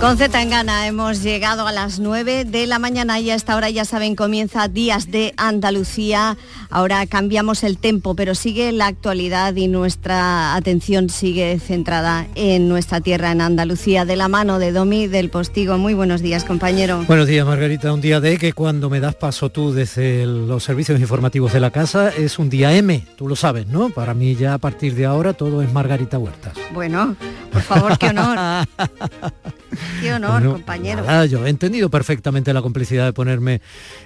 Con 0.00 0.16
Z 0.16 0.40
en 0.40 0.48
Gana 0.48 0.86
hemos 0.86 1.22
llegado 1.22 1.66
a 1.66 1.72
las 1.72 2.00
9 2.00 2.46
de 2.46 2.66
la 2.66 2.78
mañana 2.78 3.20
y 3.20 3.30
a 3.30 3.34
esta 3.34 3.54
hora 3.54 3.68
ya 3.68 3.84
saben 3.84 4.16
comienza 4.16 4.66
Días 4.66 5.10
de 5.10 5.34
Andalucía. 5.36 6.38
Ahora 6.70 7.06
cambiamos 7.06 7.62
el 7.64 7.76
tempo, 7.76 8.14
pero 8.14 8.34
sigue 8.34 8.72
la 8.72 8.86
actualidad 8.86 9.54
y 9.56 9.68
nuestra 9.68 10.54
atención 10.54 11.10
sigue 11.10 11.60
centrada 11.60 12.26
en 12.34 12.66
nuestra 12.66 13.02
tierra, 13.02 13.30
en 13.30 13.42
Andalucía, 13.42 14.06
de 14.06 14.16
la 14.16 14.28
mano 14.28 14.58
de 14.58 14.72
Domi 14.72 15.06
del 15.06 15.28
Postigo. 15.28 15.76
Muy 15.76 15.92
buenos 15.92 16.22
días, 16.22 16.46
compañero. 16.46 17.04
Buenos 17.06 17.26
días, 17.26 17.46
Margarita. 17.46 17.92
Un 17.92 18.00
día 18.00 18.20
de 18.20 18.38
que 18.38 18.54
cuando 18.54 18.88
me 18.88 19.00
das 19.00 19.16
paso 19.16 19.50
tú 19.50 19.70
desde 19.70 20.24
los 20.24 20.64
servicios 20.64 20.98
informativos 20.98 21.52
de 21.52 21.60
la 21.60 21.72
casa 21.72 22.08
es 22.08 22.38
un 22.38 22.48
día 22.48 22.74
M, 22.74 23.06
tú 23.18 23.28
lo 23.28 23.36
sabes, 23.36 23.66
¿no? 23.66 23.90
Para 23.90 24.14
mí 24.14 24.34
ya 24.34 24.54
a 24.54 24.58
partir 24.58 24.94
de 24.94 25.04
ahora 25.04 25.34
todo 25.34 25.60
es 25.60 25.70
Margarita 25.70 26.18
Huertas. 26.18 26.54
Bueno, 26.72 27.16
por 27.52 27.60
favor, 27.60 27.98
qué 27.98 28.08
honor. 28.08 28.38
Qué 30.00 30.12
honor, 30.12 30.44
compañero. 30.44 31.24
yo 31.26 31.46
he 31.46 31.50
entendido 31.50 31.90
perfectamente 31.90 32.52
la 32.52 32.62
complicidad 32.62 33.06
de 33.06 33.12
ponerme 33.12 33.60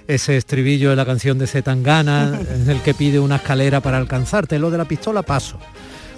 ese 0.07 0.37
estribillo 0.37 0.89
de 0.89 0.95
la 0.95 1.05
canción 1.05 1.37
de 1.37 1.47
Zetangana, 1.47 2.39
en 2.49 2.69
el 2.69 2.81
que 2.81 2.93
pide 2.93 3.19
una 3.19 3.37
escalera 3.37 3.81
para 3.81 3.97
alcanzarte. 3.97 4.59
Lo 4.59 4.71
de 4.71 4.77
la 4.77 4.85
pistola 4.85 5.21
paso. 5.21 5.59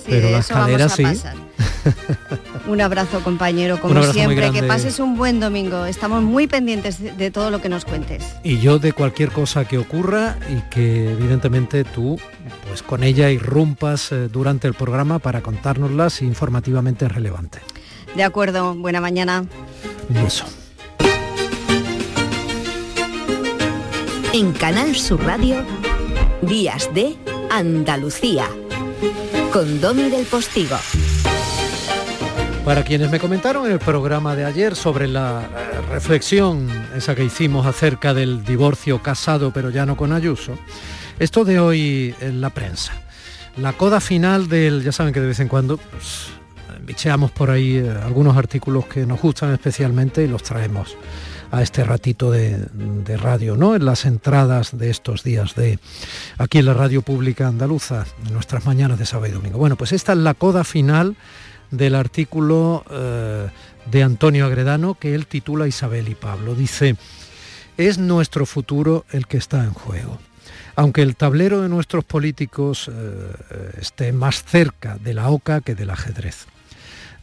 pero 0.06 0.30
la 0.30 0.40
escalera 0.40 0.90
sí. 0.90 1.04
un 2.68 2.82
abrazo, 2.82 3.22
compañero, 3.22 3.80
como 3.80 4.04
siempre. 4.04 4.52
Que 4.52 4.64
pases 4.64 5.00
un 5.00 5.18
buen 5.18 5.40
domingo. 5.40 5.86
Estamos 5.86 6.24
muy 6.24 6.48
pendientes 6.48 7.00
de 7.18 7.32
todo 7.32 7.52
lo 7.52 7.62
que 7.62 7.70
nos 7.70 7.86
cuentes. 7.86 8.24
Y 8.44 8.60
yo 8.60 8.80
de 8.80 8.94
cualquier 8.94 9.32
cosa 9.32 9.66
que 9.66 9.78
ocurra 9.78 10.38
y 10.50 10.62
que 10.70 11.12
evidentemente 11.12 11.84
tú, 11.84 12.20
pues 12.68 12.84
con 12.84 13.04
ella 13.04 13.30
irrumpas 13.30 14.12
eh, 14.12 14.28
durante 14.28 14.68
el 14.68 14.74
programa 14.74 15.20
para 15.20 15.42
contárnoslas 15.42 16.22
informativamente 16.22 17.08
relevante. 17.08 17.60
De 18.18 18.24
acuerdo, 18.24 18.74
buena 18.74 19.00
mañana. 19.00 19.46
Un 20.10 20.28
En 24.34 24.54
Canal 24.54 24.96
Sur 24.96 25.24
Radio, 25.24 25.64
Días 26.42 26.90
de 26.96 27.16
Andalucía, 27.52 28.48
con 29.54 29.80
Domi 29.80 30.10
del 30.10 30.26
Postigo. 30.26 30.78
Para 32.66 32.84
quienes 32.84 33.12
me 33.12 33.20
comentaron 33.20 33.68
en 33.68 33.74
el 33.74 33.80
programa 33.80 34.36
de 34.36 34.46
ayer 34.46 34.76
sobre 34.76 35.08
la 35.08 35.48
reflexión 35.92 36.68
esa 36.96 37.14
que 37.14 37.24
hicimos 37.24 37.68
acerca 37.68 38.16
del 38.16 38.44
divorcio 38.44 39.00
casado 39.04 39.54
pero 39.54 39.70
ya 39.70 39.86
no 39.86 39.96
con 39.96 40.12
Ayuso, 40.12 40.58
esto 41.20 41.46
de 41.46 41.60
hoy 41.60 42.16
en 42.20 42.42
la 42.42 42.50
prensa. 42.50 42.94
La 43.58 43.74
coda 43.74 44.00
final 44.02 44.50
del, 44.50 44.84
ya 44.84 44.92
saben 44.92 45.14
que 45.14 45.20
de 45.20 45.28
vez 45.28 45.40
en 45.40 45.50
cuando 45.50 45.78
pues, 45.78 46.32
bicheamos 46.88 47.32
por 47.32 47.52
ahí 47.52 47.76
eh, 47.76 47.90
algunos 48.02 48.38
artículos 48.38 48.86
que 48.86 49.06
nos 49.06 49.22
gustan 49.22 49.54
especialmente 49.54 50.24
y 50.24 50.28
los 50.28 50.42
traemos 50.42 50.96
a 51.52 51.62
este 51.62 51.84
ratito 51.84 52.32
de, 52.32 53.18
radio, 53.18 53.56
¿no? 53.56 53.76
En 53.76 53.86
las 53.86 54.06
entradas 54.06 54.78
de 54.78 54.90
estos 54.90 55.24
días 55.24 55.56
de 55.56 55.80
aquí 56.38 56.58
en 56.58 56.66
la 56.66 56.74
radio 56.74 57.02
pública 57.02 57.48
andaluza, 57.48 58.06
en 58.26 58.34
nuestras 58.34 58.66
mañanas 58.66 59.00
de 59.00 59.06
sábado 59.06 59.28
y 59.32 59.36
domingo. 59.36 59.58
Bueno, 59.58 59.76
pues 59.76 59.92
esta 59.92 60.14
es 60.14 60.18
la 60.18 60.34
coda 60.34 60.64
final 60.64 61.16
del 61.72 61.96
artículo 61.96 62.84
eh, 62.90 63.48
de 63.92 64.04
Antonio 64.04 64.46
Agredano 64.46 64.96
que 64.96 65.16
él 65.16 65.28
titula 65.28 65.68
Isabel 65.68 66.10
y 66.10 66.16
Pablo. 66.16 66.54
Dice, 66.54 66.96
es 67.78 67.98
nuestro 67.98 68.46
futuro 68.46 69.06
el 69.12 69.28
que 69.28 69.38
está 69.38 69.64
en 69.64 69.74
juego. 69.74 70.20
Aunque 70.76 71.02
el 71.02 71.16
tablero 71.16 71.62
de 71.62 71.70
nuestros 71.70 72.04
políticos 72.04 72.90
eh, 72.94 73.32
esté 73.80 74.12
más 74.12 74.44
cerca 74.44 74.98
de 74.98 75.14
la 75.14 75.30
oca 75.30 75.62
que 75.62 75.76
del 75.76 75.90
ajedrez. 75.90 76.48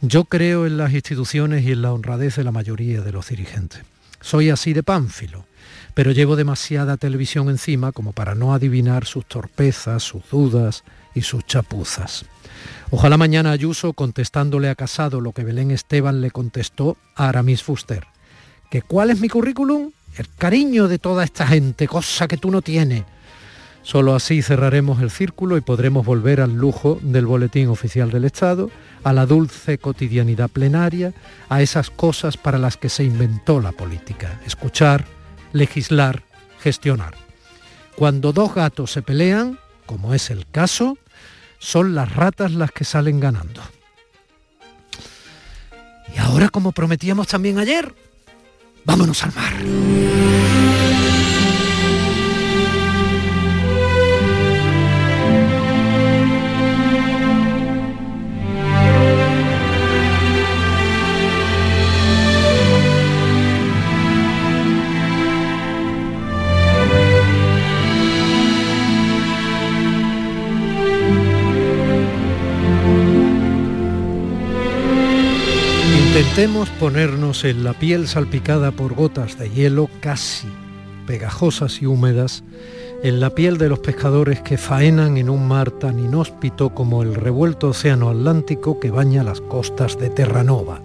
Yo 0.01 0.25
creo 0.25 0.65
en 0.65 0.77
las 0.77 0.93
instituciones 0.93 1.63
y 1.63 1.71
en 1.71 1.81
la 1.81 1.93
honradez 1.93 2.35
de 2.35 2.43
la 2.43 2.51
mayoría 2.51 3.01
de 3.01 3.11
los 3.11 3.29
dirigentes. 3.29 3.81
Soy 4.21 4.49
así 4.49 4.73
de 4.73 4.83
pánfilo, 4.83 5.45
pero 5.93 6.11
llevo 6.11 6.35
demasiada 6.35 6.97
televisión 6.97 7.49
encima 7.49 7.91
como 7.91 8.11
para 8.11 8.35
no 8.35 8.53
adivinar 8.53 9.05
sus 9.05 9.25
torpezas, 9.25 10.03
sus 10.03 10.29
dudas 10.29 10.83
y 11.13 11.21
sus 11.21 11.45
chapuzas. 11.45 12.25
Ojalá 12.91 13.17
mañana 13.17 13.51
Ayuso, 13.51 13.93
contestándole 13.93 14.69
a 14.69 14.75
Casado 14.75 15.21
lo 15.21 15.31
que 15.31 15.43
Belén 15.43 15.71
Esteban 15.71 16.21
le 16.21 16.31
contestó 16.31 16.97
a 17.15 17.29
Aramis 17.29 17.63
Fuster. 17.63 18.05
¿Que 18.69 18.81
cuál 18.81 19.09
es 19.09 19.19
mi 19.19 19.29
currículum? 19.29 19.91
El 20.17 20.27
cariño 20.37 20.87
de 20.87 20.99
toda 20.99 21.23
esta 21.23 21.47
gente, 21.47 21.87
cosa 21.87 22.27
que 22.27 22.37
tú 22.37 22.51
no 22.51 22.61
tienes. 22.61 23.03
Solo 23.85 24.15
así 24.15 24.41
cerraremos 24.41 24.99
el 25.03 25.11
círculo 25.11 25.57
y 25.57 25.61
podremos 25.61 26.03
volver 26.03 26.41
al 26.41 26.55
lujo 26.55 26.97
del 27.03 27.27
Boletín 27.27 27.67
Oficial 27.67 28.09
del 28.09 28.25
Estado, 28.25 28.71
a 29.03 29.13
la 29.13 29.27
dulce 29.27 29.77
cotidianidad 29.77 30.49
plenaria, 30.49 31.13
a 31.49 31.61
esas 31.61 31.91
cosas 31.91 32.35
para 32.35 32.57
las 32.57 32.77
que 32.77 32.89
se 32.89 33.03
inventó 33.03 33.61
la 33.61 33.73
política, 33.73 34.41
escuchar, 34.43 35.05
legislar, 35.53 36.23
gestionar. 36.59 37.13
Cuando 37.95 38.33
dos 38.33 38.55
gatos 38.55 38.91
se 38.91 39.03
pelean, 39.03 39.59
como 39.85 40.15
es 40.15 40.31
el 40.31 40.47
caso, 40.47 40.97
son 41.59 41.93
las 41.93 42.11
ratas 42.11 42.53
las 42.53 42.71
que 42.71 42.85
salen 42.85 43.19
ganando. 43.19 43.61
Y 46.15 46.17
ahora, 46.17 46.49
como 46.49 46.71
prometíamos 46.71 47.27
también 47.27 47.59
ayer, 47.59 47.93
vámonos 48.83 49.23
al 49.23 49.33
mar. 49.35 49.53
Intentemos 76.35 76.67
ponernos 76.81 77.45
en 77.45 77.63
la 77.63 77.71
piel 77.71 78.09
salpicada 78.09 78.71
por 78.71 78.93
gotas 78.93 79.39
de 79.39 79.49
hielo 79.49 79.89
casi 80.01 80.49
pegajosas 81.07 81.81
y 81.81 81.85
húmedas, 81.85 82.43
en 83.03 83.21
la 83.21 83.29
piel 83.29 83.57
de 83.57 83.69
los 83.69 83.79
pescadores 83.79 84.41
que 84.41 84.57
faenan 84.57 85.15
en 85.15 85.29
un 85.29 85.47
mar 85.47 85.71
tan 85.71 85.97
inhóspito 85.97 86.71
como 86.71 87.03
el 87.03 87.15
revuelto 87.15 87.69
océano 87.69 88.09
Atlántico 88.09 88.81
que 88.81 88.91
baña 88.91 89.23
las 89.23 89.39
costas 89.39 89.97
de 89.97 90.09
Terranova, 90.09 90.81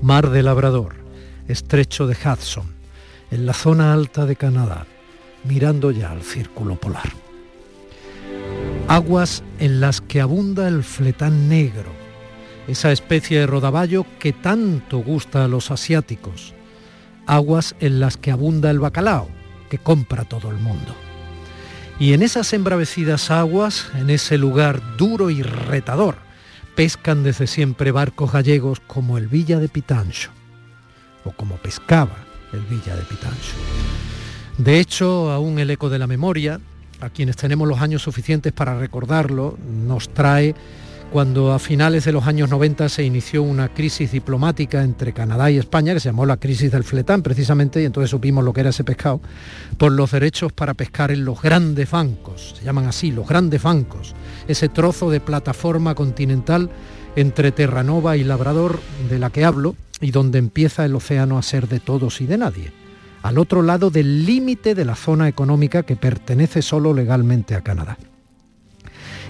mar 0.00 0.30
de 0.30 0.44
Labrador, 0.44 0.94
estrecho 1.48 2.06
de 2.06 2.14
Hudson, 2.14 2.66
en 3.32 3.46
la 3.46 3.54
zona 3.54 3.92
alta 3.92 4.26
de 4.26 4.36
Canadá, 4.36 4.86
mirando 5.42 5.90
ya 5.90 6.12
al 6.12 6.22
círculo 6.22 6.76
polar. 6.76 7.10
Aguas 8.86 9.42
en 9.58 9.80
las 9.80 10.00
que 10.00 10.20
abunda 10.20 10.68
el 10.68 10.84
fletán 10.84 11.48
negro, 11.48 11.97
esa 12.68 12.92
especie 12.92 13.40
de 13.40 13.46
rodaballo 13.46 14.06
que 14.20 14.32
tanto 14.32 14.98
gusta 14.98 15.44
a 15.44 15.48
los 15.48 15.70
asiáticos, 15.70 16.54
aguas 17.26 17.74
en 17.80 17.98
las 17.98 18.16
que 18.16 18.30
abunda 18.30 18.70
el 18.70 18.78
bacalao, 18.78 19.28
que 19.70 19.78
compra 19.78 20.24
todo 20.24 20.50
el 20.50 20.58
mundo. 20.58 20.94
Y 21.98 22.12
en 22.12 22.22
esas 22.22 22.52
embravecidas 22.52 23.30
aguas, 23.30 23.90
en 23.96 24.10
ese 24.10 24.38
lugar 24.38 24.80
duro 24.96 25.30
y 25.30 25.42
retador, 25.42 26.16
pescan 26.76 27.24
desde 27.24 27.46
siempre 27.46 27.90
barcos 27.90 28.32
gallegos 28.32 28.80
como 28.86 29.18
el 29.18 29.26
Villa 29.26 29.58
de 29.58 29.68
Pitancho, 29.68 30.30
o 31.24 31.32
como 31.32 31.56
pescaba 31.56 32.16
el 32.52 32.60
Villa 32.60 32.94
de 32.94 33.02
Pitancho. 33.02 33.54
De 34.58 34.78
hecho, 34.78 35.32
aún 35.32 35.58
el 35.58 35.70
eco 35.70 35.88
de 35.88 35.98
la 35.98 36.06
memoria, 36.06 36.60
a 37.00 37.10
quienes 37.10 37.36
tenemos 37.36 37.66
los 37.66 37.80
años 37.80 38.02
suficientes 38.02 38.52
para 38.52 38.78
recordarlo, 38.78 39.58
nos 39.86 40.12
trae 40.12 40.54
cuando 41.12 41.52
a 41.52 41.58
finales 41.58 42.04
de 42.04 42.12
los 42.12 42.26
años 42.26 42.50
90 42.50 42.88
se 42.88 43.02
inició 43.02 43.42
una 43.42 43.68
crisis 43.68 44.12
diplomática 44.12 44.82
entre 44.82 45.14
Canadá 45.14 45.50
y 45.50 45.56
España, 45.56 45.94
que 45.94 46.00
se 46.00 46.10
llamó 46.10 46.26
la 46.26 46.36
crisis 46.36 46.70
del 46.70 46.84
fletán 46.84 47.22
precisamente, 47.22 47.80
y 47.80 47.86
entonces 47.86 48.10
supimos 48.10 48.44
lo 48.44 48.52
que 48.52 48.60
era 48.60 48.70
ese 48.70 48.84
pescado, 48.84 49.20
por 49.78 49.92
los 49.92 50.10
derechos 50.10 50.52
para 50.52 50.74
pescar 50.74 51.10
en 51.10 51.24
los 51.24 51.40
grandes 51.40 51.90
bancos, 51.90 52.56
se 52.58 52.64
llaman 52.64 52.86
así, 52.86 53.10
los 53.10 53.26
grandes 53.26 53.62
bancos, 53.62 54.14
ese 54.48 54.68
trozo 54.68 55.10
de 55.10 55.20
plataforma 55.20 55.94
continental 55.94 56.70
entre 57.16 57.52
Terranova 57.52 58.16
y 58.16 58.24
Labrador 58.24 58.78
de 59.08 59.18
la 59.18 59.30
que 59.30 59.44
hablo, 59.44 59.76
y 60.00 60.10
donde 60.10 60.38
empieza 60.38 60.84
el 60.84 60.94
océano 60.94 61.38
a 61.38 61.42
ser 61.42 61.68
de 61.68 61.80
todos 61.80 62.20
y 62.20 62.26
de 62.26 62.38
nadie, 62.38 62.72
al 63.22 63.38
otro 63.38 63.62
lado 63.62 63.90
del 63.90 64.26
límite 64.26 64.74
de 64.74 64.84
la 64.84 64.94
zona 64.94 65.26
económica 65.26 65.82
que 65.82 65.96
pertenece 65.96 66.60
solo 66.62 66.92
legalmente 66.92 67.54
a 67.54 67.62
Canadá. 67.62 67.98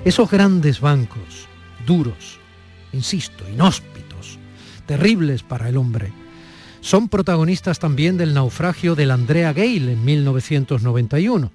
Esos 0.05 0.31
grandes 0.31 0.81
bancos, 0.81 1.48
duros, 1.89 2.39
insisto, 2.93 3.49
inhóspitos, 3.49 4.39
terribles 4.85 5.43
para 5.43 5.71
el 5.71 5.79
hombre. 5.79 6.13
Son 6.83 7.09
protagonistas 7.09 7.79
también 7.79 8.19
del 8.19 8.35
naufragio 8.35 8.95
del 8.95 9.11
Andrea 9.11 9.55
Gale 9.55 9.93
en 9.93 10.05
1991, 10.05 11.51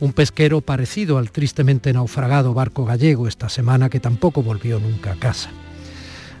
un 0.00 0.12
pesquero 0.12 0.60
parecido 0.60 1.18
al 1.18 1.30
tristemente 1.30 1.92
naufragado 1.92 2.52
barco 2.52 2.84
gallego 2.84 3.28
esta 3.28 3.48
semana 3.48 3.88
que 3.88 4.00
tampoco 4.00 4.42
volvió 4.42 4.80
nunca 4.80 5.12
a 5.12 5.16
casa. 5.16 5.50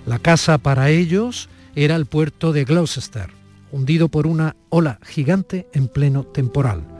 La 0.06 0.18
casa 0.18 0.58
para 0.58 0.90
ellos 0.90 1.48
era 1.76 1.94
el 1.94 2.06
puerto 2.06 2.52
de 2.52 2.64
Gloucester, 2.64 3.30
hundido 3.70 4.08
por 4.08 4.26
una 4.26 4.56
ola 4.70 4.98
gigante 5.04 5.68
en 5.72 5.86
pleno 5.86 6.24
temporal. 6.24 6.95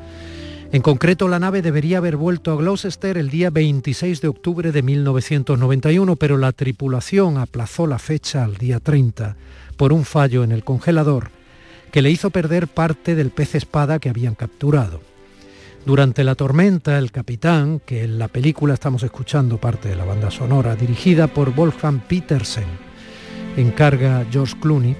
En 0.73 0.83
concreto, 0.83 1.29
la 1.29 1.39
nave 1.39 1.63
debería 1.63 1.99
haber 1.99 2.17
vuelto 2.17 2.51
a 2.51 2.57
Gloucester 2.57 3.17
el 3.17 3.31
día 3.31 3.51
26 3.51 4.21
de 4.21 4.29
octubre 4.29 4.73
de 4.73 4.83
1991, 4.83 6.17
pero 6.17 6.37
la 6.39 6.53
tripulación 6.53 7.39
aplazó 7.39 7.87
la 7.87 7.99
fecha 7.99 8.45
al 8.45 8.57
día 8.57 8.81
30 8.81 9.37
por 9.77 9.93
un 9.93 10.05
fallo 10.05 10.43
en 10.43 10.53
el 10.53 10.65
congelador 10.65 11.31
que 11.93 12.03
le 12.03 12.11
hizo 12.11 12.31
perder 12.31 12.69
parte 12.69 13.15
del 13.15 13.31
pez 13.31 13.55
espada 13.55 13.99
que 13.99 14.09
habían 14.11 14.35
capturado. 14.35 15.01
Durante 15.87 16.25
la 16.25 16.35
tormenta, 16.35 16.99
el 16.99 17.13
capitán, 17.13 17.81
que 17.87 18.03
en 18.03 18.19
la 18.19 18.29
película 18.29 18.75
estamos 18.75 19.03
escuchando 19.05 19.59
parte 19.59 19.89
de 19.89 19.97
la 19.97 20.05
banda 20.05 20.31
sonora, 20.31 20.75
dirigida 20.75 21.29
por 21.29 21.55
Wolfgang 21.55 22.01
Petersen, 22.01 22.67
encarga 23.57 24.27
George 24.31 24.57
Clooney, 24.61 24.97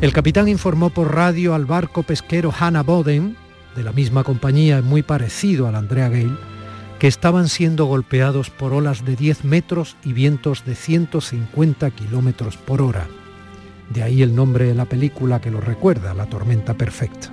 el 0.00 0.12
capitán 0.12 0.48
informó 0.48 0.90
por 0.90 1.14
radio 1.14 1.54
al 1.54 1.66
barco 1.66 2.04
pesquero 2.04 2.52
Hannah 2.56 2.82
Boden, 2.82 3.36
de 3.74 3.82
la 3.82 3.92
misma 3.92 4.24
compañía 4.24 4.82
muy 4.82 5.02
parecido 5.02 5.66
al 5.68 5.74
Andrea 5.74 6.08
Gale, 6.08 6.36
que 6.98 7.08
estaban 7.08 7.48
siendo 7.48 7.86
golpeados 7.86 8.50
por 8.50 8.72
olas 8.72 9.04
de 9.04 9.16
10 9.16 9.44
metros 9.44 9.96
y 10.04 10.12
vientos 10.12 10.64
de 10.64 10.74
150 10.74 11.90
kilómetros 11.90 12.56
por 12.56 12.80
hora. 12.80 13.06
De 13.90 14.02
ahí 14.02 14.22
el 14.22 14.34
nombre 14.34 14.66
de 14.66 14.74
la 14.74 14.86
película 14.86 15.40
que 15.40 15.50
lo 15.50 15.60
recuerda, 15.60 16.14
La 16.14 16.26
tormenta 16.26 16.74
perfecta. 16.74 17.30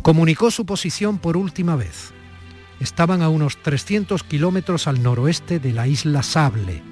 Comunicó 0.00 0.50
su 0.50 0.64
posición 0.64 1.18
por 1.18 1.36
última 1.36 1.76
vez. 1.76 2.12
Estaban 2.80 3.22
a 3.22 3.28
unos 3.28 3.62
300 3.62 4.24
kilómetros 4.24 4.86
al 4.88 5.02
noroeste 5.02 5.58
de 5.58 5.72
la 5.72 5.86
isla 5.86 6.22
Sable, 6.22 6.82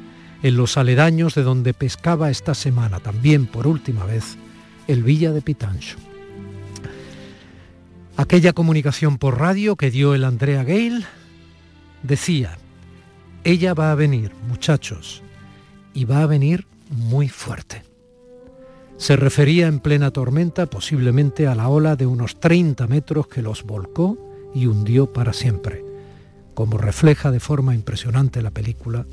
en 0.43 0.57
los 0.57 0.77
aledaños 0.77 1.35
de 1.35 1.43
donde 1.43 1.75
pescaba 1.75 2.31
esta 2.31 2.55
semana, 2.55 3.01
también 3.01 3.47
por 3.47 3.67
última 3.67 4.05
vez, 4.05 4.37
el 4.87 5.03
Villa 5.03 5.33
de 5.33 5.43
Pitancho. 5.43 5.97
Aquella 8.21 8.53
comunicación 8.53 9.17
por 9.17 9.41
radio 9.41 9.77
que 9.77 9.91
dio 9.91 10.15
el 10.15 10.25
Andrea 10.25 10.63
Gale 10.63 11.07
decía, 12.03 12.59
ella 13.45 13.73
va 13.73 13.93
a 13.93 13.95
venir, 13.95 14.33
muchachos, 14.47 15.23
y 15.95 16.05
va 16.05 16.21
a 16.21 16.27
venir 16.27 16.67
muy 16.91 17.31
fuerte. 17.31 17.83
Se 18.99 19.17
refería 19.17 19.69
en 19.69 19.81
plena 19.81 20.11
tormenta 20.11 20.67
posiblemente 20.67 21.47
a 21.47 21.55
la 21.55 21.71
ola 21.71 21.97
de 21.97 22.05
unos 22.05 22.39
30 22.39 22.87
metros 22.89 23.27
que 23.27 23.41
los 23.41 23.63
volcó 23.63 24.19
y 24.55 24.67
hundió 24.67 25.11
para 25.11 25.33
siempre, 25.33 25.83
como 26.53 26.77
refleja 26.77 27.31
de 27.31 27.41
forma 27.41 27.75
impresionante 27.75 28.43
la 28.43 28.51
película 28.51 29.07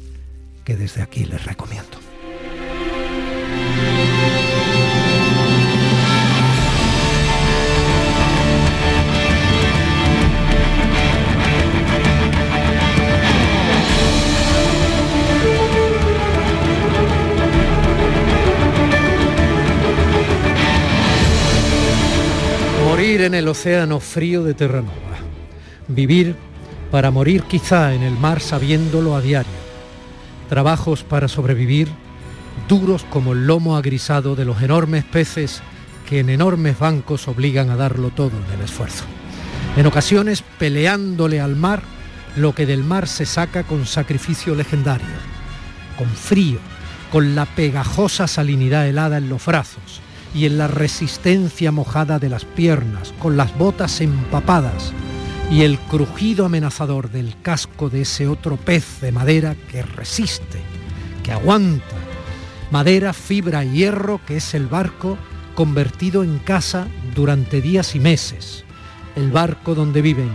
que 0.65 0.75
desde 0.75 1.01
aquí 1.01 1.23
les 1.23 1.45
recomiendo. 1.45 1.97
Morir 22.97 23.21
en 23.21 23.35
el 23.35 23.47
océano 23.47 23.99
frío 23.99 24.43
de 24.43 24.55
Terranova. 24.55 25.19
Vivir 25.87 26.35
para 26.89 27.11
morir 27.11 27.43
quizá 27.43 27.93
en 27.93 28.01
el 28.01 28.17
mar 28.17 28.41
sabiéndolo 28.41 29.15
a 29.15 29.21
diario. 29.21 29.51
Trabajos 30.49 31.03
para 31.03 31.27
sobrevivir 31.27 31.89
duros 32.67 33.03
como 33.03 33.33
el 33.33 33.45
lomo 33.45 33.77
agrisado 33.77 34.35
de 34.35 34.45
los 34.45 34.63
enormes 34.63 35.05
peces 35.05 35.61
que 36.09 36.21
en 36.21 36.31
enormes 36.31 36.79
bancos 36.79 37.27
obligan 37.27 37.69
a 37.69 37.75
darlo 37.75 38.09
todo 38.09 38.31
en 38.31 38.59
el 38.59 38.65
esfuerzo. 38.65 39.03
En 39.75 39.85
ocasiones 39.85 40.43
peleándole 40.57 41.39
al 41.39 41.55
mar 41.55 41.83
lo 42.35 42.55
que 42.55 42.65
del 42.65 42.83
mar 42.83 43.07
se 43.07 43.27
saca 43.27 43.61
con 43.61 43.85
sacrificio 43.85 44.55
legendario, 44.55 45.05
con 45.99 46.07
frío, 46.07 46.57
con 47.11 47.35
la 47.35 47.45
pegajosa 47.45 48.27
salinidad 48.27 48.87
helada 48.87 49.19
en 49.19 49.29
los 49.29 49.45
brazos, 49.45 50.01
y 50.33 50.45
en 50.45 50.57
la 50.57 50.67
resistencia 50.67 51.71
mojada 51.71 52.19
de 52.19 52.29
las 52.29 52.45
piernas, 52.45 53.13
con 53.19 53.37
las 53.37 53.57
botas 53.57 54.01
empapadas 54.01 54.93
y 55.49 55.61
el 55.63 55.79
crujido 55.79 56.45
amenazador 56.45 57.09
del 57.09 57.35
casco 57.41 57.89
de 57.89 58.01
ese 58.01 58.27
otro 58.27 58.57
pez 58.57 59.01
de 59.01 59.11
madera 59.11 59.55
que 59.71 59.81
resiste, 59.81 60.59
que 61.23 61.31
aguanta. 61.31 61.95
Madera, 62.69 63.13
fibra 63.13 63.63
y 63.63 63.71
hierro 63.71 64.19
que 64.25 64.37
es 64.37 64.53
el 64.53 64.67
barco 64.67 65.17
convertido 65.55 66.23
en 66.23 66.39
casa 66.39 66.87
durante 67.15 67.61
días 67.61 67.95
y 67.95 67.99
meses. 67.99 68.65
El 69.15 69.31
barco 69.31 69.73
donde 69.73 70.01
viven, 70.01 70.29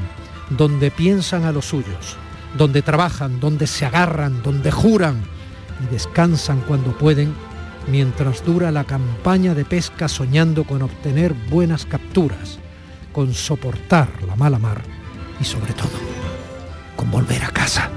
donde 0.51 0.91
piensan 0.91 1.45
a 1.45 1.53
los 1.53 1.67
suyos, 1.67 2.17
donde 2.57 2.83
trabajan, 2.83 3.39
donde 3.39 3.67
se 3.67 3.85
agarran, 3.85 4.43
donde 4.43 4.71
juran 4.71 5.23
y 5.83 5.93
descansan 5.93 6.61
cuando 6.63 6.97
pueden 6.97 7.35
mientras 7.89 8.45
dura 8.45 8.71
la 8.71 8.85
campaña 8.85 9.55
de 9.55 9.65
pesca 9.65 10.09
soñando 10.09 10.65
con 10.65 10.83
obtener 10.83 11.35
buenas 11.35 11.87
capturas, 11.87 12.59
con 13.13 13.35
soportar 13.35 14.09
la 14.27 14.37
mala 14.37 14.59
mar 14.59 14.83
y 15.41 15.45
sobre 15.45 15.73
todo 15.73 15.91
con 16.97 17.11
volver 17.11 17.43
a 17.45 17.49
casa. 17.49 17.91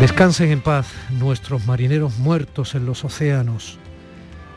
Descansen 0.00 0.50
en 0.50 0.60
paz 0.60 0.86
nuestros 1.10 1.66
marineros 1.66 2.18
muertos 2.18 2.74
en 2.74 2.86
los 2.86 3.04
océanos 3.04 3.78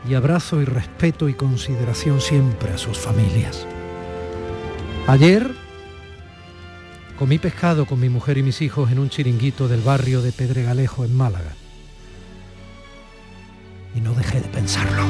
y 0.08 0.14
abrazo 0.14 0.60
y 0.60 0.64
respeto 0.64 1.28
y 1.28 1.34
consideración 1.34 2.20
siempre 2.20 2.72
a 2.72 2.78
sus 2.78 2.98
familias. 2.98 3.66
Ayer 5.06 5.50
comí 7.18 7.38
pescado 7.38 7.86
con 7.86 7.98
mi 7.98 8.08
mujer 8.08 8.38
y 8.38 8.42
mis 8.42 8.62
hijos 8.62 8.92
en 8.92 8.98
un 8.98 9.10
chiringuito 9.10 9.68
del 9.68 9.80
barrio 9.80 10.22
de 10.22 10.32
Pedregalejo 10.32 11.04
en 11.04 11.16
Málaga 11.16 11.57
y 13.94 14.00
no 14.00 14.12
dejé 14.14 14.40
de 14.40 14.48
pensarlo. 14.48 15.04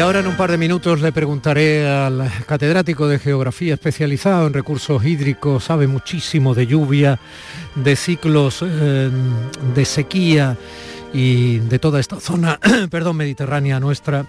Y 0.00 0.02
ahora 0.02 0.20
en 0.20 0.28
un 0.28 0.36
par 0.38 0.50
de 0.50 0.56
minutos 0.56 1.02
le 1.02 1.12
preguntaré 1.12 1.86
al 1.86 2.26
catedrático 2.46 3.06
de 3.06 3.18
Geografía 3.18 3.74
especializado 3.74 4.46
en 4.46 4.54
recursos 4.54 5.04
hídricos, 5.04 5.64
sabe 5.64 5.86
muchísimo 5.88 6.54
de 6.54 6.66
lluvia, 6.66 7.20
de 7.74 7.96
ciclos 7.96 8.64
eh, 8.66 9.10
de 9.74 9.84
sequía 9.84 10.56
y 11.12 11.58
de 11.58 11.78
toda 11.78 12.00
esta 12.00 12.18
zona, 12.18 12.58
perdón, 12.90 13.18
mediterránea 13.18 13.78
nuestra, 13.78 14.24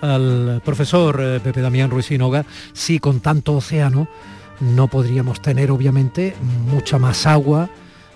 al 0.00 0.60
profesor 0.64 1.20
eh, 1.22 1.38
Pepe 1.38 1.60
Damián 1.60 1.88
Ruiz 1.88 2.06
Sinoga, 2.06 2.44
sí 2.72 2.98
con 2.98 3.20
tanto 3.20 3.54
océano 3.54 4.08
no 4.58 4.88
podríamos 4.88 5.40
tener 5.40 5.70
obviamente 5.70 6.34
mucha 6.68 6.98
más 6.98 7.28
agua 7.28 7.70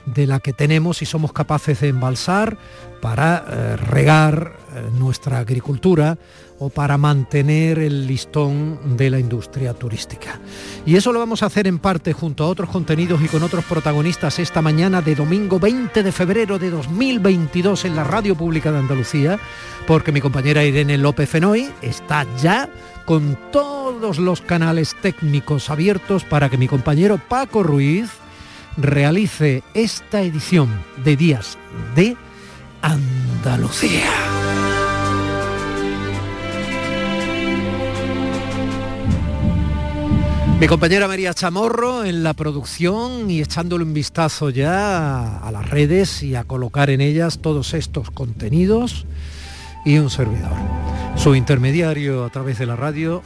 de 0.06 0.26
la 0.26 0.40
que 0.40 0.52
tenemos 0.52 1.02
y 1.02 1.06
somos 1.06 1.32
capaces 1.32 1.82
de 1.82 1.88
embalsar 1.88 2.58
para 3.00 3.44
eh, 3.48 3.76
regar 3.76 4.56
nuestra 4.98 5.38
agricultura 5.38 6.18
o 6.60 6.68
para 6.68 6.98
mantener 6.98 7.78
el 7.78 8.06
listón 8.06 8.96
de 8.96 9.10
la 9.10 9.18
industria 9.18 9.72
turística. 9.72 10.38
Y 10.84 10.94
eso 10.94 11.12
lo 11.12 11.18
vamos 11.18 11.42
a 11.42 11.46
hacer 11.46 11.66
en 11.66 11.78
parte 11.78 12.12
junto 12.12 12.44
a 12.44 12.48
otros 12.48 12.68
contenidos 12.68 13.20
y 13.22 13.28
con 13.28 13.42
otros 13.42 13.64
protagonistas 13.64 14.38
esta 14.38 14.60
mañana 14.60 15.00
de 15.00 15.14
domingo 15.14 15.58
20 15.58 16.02
de 16.02 16.12
febrero 16.12 16.58
de 16.58 16.70
2022 16.70 17.86
en 17.86 17.96
la 17.96 18.04
Radio 18.04 18.36
Pública 18.36 18.70
de 18.70 18.78
Andalucía, 18.78 19.38
porque 19.86 20.12
mi 20.12 20.20
compañera 20.20 20.62
Irene 20.62 20.98
López 20.98 21.30
Fenoy 21.30 21.70
está 21.80 22.26
ya 22.36 22.68
con 23.06 23.38
todos 23.50 24.18
los 24.18 24.42
canales 24.42 24.94
técnicos 25.00 25.70
abiertos 25.70 26.24
para 26.24 26.50
que 26.50 26.58
mi 26.58 26.68
compañero 26.68 27.18
Paco 27.26 27.62
Ruiz 27.62 28.10
realice 28.76 29.62
esta 29.72 30.20
edición 30.20 30.68
de 31.04 31.16
Días 31.16 31.56
de 31.96 32.16
Andalucía. 32.82 34.29
Mi 40.60 40.68
compañera 40.68 41.08
María 41.08 41.32
Chamorro 41.32 42.04
en 42.04 42.22
la 42.22 42.34
producción 42.34 43.30
y 43.30 43.40
echándole 43.40 43.82
un 43.82 43.94
vistazo 43.94 44.50
ya 44.50 45.38
a 45.38 45.50
las 45.50 45.70
redes 45.70 46.22
y 46.22 46.34
a 46.34 46.44
colocar 46.44 46.90
en 46.90 47.00
ellas 47.00 47.38
todos 47.38 47.72
estos 47.72 48.10
contenidos 48.10 49.06
y 49.86 49.96
un 49.96 50.10
servidor. 50.10 50.52
Su 51.16 51.34
intermediario 51.34 52.26
a 52.26 52.28
través 52.28 52.58
de 52.58 52.66
la 52.66 52.76
radio, 52.76 53.22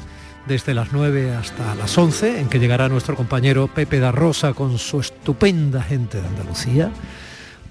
desde 0.46 0.74
las 0.74 0.92
9 0.92 1.34
hasta 1.34 1.74
las 1.74 1.98
11, 1.98 2.38
en 2.38 2.48
que 2.48 2.60
llegará 2.60 2.88
nuestro 2.88 3.16
compañero 3.16 3.66
Pepe 3.66 3.98
da 3.98 4.14
con 4.54 4.78
su 4.78 5.00
estupenda 5.00 5.82
gente 5.82 6.22
de 6.22 6.28
Andalucía, 6.28 6.92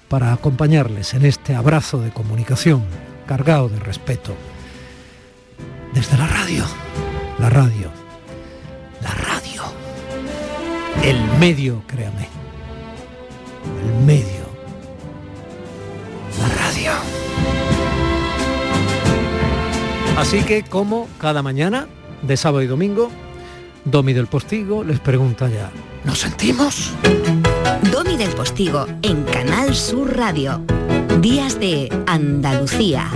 para 0.08 0.34
acompañarles 0.34 1.14
en 1.14 1.24
este 1.24 1.54
abrazo 1.54 2.02
de 2.02 2.10
comunicación 2.10 2.84
cargado 3.26 3.70
de 3.70 3.80
respeto 3.80 4.36
desde 5.94 6.18
la 6.18 6.26
radio, 6.26 6.66
la 7.38 7.48
radio, 7.48 7.90
la 9.00 9.10
radio, 9.10 9.33
el 11.02 11.20
medio, 11.38 11.82
créame, 11.86 12.28
el 13.80 14.04
medio, 14.04 14.44
la 16.38 16.48
radio. 16.48 16.92
Así 20.16 20.42
que 20.42 20.62
como 20.62 21.08
cada 21.18 21.42
mañana, 21.42 21.88
de 22.22 22.36
sábado 22.36 22.62
y 22.62 22.66
domingo, 22.66 23.10
Domi 23.84 24.12
del 24.12 24.26
Postigo 24.26 24.84
les 24.84 25.00
pregunta 25.00 25.48
ya, 25.48 25.70
¿nos 26.04 26.20
sentimos? 26.20 26.92
Domi 27.92 28.16
del 28.16 28.30
Postigo 28.30 28.86
en 29.02 29.24
Canal 29.24 29.74
Sur 29.74 30.16
Radio. 30.16 30.62
Días 31.20 31.58
de 31.58 31.88
Andalucía. 32.06 33.10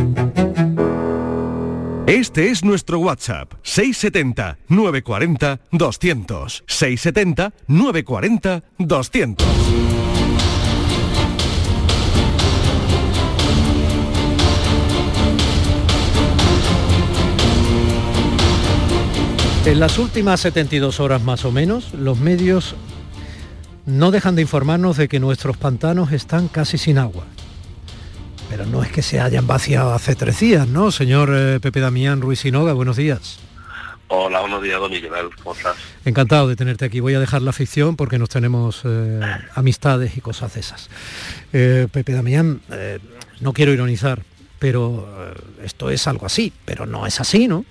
Este 2.09 2.49
es 2.49 2.65
nuestro 2.65 2.99
WhatsApp, 3.00 3.53
670-940-200. 3.65 6.65
670-940-200. 6.67 9.37
En 19.67 19.79
las 19.79 19.99
últimas 19.99 20.41
72 20.41 21.00
horas 21.00 21.23
más 21.23 21.45
o 21.45 21.53
menos, 21.53 21.93
los 21.93 22.19
medios 22.19 22.75
no 23.85 24.11
dejan 24.11 24.35
de 24.35 24.41
informarnos 24.41 24.97
de 24.97 25.09
que 25.09 25.21
nuestros 25.21 25.59
pantanos 25.59 26.12
están 26.12 26.49
casi 26.49 26.79
sin 26.79 26.97
agua. 26.97 27.27
Pero 28.49 28.64
no 28.67 28.83
es 28.83 28.90
que 28.90 29.02
se 29.02 29.21
hayan 29.21 29.47
vaciado 29.47 29.93
hace 29.93 30.14
tres 30.17 30.40
días, 30.40 30.67
¿no? 30.67 30.90
Señor 30.90 31.31
eh, 31.35 31.61
Pepe 31.61 31.81
Damián 31.81 32.21
Ruiz 32.21 32.40
Sinoga, 32.40 32.73
buenos 32.73 32.97
días. 32.97 33.38
Hola, 34.09 34.40
buenos 34.40 34.62
días, 34.62 34.81
don 34.81 34.90
Miguel. 34.90 35.11
¿Cómo 35.43 35.55
estás? 35.55 35.76
Encantado 36.07 36.49
de 36.49 36.57
tenerte 36.57 36.87
aquí. 36.87 37.00
Voy 37.00 37.12
a 37.12 37.21
dejar 37.21 37.43
la 37.43 37.52
ficción 37.52 37.97
porque 37.97 38.19
nos 38.19 38.31
tenemos 38.31 38.83
eh, 38.85 39.21
amistades 39.55 40.17
y 40.17 40.23
cosas 40.23 40.55
de 40.55 40.61
esas. 40.61 40.88
Eh, 41.52 41.88
Pepe 41.93 42.12
Damián, 42.12 42.62
no 43.40 43.52
quiero 43.52 43.73
ironizar, 43.73 44.23
pero 44.59 45.07
esto 45.62 45.90
es 45.90 46.09
algo 46.09 46.25
así, 46.25 46.52
pero 46.64 46.87
no 46.87 47.07
es 47.07 47.21
así, 47.21 47.49
¿no? 47.49 47.67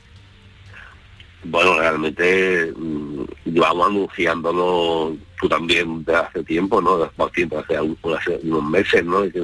Bueno, 1.44 1.80
realmente 1.80 2.74
mm, 2.76 3.24
llevamos 3.46 3.88
anunciándolo 3.88 5.16
tú 5.40 5.48
también 5.48 6.04
de 6.04 6.16
hace 6.16 6.44
tiempo, 6.44 6.82
¿no? 6.82 7.04
Hace, 7.04 8.40
unos 8.44 8.64
meses, 8.64 9.06
¿no? 9.06 9.26
Y 9.26 9.32
que 9.32 9.40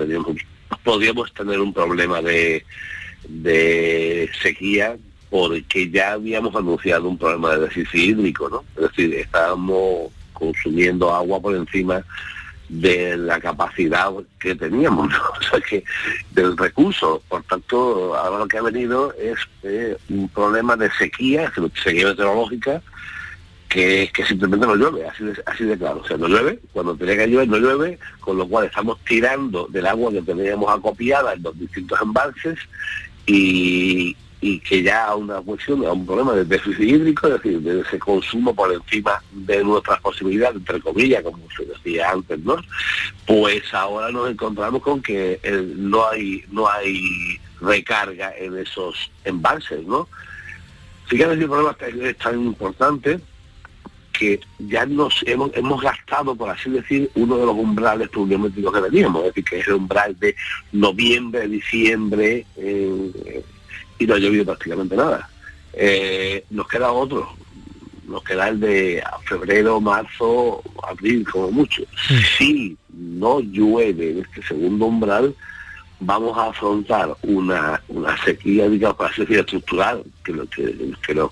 podríamos 0.80 1.34
tener 1.34 1.60
un 1.60 1.74
problema 1.74 2.22
de, 2.22 2.66
de 3.28 4.30
sequía 4.42 4.98
porque 5.30 5.90
ya 5.90 6.12
habíamos 6.12 6.56
anunciado 6.56 7.10
un 7.10 7.18
problema 7.18 7.56
de 7.56 7.62
déficit 7.62 7.96
hídrico, 7.96 8.50
¿no? 8.50 8.64
Es 8.76 8.90
decir, 8.90 9.16
estábamos 9.16 10.12
consumiendo 10.32 11.12
agua 11.12 11.42
por 11.42 11.56
encima 11.56 12.06
de 12.70 13.18
la 13.18 13.40
capacidad 13.40 14.12
que 14.40 14.56
teníamos, 14.56 15.10
¿no? 15.10 15.18
o 15.40 15.42
sea 15.42 15.60
que 15.62 15.84
del 16.32 16.56
recurso. 16.56 17.24
Por 17.28 17.44
tanto, 17.44 18.16
ahora 18.16 18.40
lo 18.40 18.48
que 18.48 18.58
ha 18.58 18.62
venido 18.62 19.14
es 19.14 19.38
eh, 19.64 19.98
un 20.10 20.30
problema 20.30 20.76
de 20.76 20.92
sequía, 20.92 21.52
sequía 21.84 22.08
meteorológica, 22.08 22.82
que, 23.74 24.26
simplemente 24.28 24.68
no 24.68 24.76
llueve, 24.76 25.08
así 25.08 25.24
de, 25.24 25.34
así 25.46 25.64
de 25.64 25.78
claro. 25.78 26.02
O 26.04 26.08
sea, 26.08 26.18
no 26.18 26.28
llueve, 26.28 26.60
cuando 26.72 26.96
tenía 26.96 27.18
que 27.18 27.28
llover 27.28 27.48
no 27.48 27.58
llueve, 27.58 27.98
con 28.20 28.38
lo 28.38 28.48
cual 28.48 28.66
estamos 28.66 29.00
tirando 29.06 29.68
del 29.70 29.88
agua 29.88 30.12
que 30.12 30.22
teníamos 30.22 30.72
acopiada 30.72 31.34
en 31.34 31.42
los 31.42 31.58
distintos 31.58 32.00
embalses 32.00 32.60
y, 33.26 34.16
y 34.42 34.60
que 34.60 34.84
ya 34.84 35.16
una 35.16 35.42
cuestión, 35.42 35.82
un 35.82 36.06
problema 36.06 36.34
de 36.34 36.46
déficit 36.46 36.82
hídrico, 36.82 37.28
es 37.28 37.34
decir, 37.34 37.62
de 37.62 37.82
ese 37.82 37.98
consumo 37.98 38.54
por 38.54 38.72
encima 38.72 39.20
de 39.32 39.64
nuestras 39.64 40.00
posibilidades, 40.02 40.58
entre 40.58 40.80
comillas, 40.80 41.24
como 41.24 41.40
se 41.58 41.66
decía 41.66 42.12
antes, 42.12 42.40
¿no? 42.40 42.58
Pues 43.26 43.74
ahora 43.74 44.12
nos 44.12 44.30
encontramos 44.30 44.84
con 44.84 45.02
que 45.02 45.40
eh, 45.42 45.74
no 45.76 46.08
hay 46.08 46.44
no 46.52 46.70
hay 46.70 47.40
recarga 47.60 48.36
en 48.38 48.56
esos 48.58 49.10
embalses, 49.24 49.84
¿no? 49.86 50.08
Fíjate 51.08 51.38
si 51.38 51.42
el 51.42 51.50
problema 51.50 51.76
es 52.08 52.18
tan 52.18 52.40
importante 52.40 53.20
que 54.14 54.40
ya 54.60 54.86
nos 54.86 55.24
hemos, 55.26 55.52
hemos 55.56 55.82
gastado, 55.82 56.36
por 56.36 56.50
así 56.50 56.70
decir, 56.70 57.10
uno 57.16 57.38
de 57.38 57.46
los 57.46 57.56
umbrales 57.56 58.10
pluviométricos 58.10 58.74
que 58.74 58.90
teníamos, 58.90 59.22
es 59.24 59.28
decir, 59.30 59.44
que 59.44 59.60
es 59.60 59.68
el 59.68 59.74
umbral 59.74 60.18
de 60.20 60.36
noviembre, 60.72 61.48
diciembre, 61.48 62.46
eh, 62.56 63.44
y 64.00 64.06
no 64.06 64.16
ha 64.16 64.20
llovido 64.20 64.46
prácticamente 64.46 64.96
nada. 64.96 65.30
Eh, 65.74 66.46
nos 66.52 66.68
queda 66.68 66.92
otro, 66.92 67.36
nos 68.08 68.24
queda 68.24 68.50
el 68.50 68.60
de 68.60 69.04
febrero, 69.26 69.82
marzo, 69.82 70.62
abril, 70.88 71.28
como 71.30 71.52
mucho. 71.52 71.84
Si 72.38 72.78
no 72.90 73.40
llueve 73.40 74.12
en 74.12 74.20
este 74.20 74.44
segundo 74.44 74.86
umbral, 74.86 75.36
vamos 76.00 76.38
a 76.38 76.48
afrontar 76.48 77.16
una, 77.24 77.82
una 77.88 78.18
sequía, 78.24 78.70
digamos, 78.70 78.98
para 78.98 79.10
así 79.10 79.24
estructural, 79.30 80.04
que, 80.24 80.34
lo, 80.34 80.46
que, 80.48 80.94
que 81.06 81.14
los, 81.14 81.32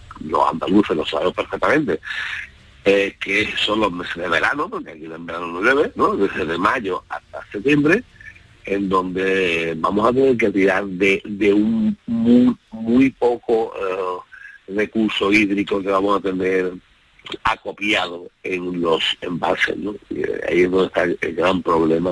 andaluces 0.52 0.96
lo 0.96 1.06
sabemos 1.06 1.34
perfectamente, 1.34 2.00
eh, 2.86 3.16
que 3.20 3.48
son 3.58 3.80
los 3.80 3.92
meses 3.92 4.16
de 4.16 4.28
verano, 4.28 4.70
porque 4.70 4.92
aquí 4.92 5.06
en 5.06 5.26
verano 5.26 5.48
no 5.48 5.62
llueve, 5.62 5.92
¿no? 5.96 6.16
desde 6.16 6.58
mayo 6.58 7.04
hasta 7.10 7.46
septiembre, 7.52 8.04
en 8.66 8.90
donde 8.90 9.76
vamos 9.78 10.10
a 10.10 10.14
tener 10.14 10.38
que 10.38 10.50
tirar 10.50 10.86
de, 10.86 11.22
de 11.26 11.54
un 11.54 11.98
muy, 12.08 12.56
muy 12.72 13.10
poco 13.12 13.74
eh, 13.76 14.74
recurso 14.76 15.32
hídrico 15.32 15.82
que 15.82 15.90
vamos 15.90 16.20
a 16.20 16.22
tener 16.22 16.74
acopiado 17.44 18.30
en 18.44 18.82
los 18.82 19.04
embalses, 19.22 19.78
¿no? 19.78 19.96
ahí 20.50 20.62
es 20.62 20.72
donde 20.72 20.88
está 20.88 21.04
el 21.04 21.36
gran 21.36 21.62
problema 21.62 22.12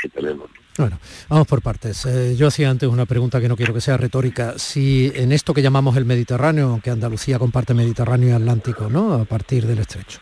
que 0.00 0.08
tenemos. 0.10 0.50
Bueno, 0.78 0.98
vamos 1.28 1.46
por 1.46 1.60
partes. 1.60 2.06
Eh, 2.06 2.34
yo 2.34 2.46
hacía 2.46 2.70
antes 2.70 2.88
una 2.88 3.04
pregunta 3.04 3.40
que 3.40 3.48
no 3.48 3.56
quiero 3.56 3.74
que 3.74 3.82
sea 3.82 3.98
retórica. 3.98 4.54
Si 4.56 5.12
en 5.14 5.30
esto 5.30 5.52
que 5.52 5.60
llamamos 5.60 5.96
el 5.98 6.06
Mediterráneo, 6.06 6.70
aunque 6.70 6.90
Andalucía 6.90 7.38
comparte 7.38 7.74
Mediterráneo 7.74 8.30
y 8.30 8.32
Atlántico, 8.32 8.88
¿no? 8.88 9.12
A 9.12 9.24
partir 9.26 9.66
del 9.66 9.80
estrecho. 9.80 10.18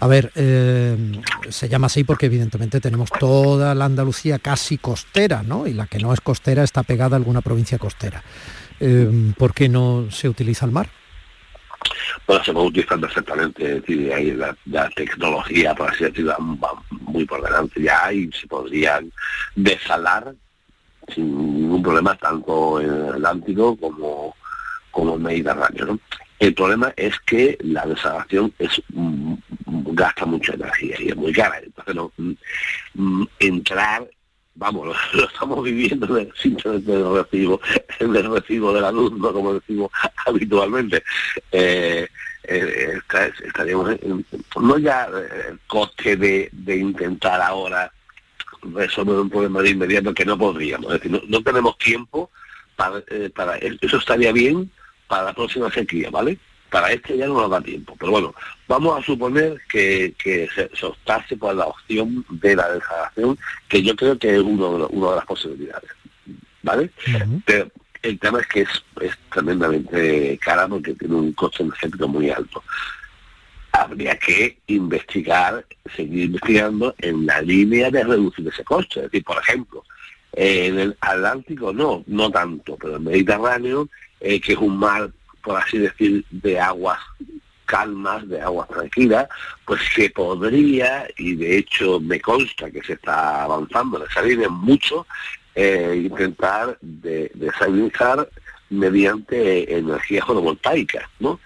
A 0.00 0.06
ver, 0.06 0.32
eh, 0.34 0.96
se 1.50 1.68
llama 1.68 1.88
así 1.88 2.04
porque 2.04 2.26
evidentemente 2.26 2.80
tenemos 2.80 3.10
toda 3.20 3.74
la 3.74 3.84
Andalucía 3.84 4.38
casi 4.38 4.78
costera, 4.78 5.42
¿no? 5.42 5.66
Y 5.66 5.74
la 5.74 5.86
que 5.86 5.98
no 5.98 6.14
es 6.14 6.22
costera 6.22 6.64
está 6.64 6.82
pegada 6.82 7.16
a 7.16 7.18
alguna 7.18 7.42
provincia 7.42 7.78
costera. 7.78 8.22
Eh, 8.80 9.32
¿Por 9.36 9.52
qué 9.52 9.68
no 9.68 10.10
se 10.10 10.28
utiliza 10.28 10.64
el 10.64 10.72
mar? 10.72 10.88
Bueno, 12.26 12.44
se 12.44 12.52
puede 12.52 12.66
utilizar 12.66 13.00
perfectamente, 13.00 13.80
decir, 13.80 14.12
ahí 14.12 14.32
la, 14.32 14.88
tecnología, 14.94 15.74
por 15.74 15.90
así 15.90 16.04
decirlo, 16.04 16.36
va 16.62 16.82
muy 16.90 17.24
por 17.24 17.42
delante 17.42 17.82
ya 17.82 18.12
y 18.12 18.30
se 18.32 18.46
podrían 18.46 19.12
desalar 19.54 20.34
sin 21.12 21.60
ningún 21.60 21.82
problema 21.82 22.16
tanto 22.16 22.80
en 22.80 22.90
el 22.90 23.14
Atlántico 23.14 23.76
como, 23.76 24.36
como 24.90 25.14
el 25.14 25.20
Mediterráneo. 25.20 25.86
¿no? 25.86 26.00
El 26.42 26.54
problema 26.54 26.92
es 26.96 27.18
que 27.20 27.56
la 27.60 27.86
desalación 27.86 28.52
es 28.58 28.82
mm, 28.88 29.34
gasta 29.92 30.26
mucha 30.26 30.54
energía 30.54 30.96
y 30.98 31.10
es 31.10 31.16
muy 31.16 31.32
cara. 31.32 31.60
Entonces, 31.60 32.12
mm, 32.16 32.32
mm, 32.94 33.28
entrar, 33.38 34.08
vamos, 34.54 34.96
lo, 35.12 35.24
estamos 35.26 35.62
viviendo 35.62 36.06
en 36.18 36.28
el 36.28 36.34
simplemente 36.34 36.92
del 36.92 37.14
recibo, 37.14 37.60
en 37.98 38.16
el 38.16 38.30
recibo 38.30 38.72
de 38.72 38.80
la 38.80 38.92
luz, 38.92 39.12
no 39.12 39.32
como 39.32 39.54
decimos 39.54 39.90
habitualmente. 40.26 41.02
Eh, 41.50 42.06
eh, 42.44 42.98
estaríamos 43.44 43.96
no 44.60 44.78
ya 44.78 45.04
el 45.48 45.60
coste 45.68 46.16
de, 46.16 46.50
intentar 46.76 47.40
ahora 47.40 47.92
resolver 48.62 49.16
un 49.16 49.30
problema 49.30 49.62
de 49.62 49.70
inmediato 49.70 50.12
que 50.12 50.24
no 50.24 50.36
podríamos, 50.36 50.92
es 50.92 51.00
decir, 51.00 51.22
no, 51.28 51.42
tenemos 51.42 51.78
tiempo 51.78 52.30
para, 52.74 53.02
eh, 53.08 53.30
para 53.34 53.56
eso 53.58 53.96
estaría 53.96 54.32
bien 54.32 54.70
para 55.06 55.24
la 55.24 55.32
próxima 55.34 55.70
sequía, 55.70 56.10
¿vale? 56.10 56.38
Para 56.70 56.90
este 56.90 57.16
ya 57.16 57.26
no 57.26 57.34
nos 57.34 57.50
da 57.50 57.60
tiempo. 57.60 57.94
Pero 57.98 58.12
bueno, 58.12 58.34
vamos 58.72 58.98
a 58.98 59.04
suponer 59.04 59.60
que, 59.70 60.14
se, 60.24 60.70
se, 60.74 61.36
por 61.36 61.54
la 61.54 61.66
opción 61.66 62.24
de 62.30 62.56
la 62.56 62.70
degradación, 62.70 63.38
que 63.68 63.82
yo 63.82 63.94
creo 63.94 64.18
que 64.18 64.34
es 64.34 64.40
uno 64.40 64.78
de, 64.78 64.84
una 64.96 65.10
de 65.10 65.16
las 65.16 65.26
posibilidades. 65.26 65.90
¿Vale? 66.62 66.90
Pero 67.44 67.70
el 68.02 68.18
tema 68.18 68.40
es 68.40 68.46
que 68.46 68.60
es, 68.62 68.82
tremendamente 69.30 70.38
cara 70.40 70.66
porque 70.68 70.94
tiene 70.94 71.14
un 71.16 71.32
coste 71.34 71.64
energético 71.64 72.08
muy 72.08 72.30
alto. 72.30 72.62
Habría 73.72 74.16
que 74.18 74.56
investigar, 74.68 75.66
seguir 75.94 76.24
investigando 76.24 76.94
en 76.98 77.26
la 77.26 77.42
línea 77.42 77.90
de 77.90 78.04
reducir 78.04 78.48
ese 78.48 78.64
coste. 78.64 79.00
Es 79.00 79.04
decir, 79.10 79.24
por 79.24 79.38
ejemplo, 79.38 79.84
en 80.32 80.78
el 80.78 80.96
Atlántico 81.00 81.74
no, 81.74 82.04
no 82.06 82.30
tanto, 82.30 82.78
pero 82.80 82.96
el 82.96 83.02
Mediterráneo, 83.02 83.88
eh, 84.20 84.40
que 84.40 84.52
es 84.54 84.58
un 84.58 84.78
mar 84.78 85.10
por 85.42 85.56
así 85.56 85.78
decir, 85.78 86.24
de 86.30 86.60
aguas 86.60 87.00
calmas, 87.72 88.28
de 88.28 88.38
aguas 88.38 88.68
tranquilas, 88.68 89.26
pues 89.64 89.80
se 89.94 90.10
podría, 90.10 91.08
y 91.16 91.36
de 91.36 91.56
hecho 91.56 91.98
me 92.00 92.20
consta 92.20 92.70
que 92.70 92.82
se 92.82 92.92
está 92.92 93.44
avanzando 93.44 93.96
en 93.96 94.10
esa 94.10 94.20
línea 94.20 94.50
mucho, 94.50 95.06
eh, 95.54 96.02
intentar 96.04 96.76
de, 96.82 97.30
desalinizar 97.32 98.28
mediante 98.68 99.74
energía 99.78 100.22
fotovoltaica, 100.22 101.08
¿no? 101.18 101.40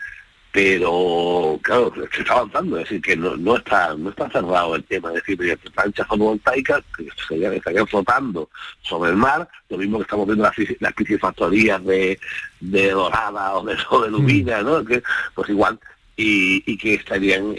pero 0.56 1.60
claro, 1.62 1.92
se 2.10 2.22
está 2.22 2.32
avanzando, 2.32 2.78
es 2.78 2.84
decir, 2.84 3.02
que 3.02 3.14
no, 3.14 3.56
está 3.56 3.94
no 3.94 4.08
está 4.08 4.30
cerrado 4.30 4.74
el 4.74 4.84
tema, 4.84 5.10
es 5.10 5.16
decir, 5.16 5.36
que 5.36 5.70
planchas 5.70 6.06
fotovoltaicas 6.06 6.82
que 6.96 7.06
estarían, 7.08 7.86
flotando 7.86 8.48
sobre 8.80 9.10
el 9.10 9.16
mar, 9.16 9.46
lo 9.68 9.76
mismo 9.76 9.98
que 9.98 10.04
estamos 10.04 10.26
viendo 10.26 10.44
las, 10.44 10.54
las 10.80 10.94
piscifactorías 10.94 11.84
de, 11.84 12.18
de 12.60 12.90
dorada 12.90 13.54
o 13.54 13.66
de, 13.66 13.76
o 13.90 14.00
de 14.00 14.10
lubina, 14.10 14.62
¿no? 14.62 14.82
Que, 14.82 15.02
pues 15.34 15.50
igual, 15.50 15.78
y, 16.16 16.78
que 16.78 16.94
estarían 16.94 17.54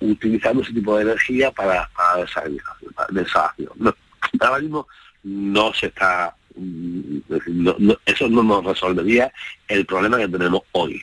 utilizando 0.00 0.62
ese 0.62 0.72
tipo 0.72 0.96
de 0.96 1.02
energía 1.02 1.50
para, 1.50 1.88
para. 1.94 2.24
No, 3.76 3.94
ahora 4.40 4.60
mismo 4.60 4.88
no 5.22 5.74
se 5.74 5.86
está, 5.86 6.34
mm, 6.54 7.18
eso 8.06 8.28
no 8.28 8.42
nos 8.42 8.64
resolvería 8.64 9.32
el 9.68 9.84
problema 9.84 10.18
que 10.18 10.28
tenemos 10.28 10.62
hoy. 10.72 11.02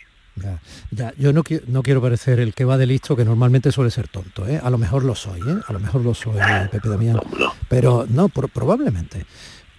Ya, 0.89 1.13
Yo 1.15 1.31
no, 1.31 1.43
no 1.67 1.83
quiero 1.83 2.01
parecer 2.01 2.39
el 2.39 2.55
que 2.55 2.65
va 2.65 2.77
de 2.77 2.87
listo, 2.87 3.15
que 3.15 3.23
normalmente 3.23 3.71
suele 3.71 3.91
ser 3.91 4.07
tonto, 4.07 4.47
¿eh? 4.47 4.59
A 4.63 4.71
lo 4.71 4.79
mejor 4.79 5.03
lo 5.03 5.13
soy, 5.13 5.39
¿eh? 5.41 5.57
A 5.67 5.73
lo 5.73 5.79
mejor 5.79 6.01
lo 6.01 6.15
soy, 6.15 6.37
eh, 6.39 6.67
Pepe 6.71 6.89
Damián. 6.89 7.19
Pero 7.69 8.07
no, 8.09 8.29
probablemente. 8.29 9.25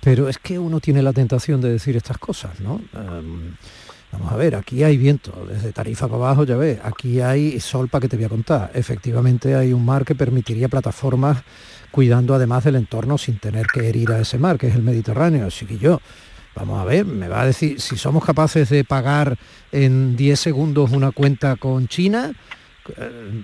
Pero 0.00 0.28
es 0.28 0.38
que 0.38 0.58
uno 0.58 0.78
tiene 0.78 1.02
la 1.02 1.12
tentación 1.12 1.60
de 1.60 1.70
decir 1.70 1.96
estas 1.96 2.18
cosas, 2.18 2.60
¿no? 2.60 2.80
Em, 2.92 3.56
vamos 4.14 4.32
a 4.32 4.36
ver, 4.36 4.54
aquí 4.54 4.82
hay 4.82 4.96
viento, 4.96 5.46
desde 5.48 5.72
Tarifa 5.72 6.06
para 6.06 6.24
abajo, 6.24 6.44
ya 6.44 6.56
ves, 6.56 6.78
aquí 6.82 7.20
hay 7.20 7.60
sol 7.60 7.88
para 7.88 8.02
que 8.02 8.08
te 8.08 8.16
voy 8.16 8.24
a 8.26 8.28
contar. 8.28 8.70
Efectivamente 8.74 9.54
hay 9.54 9.72
un 9.72 9.84
mar 9.84 10.04
que 10.04 10.14
permitiría 10.14 10.68
plataformas 10.68 11.42
cuidando 11.90 12.34
además 12.34 12.64
del 12.64 12.76
entorno 12.76 13.18
sin 13.18 13.38
tener 13.38 13.66
que 13.66 13.88
herir 13.88 14.10
a 14.12 14.20
ese 14.20 14.38
mar, 14.38 14.58
que 14.58 14.68
es 14.68 14.74
el 14.74 14.82
Mediterráneo. 14.82 15.46
Así 15.46 15.66
que 15.66 15.78
yo, 15.78 16.00
Vamos 16.54 16.80
a 16.80 16.84
ver, 16.84 17.04
me 17.04 17.26
va 17.26 17.40
a 17.40 17.46
decir, 17.46 17.80
si 17.80 17.96
somos 17.96 18.24
capaces 18.24 18.68
de 18.68 18.84
pagar 18.84 19.36
en 19.72 20.14
10 20.14 20.38
segundos 20.38 20.92
una 20.92 21.10
cuenta 21.10 21.56
con 21.56 21.88
China, 21.88 22.32
eh, 22.96 23.42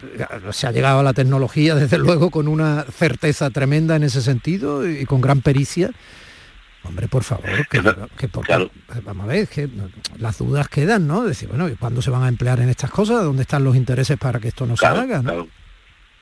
se 0.52 0.68
ha 0.68 0.72
llegado 0.72 1.00
a 1.00 1.02
la 1.02 1.12
tecnología, 1.12 1.74
desde 1.76 1.98
luego, 1.98 2.30
con 2.30 2.46
una 2.46 2.84
certeza 2.84 3.50
tremenda 3.50 3.96
en 3.96 4.04
ese 4.04 4.22
sentido 4.22 4.88
y 4.88 5.06
con 5.06 5.20
gran 5.20 5.40
pericia. 5.40 5.90
Hombre, 6.82 7.08
por 7.08 7.22
favor, 7.22 7.66
que, 7.68 7.80
vamos 9.04 9.24
a 9.24 9.28
ver, 9.28 9.48
que 9.48 9.68
las 10.18 10.38
dudas 10.38 10.68
quedan, 10.68 11.06
¿no? 11.06 11.24
Decir, 11.24 11.48
bueno, 11.48 11.68
¿cuándo 11.78 12.00
se 12.00 12.10
van 12.10 12.22
a 12.22 12.28
emplear 12.28 12.60
en 12.60 12.70
estas 12.70 12.90
cosas? 12.90 13.22
¿Dónde 13.22 13.42
están 13.42 13.64
los 13.64 13.76
intereses 13.76 14.16
para 14.16 14.40
que 14.40 14.48
esto 14.48 14.66
no 14.66 14.76
se 14.76 14.86
haga? 14.86 15.22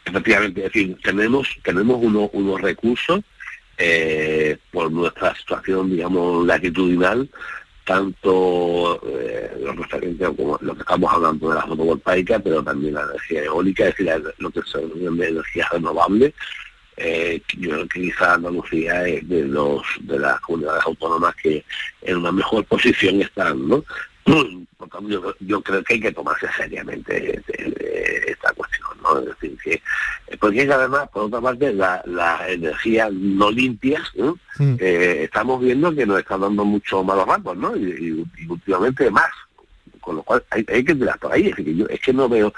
Efectivamente, 0.04 0.66
es 0.66 0.72
decir, 0.72 0.96
tenemos, 1.02 1.48
tenemos 1.62 1.98
unos 2.02 2.60
recursos 2.60 3.20
eh, 3.76 4.58
por 4.72 4.90
nuestra 4.90 5.34
situación, 5.36 5.90
digamos, 5.90 6.44
latitudinal, 6.44 7.30
tanto 7.84 9.00
eh, 9.06 9.52
lo 9.60 9.72
referente 9.74 10.24
como 10.36 10.58
lo 10.60 10.74
que 10.74 10.80
estamos 10.80 11.12
hablando 11.12 11.48
de 11.48 11.54
la 11.54 11.66
fotovoltaica, 11.66 12.38
pero 12.40 12.62
también 12.62 12.94
la 12.94 13.02
energía 13.02 13.44
eólica, 13.44 13.86
es 13.86 13.96
decir, 13.96 14.34
lo 14.38 14.50
que 14.50 14.60
son 14.62 15.16
de 15.16 15.28
energías 15.28 15.70
renovables. 15.70 16.34
Eh, 17.00 17.40
yo 17.56 17.70
creo 17.70 17.88
que 17.88 18.00
quizá 18.00 18.34
Andalucía 18.34 19.06
es 19.06 19.28
de 19.28 19.44
los 19.44 19.82
de 20.00 20.18
las 20.18 20.40
comunidades 20.40 20.84
autónomas 20.84 21.32
que 21.36 21.64
en 22.02 22.16
una 22.16 22.32
mejor 22.32 22.64
posición 22.64 23.22
están, 23.22 23.68
¿no? 23.68 23.84
Por 24.76 24.88
tanto, 24.88 25.34
yo, 25.40 25.62
creo 25.62 25.82
que 25.84 25.94
hay 25.94 26.00
que 26.00 26.12
tomarse 26.12 26.46
seriamente 26.56 27.40
esta 28.26 28.52
cuestión, 28.52 28.88
¿no? 29.02 29.18
Es 29.20 29.26
decir, 29.26 29.58
que, 29.62 29.74
eh, 29.74 30.36
porque 30.40 30.70
además, 30.72 31.08
por 31.10 31.24
otra 31.24 31.40
parte, 31.40 31.72
las 31.72 32.04
la 32.06 32.48
energías 32.48 33.12
no 33.12 33.50
limpias, 33.50 34.02
eh, 34.58 35.20
estamos 35.24 35.60
viendo 35.60 35.94
que 35.94 36.06
nos 36.06 36.18
están 36.18 36.40
dando 36.40 36.64
mucho 36.64 37.02
malos 37.04 37.26
ratos, 37.26 37.56
¿no? 37.56 37.76
Y, 37.76 38.26
últimamente 38.48 39.10
más. 39.10 39.30
Con 40.00 40.16
lo 40.16 40.22
cual 40.22 40.44
hay, 40.50 40.64
que 40.64 40.94
tirar 40.94 41.18
por 41.18 41.32
ahí. 41.32 41.48
Es 41.48 41.56
que 41.56 41.76
yo 41.76 41.86
es 41.86 42.00
que 42.00 42.12
no 42.12 42.28
veo 42.28 42.52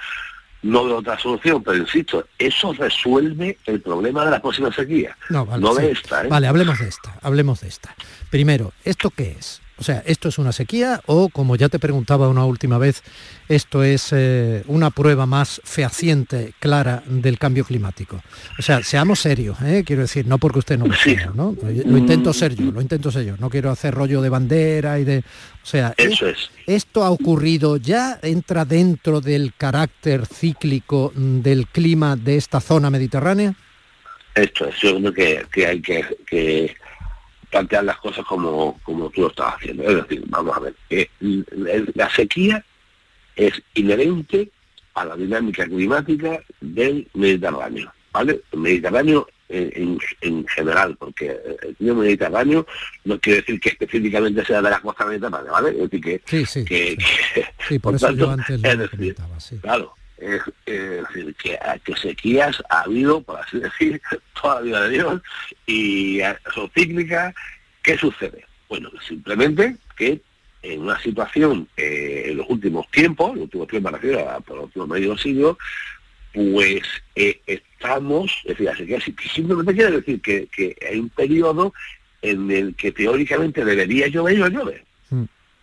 no 0.63 0.85
veo 0.85 0.99
otra 0.99 1.19
solución, 1.19 1.63
pero 1.63 1.77
insisto, 1.77 2.27
eso 2.39 2.73
resuelve 2.73 3.59
el 3.67 3.81
problema 3.81 4.25
de 4.25 4.31
la 4.33 4.43
próxima 4.43 4.73
sequía. 4.73 5.17
No, 5.29 5.47
vale, 5.47 5.83
de 5.83 5.93
esta. 5.93 6.25
¿eh? 6.25 6.29
Vale, 6.29 6.47
hablemos 6.47 6.79
de 6.79 6.89
esta, 6.89 7.15
hablemos 7.23 7.61
de 7.61 7.69
esta. 7.69 7.95
Primero, 8.31 8.73
¿esto 8.85 9.11
qué 9.11 9.37
es? 9.39 9.63
O 9.81 9.83
sea, 9.83 10.03
¿esto 10.05 10.29
es 10.29 10.39
una 10.39 10.53
sequía 10.53 11.01
o, 11.07 11.31
como 11.31 11.57
ya 11.57 11.71
te 11.71 11.79
preguntaba 11.79 12.29
una 12.29 12.45
última 12.45 12.77
vez, 12.77 13.03
esto 13.49 13.83
es 13.83 14.11
eh, 14.13 14.63
una 14.67 14.91
prueba 14.91 15.25
más 15.25 15.63
fehaciente, 15.65 16.53
clara 16.59 17.03
del 17.07 17.39
cambio 17.39 17.65
climático? 17.65 18.23
O 18.59 18.63
sea, 18.63 18.83
seamos 18.83 19.21
serios, 19.21 19.57
¿eh? 19.63 19.83
quiero 19.87 20.03
decir, 20.03 20.27
no 20.27 20.37
porque 20.37 20.59
usted 20.59 20.79
no 20.79 20.87
lo 20.87 20.95
sea, 20.95 21.33
¿no? 21.35 21.57
Lo 21.63 21.97
intento 21.97 22.35
ser 22.35 22.55
yo, 22.55 22.71
lo 22.71 22.83
intento 22.83 23.11
ser 23.11 23.25
yo, 23.25 23.39
no 23.39 23.49
quiero 23.49 23.71
hacer 23.71 23.95
rollo 23.95 24.21
de 24.21 24.29
bandera 24.29 24.99
y 24.99 25.05
de... 25.05 25.25
O 25.63 25.67
sea, 25.67 25.95
Eso 25.97 26.29
es. 26.29 26.51
¿esto 26.67 27.03
ha 27.03 27.11
ocurrido 27.11 27.79
ya? 27.79 28.19
¿Entra 28.23 28.67
dentro 28.67 29.23
del 29.23 29.55
carácter 29.57 30.27
cíclico 30.27 31.11
del 31.17 31.67
clima 31.69 32.17
de 32.17 32.37
esta 32.37 32.61
zona 32.61 32.91
mediterránea? 32.91 33.55
Esto 34.35 34.67
es, 34.67 34.79
yo 34.81 34.99
creo 34.99 35.13
que, 35.15 35.47
que 35.51 35.67
hay 35.67 35.81
que 35.81 36.75
plantear 37.51 37.85
las 37.85 37.99
cosas 37.99 38.25
como, 38.25 38.79
como 38.83 39.11
tú 39.11 39.23
lo 39.23 39.29
estás 39.29 39.55
haciendo. 39.55 39.83
Es 39.85 39.97
decir, 39.97 40.23
vamos 40.27 40.57
a 40.57 40.61
ver, 40.61 40.75
eh, 40.91 41.09
la 41.95 42.09
sequía 42.11 42.65
es 43.37 43.61
inherente 43.75 44.51
a 44.95 45.05
la 45.05 45.17
dinámica 45.17 45.65
climática 45.65 46.41
del 46.61 47.09
Mediterráneo, 47.15 47.93
¿vale? 48.13 48.41
El 48.53 48.59
Mediterráneo 48.61 49.29
en, 49.51 50.47
general, 50.47 50.97
porque 50.97 51.37
el 51.63 51.75
clima 51.77 51.95
mediterráneo 51.95 52.67
no 53.05 53.19
quiere 53.19 53.41
decir 53.41 53.61
que 53.61 53.71
específicamente 53.71 54.45
sea 54.45 54.63
de 54.63 54.71
la 54.71 54.81
costa 54.81 55.05
mediterránea, 55.05 55.51
¿vale? 55.51 55.71
Es 55.71 55.91
decir, 55.91 56.01
que... 56.01 56.23
Sí, 56.25 56.47
sí. 56.47 56.65
sí, 57.69 57.79
por, 57.79 57.95
eso 57.97 58.13
yo 58.13 58.31
antes 58.31 58.61
lo 58.61 58.91
comentaba, 58.91 59.41
sí. 59.41 59.59
Claro, 59.59 59.95
es, 60.21 60.43
decir, 60.67 61.35
que, 61.37 61.59
que, 61.85 61.97
sequías 61.97 62.63
ha 62.69 62.83
habido, 62.83 63.23
por 63.23 63.41
así 63.41 63.59
decir, 63.59 64.01
toda 64.41 64.57
la 64.57 64.61
vida 64.61 64.81
de 64.83 64.91
Dios, 64.91 65.23
y 65.67 66.21
son 66.55 66.71
cíclicas. 66.71 67.35
¿Qué 67.83 67.97
sucede? 67.97 68.45
Bueno, 68.69 68.91
simplemente 69.07 69.77
que 69.97 70.21
en 70.63 70.83
una 70.83 71.01
situación 71.01 71.69
eh, 71.77 72.25
en 72.27 72.37
los 72.37 72.49
últimos 72.49 72.91
tiempos, 72.91 73.35
los 73.35 73.45
últimos 73.45 73.69
tiempos 73.69 73.93
me 73.93 73.99
refiero 73.99 74.45
por 74.47 74.57
los 74.57 74.67
últimos 74.67 74.89
medio 74.89 75.17
siglo, 75.17 75.59
pues 76.33 76.83
eh, 77.17 77.41
estamos, 77.47 78.33
es 78.45 78.51
decir, 78.51 78.67
la 78.67 78.77
sequía 78.77 79.01
simplemente 79.01 79.75
quiere 79.75 79.91
decir 79.91 80.21
que, 80.21 80.47
que, 80.47 80.77
hay 80.89 80.99
un 80.99 81.09
periodo 81.09 81.73
en 82.23 82.51
el 82.51 82.75
que 82.75 82.93
teóricamente 82.93 83.65
debería 83.65 84.07
llover 84.09 84.37
y 84.37 84.41
no 84.41 84.49
llueve. 84.49 84.85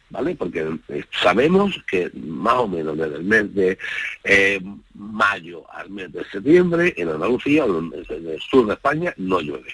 ¿Vale? 0.10 0.36
Porque 0.36 0.80
eh, 0.90 1.04
sabemos 1.22 1.82
que 1.90 2.12
más 2.14 2.56
o 2.56 2.68
menos 2.68 2.98
desde 2.98 3.16
el 3.16 3.24
mes 3.24 3.54
de 3.54 3.78
eh, 4.24 4.62
mayo 4.94 5.64
al 5.72 5.90
mes 5.90 6.12
de 6.12 6.24
septiembre 6.26 6.94
en 6.98 7.10
Andalucía, 7.10 7.66
en 7.66 7.92
el 8.28 8.40
sur 8.42 8.66
de 8.68 8.74
España, 8.74 9.14
no 9.18 9.42
llueve. 9.42 9.74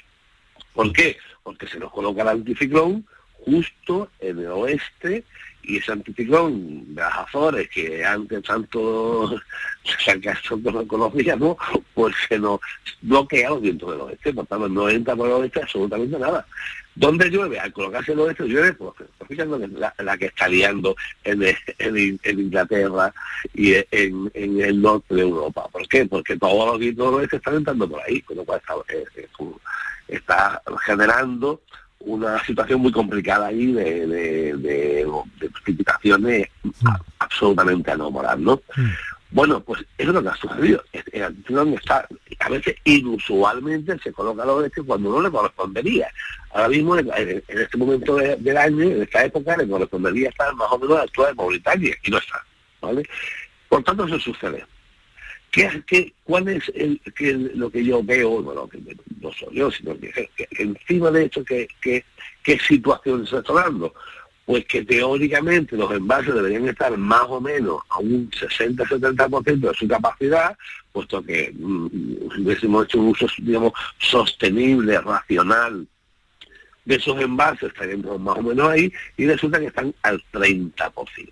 ¿Por 0.74 0.91
qué? 0.91 1.17
Porque 1.43 1.67
se 1.67 1.80
nos 1.80 1.91
coloca 1.91 2.22
el 2.24 2.30
anticiclón 2.30 3.06
justo 3.46 4.10
en 4.19 4.39
el 4.39 4.48
oeste 4.48 5.24
y 5.63 5.80
de 5.80 7.02
las 7.02 7.17
Azores 7.19 7.69
que 7.69 8.04
antes 8.04 8.43
tanto 8.43 9.36
se 10.06 10.21
con 10.88 10.99
los 10.99 11.13
¿no? 11.39 11.58
pues 11.93 12.15
se 12.28 12.38
nos 12.38 12.60
bloquea 13.02 13.49
los 13.49 13.62
vientos 13.62 13.91
del 13.91 14.02
oeste, 14.02 14.34
por 14.34 14.45
tanto 14.47 14.69
no 14.69 14.89
entra 14.89 15.15
por 15.15 15.28
el 15.28 15.34
oeste 15.34 15.62
absolutamente 15.62 16.19
nada. 16.19 16.45
¿Dónde 16.95 17.30
llueve? 17.30 17.60
Al 17.60 17.73
colocarse 17.73 18.12
el 18.12 18.19
oeste 18.19 18.43
llueve, 18.43 18.73
pues, 18.73 18.93
fíjate 19.28 19.67
la, 19.69 19.93
la, 19.97 20.17
que 20.17 20.28
está 20.28 20.47
liando 20.47 20.95
en, 21.23 21.43
en, 21.80 22.39
Inglaterra 22.39 23.12
y 23.54 23.73
en, 23.89 24.32
el 24.36 24.80
norte 24.80 25.15
de 25.15 25.21
Europa. 25.21 25.67
¿Por 25.71 25.88
qué? 25.88 26.06
Porque 26.06 26.38
todos 26.38 26.67
los 26.67 26.80
vientos 26.80 27.08
del 27.08 27.15
oeste 27.15 27.38
están 27.38 27.56
entrando 27.56 27.89
por 27.89 27.99
ahí, 28.02 28.21
con 28.21 28.38
lo 28.38 28.45
cual 28.45 28.60
está, 28.60 28.76
eh, 28.93 29.06
eh, 29.15 29.28
está 30.08 30.62
generando 30.86 31.62
una 32.06 32.44
situación 32.44 32.82
muy 32.82 32.92
complicada 32.92 33.48
ahí 33.48 33.72
de, 33.72 34.08
de, 34.58 35.50
precipitaciones 35.54 36.48
mm. 36.63 36.88
absolutamente 37.20 37.92
anómalas, 37.92 38.38
¿no? 38.39 38.62
Mm. 38.76 38.89
Bueno, 39.32 39.62
pues 39.62 39.82
eso 39.98 40.10
es 40.10 40.13
lo 40.13 40.22
que 40.22 40.30
ha 40.30 40.36
sucedido. 40.36 40.84
El 40.92 41.74
está, 41.74 42.08
a 42.39 42.50
veces 42.50 42.76
inusualmente 42.84 43.98
se 43.98 44.13
coloca 44.13 44.44
al 44.44 44.50
oeste 44.50 44.84
cuando 44.84 45.10
no 45.12 45.24
le 45.24 45.32
correspondería. 45.32 46.08
Ahora 46.52 46.70
mismo, 46.70 46.96
en, 46.96 47.44
este 47.48 47.78
momento 47.78 48.16
del 48.16 48.58
año, 48.58 48.84
en 48.84 49.02
esta 49.02 49.26
época, 49.26 49.58
le 49.58 49.68
correspondería 49.68 50.30
estar 50.30 50.54
más 50.54 50.68
o 50.72 50.78
menos 50.78 50.94
a 50.94 50.98
la 50.98 51.04
altura 51.04 51.30
de 51.30 51.34
Mauritania, 51.34 51.96
y 52.04 52.12
no 52.12 52.20
está. 52.20 52.46
¿vale? 52.80 53.04
Por 53.68 53.84
tanto, 53.84 54.06
eso 54.06 54.20
sucede. 54.20 54.63
¿Qué, 55.54 55.84
qué, 55.86 56.13
cuál 56.24 56.48
es 56.48 56.63
el, 56.74 57.00
lo 57.54 57.70
que 57.70 57.86
yo 57.86 58.04
veo? 58.04 58.42
Bueno, 58.42 58.68
que 58.68 58.80
no 59.22 59.32
soy 59.32 59.56
yo, 59.56 59.70
sino 59.70 59.96
que, 60.00 60.30
encima 60.58 61.12
de 61.12 61.26
esto, 61.26 61.46
¿qué, 61.46 61.68
qué, 61.80 62.04
qué 62.44 62.58
situación 62.58 63.28
se 63.28 63.38
está 63.38 63.54
dando? 63.54 63.94
pues 64.46 64.66
que 64.66 64.84
teóricamente 64.84 65.78
los 65.78 65.89
envases 65.92 66.34
deberían 66.34 66.68
estar 66.68 66.98
más 66.98 67.24
o 67.30 67.39
menos 67.39 67.82
a 67.89 68.00
un 68.00 68.30
60-70% 68.32 69.60
de 69.60 69.74
su 69.74 69.88
capacidad, 69.88 70.58
puesto 70.92 71.24
que 71.24 71.54
mm, 71.58 71.88
si 72.36 72.42
hubiésemos 72.42 72.86
hecho 72.86 73.00
un 73.00 73.08
uso, 73.10 73.28
digamos, 73.38 73.72
sostenible, 74.00 75.00
racional 75.00 75.88
de 76.84 76.96
esos 76.96 77.22
envases, 77.22 77.70
estaríamos 77.70 78.20
más 78.20 78.38
o 78.38 78.42
menos 78.42 78.70
ahí, 78.70 78.92
y 79.16 79.26
resulta 79.26 79.60
que 79.60 79.68
están 79.68 79.96
al 80.02 80.22
30%. 80.34 81.30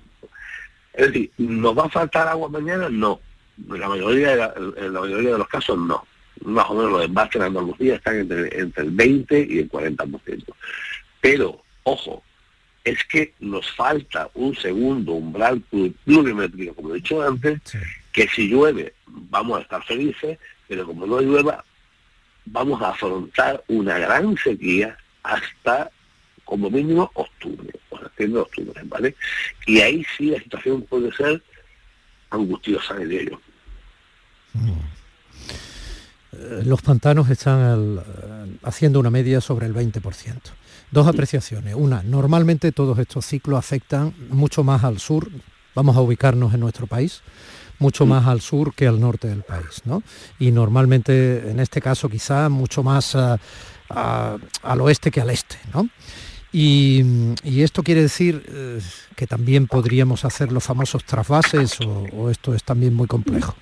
Es 0.94 1.08
decir, 1.08 1.32
¿nos 1.38 1.78
va 1.78 1.86
a 1.86 1.90
faltar 1.90 2.28
agua 2.30 2.48
mañana? 2.48 2.88
No. 2.90 3.20
En 3.58 3.80
la 3.80 3.90
mayoría 3.90 4.36
de, 4.36 4.44
en 4.78 4.94
la 4.94 5.02
mayoría 5.02 5.32
de 5.32 5.38
los 5.38 5.48
casos 5.48 5.78
no. 5.78 6.06
Más 6.44 6.70
o 6.70 6.74
menos 6.74 6.92
los 6.92 7.06
envases 7.06 7.36
en 7.36 7.42
Andalucía 7.44 7.96
están 7.96 8.18
entre, 8.18 8.60
entre 8.60 8.84
el 8.84 8.92
20 8.92 9.48
y 9.50 9.60
el 9.60 9.70
40%. 9.70 10.44
Pero, 11.20 11.62
ojo, 11.84 12.24
es 12.84 13.04
que 13.06 13.34
nos 13.40 13.70
falta 13.72 14.30
un 14.34 14.56
segundo 14.56 15.14
umbral 15.14 15.62
plurimétrico, 16.04 16.74
como 16.74 16.92
he 16.92 16.96
dicho 16.96 17.22
antes, 17.22 17.60
que 18.12 18.28
si 18.28 18.50
llueve 18.50 18.94
vamos 19.06 19.60
a 19.60 19.62
estar 19.62 19.84
felices, 19.84 20.40
pero 20.68 20.86
como 20.86 21.06
no 21.06 21.22
llueva, 21.22 21.64
vamos 22.46 22.82
a 22.82 22.90
afrontar 22.90 23.64
una 23.68 24.00
gran 24.00 24.36
sequía 24.38 24.98
hasta 25.24 25.92
como 26.44 26.70
mínimo 26.70 27.10
octubre, 27.14 27.70
o 27.90 28.00
septiembre 28.00 28.42
octubre, 28.42 28.82
¿vale? 28.86 29.16
Y 29.68 29.80
ahí 29.80 30.06
sí 30.18 30.32
la 30.32 30.40
situación 30.40 30.82
puede 30.84 31.12
ser 31.14 31.42
angustiosa, 32.32 32.96
de 32.96 33.22
ello. 33.22 33.40
Eh, 36.34 36.64
los 36.66 36.82
pantanos 36.82 37.30
están 37.30 38.00
eh, 38.00 38.58
haciendo 38.64 39.00
una 39.00 39.10
media 39.10 39.42
sobre 39.42 39.68
el 39.68 39.76
20%. 39.76 40.02
Dos 40.90 41.08
apreciaciones. 41.08 41.76
Una, 41.76 42.04
normalmente 42.04 42.72
todos 42.72 42.98
estos 43.00 43.26
ciclos 43.26 43.60
afectan 43.60 44.14
mucho 44.30 44.64
más 44.64 44.84
al 44.84 45.00
sur, 45.00 45.30
vamos 45.76 45.96
a 45.96 46.02
ubicarnos 46.02 46.54
en 46.54 46.60
nuestro 46.60 46.88
país, 46.88 47.22
mucho 47.80 48.06
más 48.06 48.28
al 48.28 48.42
sur 48.42 48.74
que 48.74 48.88
al 48.88 49.00
norte 49.00 49.28
del 49.28 49.44
país, 49.44 49.82
¿no? 49.86 50.04
Y 50.38 50.52
normalmente, 50.52 51.50
en 51.50 51.60
este 51.60 51.82
caso, 51.82 52.10
quizá 52.10 52.50
mucho 52.50 52.84
más 52.84 53.16
al 53.16 54.82
oeste 54.82 55.12
que 55.12 55.22
al 55.22 55.30
este, 55.30 55.58
¿no? 55.74 55.90
Y, 56.54 57.04
esto 57.44 57.84
quiere 57.84 58.02
decir 58.02 58.44
eh, 58.48 58.80
que 59.16 59.26
también 59.28 59.68
podríamos 59.68 60.26
hacer 60.26 60.52
los 60.52 60.64
famosos 60.64 61.06
trasvases 61.06 61.80
o, 61.82 62.30
esto 62.30 62.54
es 62.54 62.64
también 62.64 62.94
muy 62.94 63.08
complejo. 63.08 63.56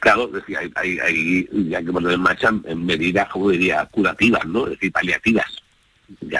Claro, 0.00 0.26
decir, 0.28 0.58
hay, 0.58 0.98
hay, 0.98 1.48
ya 1.68 1.82
que 1.82 1.90
poner 1.90 2.12
en 2.12 2.20
marcha 2.20 2.52
en 2.64 2.84
medidas, 2.84 3.28
como 3.28 3.50
diría, 3.50 3.86
curativas, 3.86 4.44
¿no? 4.46 4.64
Es 4.64 4.72
decir, 4.72 4.92
paliativas 4.92 5.46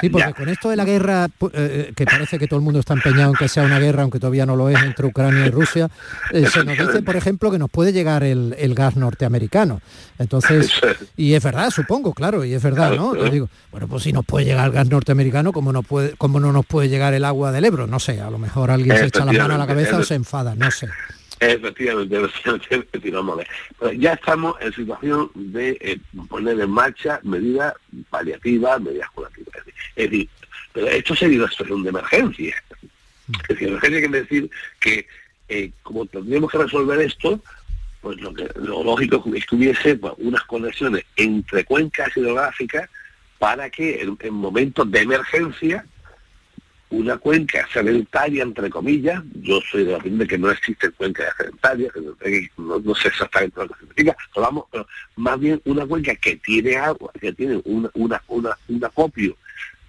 sí, 0.01 0.09
porque 0.09 0.35
con 0.35 0.49
esto 0.49 0.71
de 0.71 0.77
la 0.77 0.85
guerra, 0.85 1.27
eh, 1.27 1.51
eh, 1.53 1.93
que 1.95 2.05
parece 2.05 2.39
que 2.39 2.47
todo 2.47 2.59
el 2.59 2.65
mundo 2.65 2.81
está 2.81 2.95
empeñado 2.95 3.31
en 3.31 3.37
que 3.37 3.49
sea 3.49 3.65
una 3.65 3.79
guerra, 3.79 4.03
aunque 4.03 4.19
todavía 4.19 4.47
no 4.47 4.57
lo 4.57 4.69
es, 4.69 4.81
entre 4.83 5.07
Ucrania 5.07 5.47
y 5.47 5.51
Rusia, 5.51 5.89
eh, 6.33 6.47
se 6.47 6.65
nos 6.65 6.79
dice, 6.79 7.03
por 7.03 7.17
ejemplo, 7.17 7.51
que 7.51 7.59
nos 7.59 7.71
puede 7.71 7.93
llegar 7.93 8.23
el, 8.23 8.75
gas 8.75 8.97
norteamericano. 8.97 9.81
Entonces, 10.19 10.71
y 11.17 11.35
es 11.35 11.43
verdad, 11.43 11.71
supongo, 11.71 12.13
claro, 12.13 12.45
y 12.45 12.53
es 12.53 12.63
verdad, 12.63 12.95
¿no? 12.95 13.15
Yo 13.15 13.31
digo, 13.31 13.49
bueno, 13.71 13.89
pues 13.89 14.03
si 14.03 14.13
nos 14.13 14.25
puede 14.25 14.45
llegar 14.45 14.67
el 14.67 14.73
gas 14.73 14.89
norteamericano, 14.89 15.53
¿cómo 15.53 15.73
no, 15.73 15.83
puede, 15.83 16.15
cómo 16.17 16.41
no 16.41 16.53
nos 16.53 16.67
puede 16.67 16.89
llegar 16.89 17.15
el 17.15 17.25
agua 17.25 17.53
del 17.53 17.65
Ebro? 17.65 17.87
No 17.87 17.99
sé, 17.99 18.21
a 18.21 18.31
lo 18.31 18.39
mejor 18.39 18.71
alguien 18.71 18.97
se 18.97 19.07
echa 19.07 19.25
la 19.25 19.33
mano 19.33 19.55
a 19.55 19.59
la 19.59 19.67
cabeza 19.67 19.99
o 19.99 20.03
se 20.03 20.15
enfada, 20.15 20.55
no 20.55 20.71
sé. 20.71 20.89
Efectivamente, 21.40 22.16
efectivamente, 22.70 23.46
ya 23.99 24.14
estamos 24.14 24.57
en 24.61 24.72
situación 24.72 25.31
de 25.35 25.77
eh, 25.81 25.99
poner 26.29 26.59
en 26.61 26.70
marcha 26.70 27.20
medidas 27.22 27.75
paliativas, 28.11 28.81
medidas 28.81 29.11
curativas. 29.11 29.55
Es 29.96 30.11
decir, 30.11 30.29
pero 30.72 30.88
esto 30.88 31.14
sería 31.14 31.38
una 31.38 31.51
situación 31.51 31.83
de 31.83 31.88
emergencia. 31.90 32.62
Es 33.42 33.49
decir, 33.49 33.68
emergencia 33.68 34.01
quiere 34.01 34.20
decir 34.20 34.51
que 34.81 35.07
eh, 35.49 35.70
como 35.83 36.07
tendríamos 36.07 36.51
que 36.51 36.59
resolver 36.59 37.01
esto, 37.01 37.42
pues 38.01 38.20
lo, 38.20 38.33
que, 38.33 38.49
lo 38.57 38.83
lógico 38.83 39.22
es 39.35 39.46
que 39.46 39.57
hubiese 39.57 39.96
pues, 39.96 40.14
unas 40.18 40.42
conexiones 40.44 41.05
entre 41.16 41.64
cuencas 41.64 42.16
hidrográficas 42.16 42.88
para 43.38 43.68
que 43.68 44.01
en 44.20 44.35
momentos 44.35 44.90
de 44.90 45.01
emergencia 45.01 45.85
una 46.90 47.18
cuenca 47.18 47.66
sedentaria, 47.72 48.42
entre 48.42 48.70
comillas, 48.70 49.22
yo 49.35 49.61
soy 49.61 49.85
de 49.85 49.92
la 49.92 49.99
opinión 49.99 50.20
de 50.20 50.27
que 50.27 50.38
no 50.38 50.51
existe 50.51 50.90
cuenca 50.90 51.25
sedentaria, 51.37 51.90
no, 52.57 52.79
no, 52.79 52.94
sé 52.94 53.09
exactamente 53.09 53.61
lo 53.61 53.68
que 53.68 53.81
significa, 53.81 54.16
pero 54.33 54.46
vamos, 54.46 54.64
más 55.16 55.40
bien 55.40 55.61
una 55.64 55.85
cuenca 55.85 56.14
que 56.14 56.37
tiene 56.37 56.77
agua, 56.77 57.11
que 57.20 57.33
tiene 57.33 57.61
una, 57.64 57.90
una, 57.94 58.22
una, 58.29 58.59
un 58.68 58.85
acopio 58.85 59.37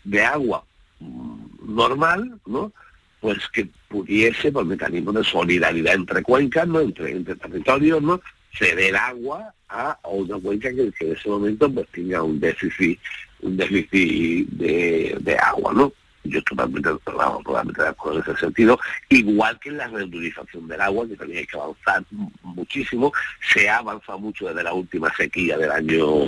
de 0.03 0.23
agua 0.23 0.63
mm, 0.99 1.75
normal, 1.75 2.39
¿no? 2.47 2.71
pues 3.19 3.47
que 3.49 3.67
pudiese, 3.89 4.51
por 4.51 4.65
mecanismo 4.65 5.11
de 5.11 5.23
solidaridad 5.23 5.95
entre 5.95 6.23
cuencas, 6.23 6.67
¿no? 6.67 6.79
entre, 6.79 7.11
entre 7.11 7.35
territorios, 7.35 8.01
¿no? 8.01 8.21
ceder 8.57 8.95
agua 8.95 9.53
a, 9.69 9.99
una 10.09 10.39
cuenca 10.39 10.69
que, 10.73 10.91
en 10.99 11.11
ese 11.11 11.29
momento 11.29 11.71
pues 11.71 11.87
tenga 11.89 12.23
un 12.23 12.39
déficit, 12.39 12.99
un 13.41 13.55
déficit 13.55 14.47
de, 14.49 15.15
de 15.19 15.37
agua, 15.37 15.73
¿no? 15.73 15.93
Yo 16.29 16.41
totalmente, 16.43 16.89
totalmente 17.03 17.81
de 17.81 17.87
acuerdo 17.87 18.19
en 18.19 18.31
ese 18.31 18.39
sentido, 18.39 18.79
igual 19.09 19.59
que 19.59 19.69
en 19.69 19.77
la 19.77 19.87
reutilización 19.87 20.67
del 20.67 20.81
agua, 20.81 21.07
que 21.07 21.15
también 21.15 21.39
hay 21.39 21.47
que 21.47 21.57
avanzar 21.57 22.03
muchísimo, 22.43 23.11
se 23.53 23.69
ha 23.69 23.77
avanzado 23.77 24.19
mucho 24.19 24.47
desde 24.47 24.63
la 24.63 24.73
última 24.73 25.13
sequía 25.15 25.57
del 25.57 25.71
año 25.71 26.25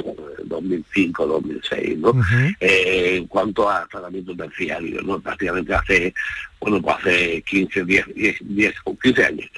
2005-2006, 0.47 1.71
eh, 1.71 1.95
¿no? 1.97 2.13
Eh, 2.59 3.15
en 3.17 3.27
cuanto 3.27 3.69
a 3.69 3.87
tratamiento 3.87 4.35
terciario, 4.35 5.01
¿no? 5.01 5.19
Prácticamente 5.19 5.73
hace, 5.73 6.13
bueno, 6.59 6.81
pues 6.81 6.97
hace 6.97 7.41
15, 7.41 7.85
10, 7.85 8.15
10, 8.15 8.37
10 8.41 8.75
o 8.85 8.97
15 8.97 9.25
años, 9.25 9.49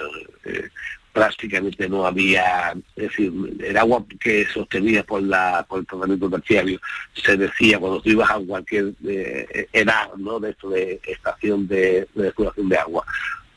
eh, 0.45 0.69
prácticamente 1.13 1.89
no 1.89 2.05
había, 2.05 2.73
es 2.95 3.09
decir, 3.09 3.31
el 3.59 3.77
agua 3.77 4.05
que 4.19 4.45
sostenía 4.47 5.03
por 5.03 5.21
la 5.21 5.65
por 5.67 5.79
el 5.79 5.85
tratamiento 5.85 6.29
terciario 6.29 6.79
se 7.13 7.37
decía 7.37 7.79
cuando 7.79 8.01
tú 8.01 8.09
ibas 8.09 8.29
a 8.29 8.39
cualquier 8.39 8.93
eh, 9.07 9.67
edad, 9.73 10.13
¿no? 10.17 10.39
De 10.39 10.51
esto 10.51 10.69
de 10.69 11.01
estación 11.05 11.67
de, 11.67 12.07
de 12.13 12.23
depuración 12.23 12.69
de 12.69 12.77
agua, 12.77 13.05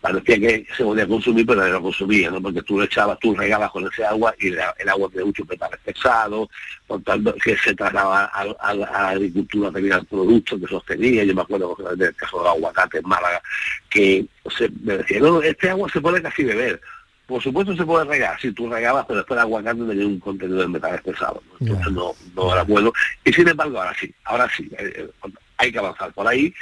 parecía 0.04 0.38
que 0.38 0.66
se 0.76 0.84
podía 0.84 1.08
consumir, 1.08 1.46
pero 1.46 1.62
no 1.62 1.68
lo 1.68 1.80
consumía, 1.80 2.30
¿no? 2.30 2.42
Porque 2.42 2.60
tú 2.60 2.76
lo 2.76 2.84
echabas, 2.84 3.18
tú 3.20 3.34
regabas 3.34 3.70
con 3.70 3.86
ese 3.90 4.04
agua 4.04 4.34
y 4.38 4.48
el 4.48 4.88
agua 4.88 5.08
tiene 5.08 5.24
mucho 5.24 5.46
metales 5.46 5.80
pesado, 5.82 6.50
por 6.86 7.02
tanto 7.02 7.34
que 7.42 7.56
se 7.56 7.74
trataba 7.74 8.26
a, 8.26 8.74
la 8.74 9.08
agricultura 9.08 9.72
tenía 9.72 9.96
el 9.96 10.04
producto 10.04 10.60
que 10.60 10.66
sostenía, 10.66 11.24
yo 11.24 11.34
me 11.34 11.40
acuerdo 11.40 11.74
del 11.96 12.14
caso 12.16 12.40
del 12.40 12.48
aguacate 12.48 12.98
en 12.98 13.08
Málaga, 13.08 13.40
que 13.88 14.26
se 14.54 14.68
me 14.82 14.98
decía, 14.98 15.20
no, 15.20 15.40
este 15.40 15.70
agua 15.70 15.88
se 15.90 16.02
puede 16.02 16.20
casi 16.20 16.44
beber, 16.44 16.82
por 17.26 17.42
supuesto 17.42 17.74
se 17.74 17.84
puede 17.84 18.04
regar, 18.04 18.38
si 18.40 18.52
tú 18.52 18.68
regabas, 18.68 19.06
pero 19.06 19.18
después 19.18 19.38
el 19.38 19.42
aguacate 19.42 19.82
tenía 19.84 20.06
un 20.06 20.20
contenido 20.20 20.60
de 20.60 20.68
metales 20.68 21.00
pesados, 21.02 21.42
entonces 21.58 21.92
no, 21.92 22.12
no 22.34 22.52
era 22.52 22.64
bueno. 22.64 22.92
Y 23.24 23.32
sin 23.32 23.48
embargo, 23.48 23.78
ahora 23.78 23.94
sí, 23.98 24.14
ahora 24.24 24.48
sí, 24.54 24.68
eh, 24.78 24.92
eh, 24.96 25.30
hay 25.56 25.72
que 25.72 25.78
avanzar 25.78 26.12
por 26.12 26.28
ahí, 26.28 26.52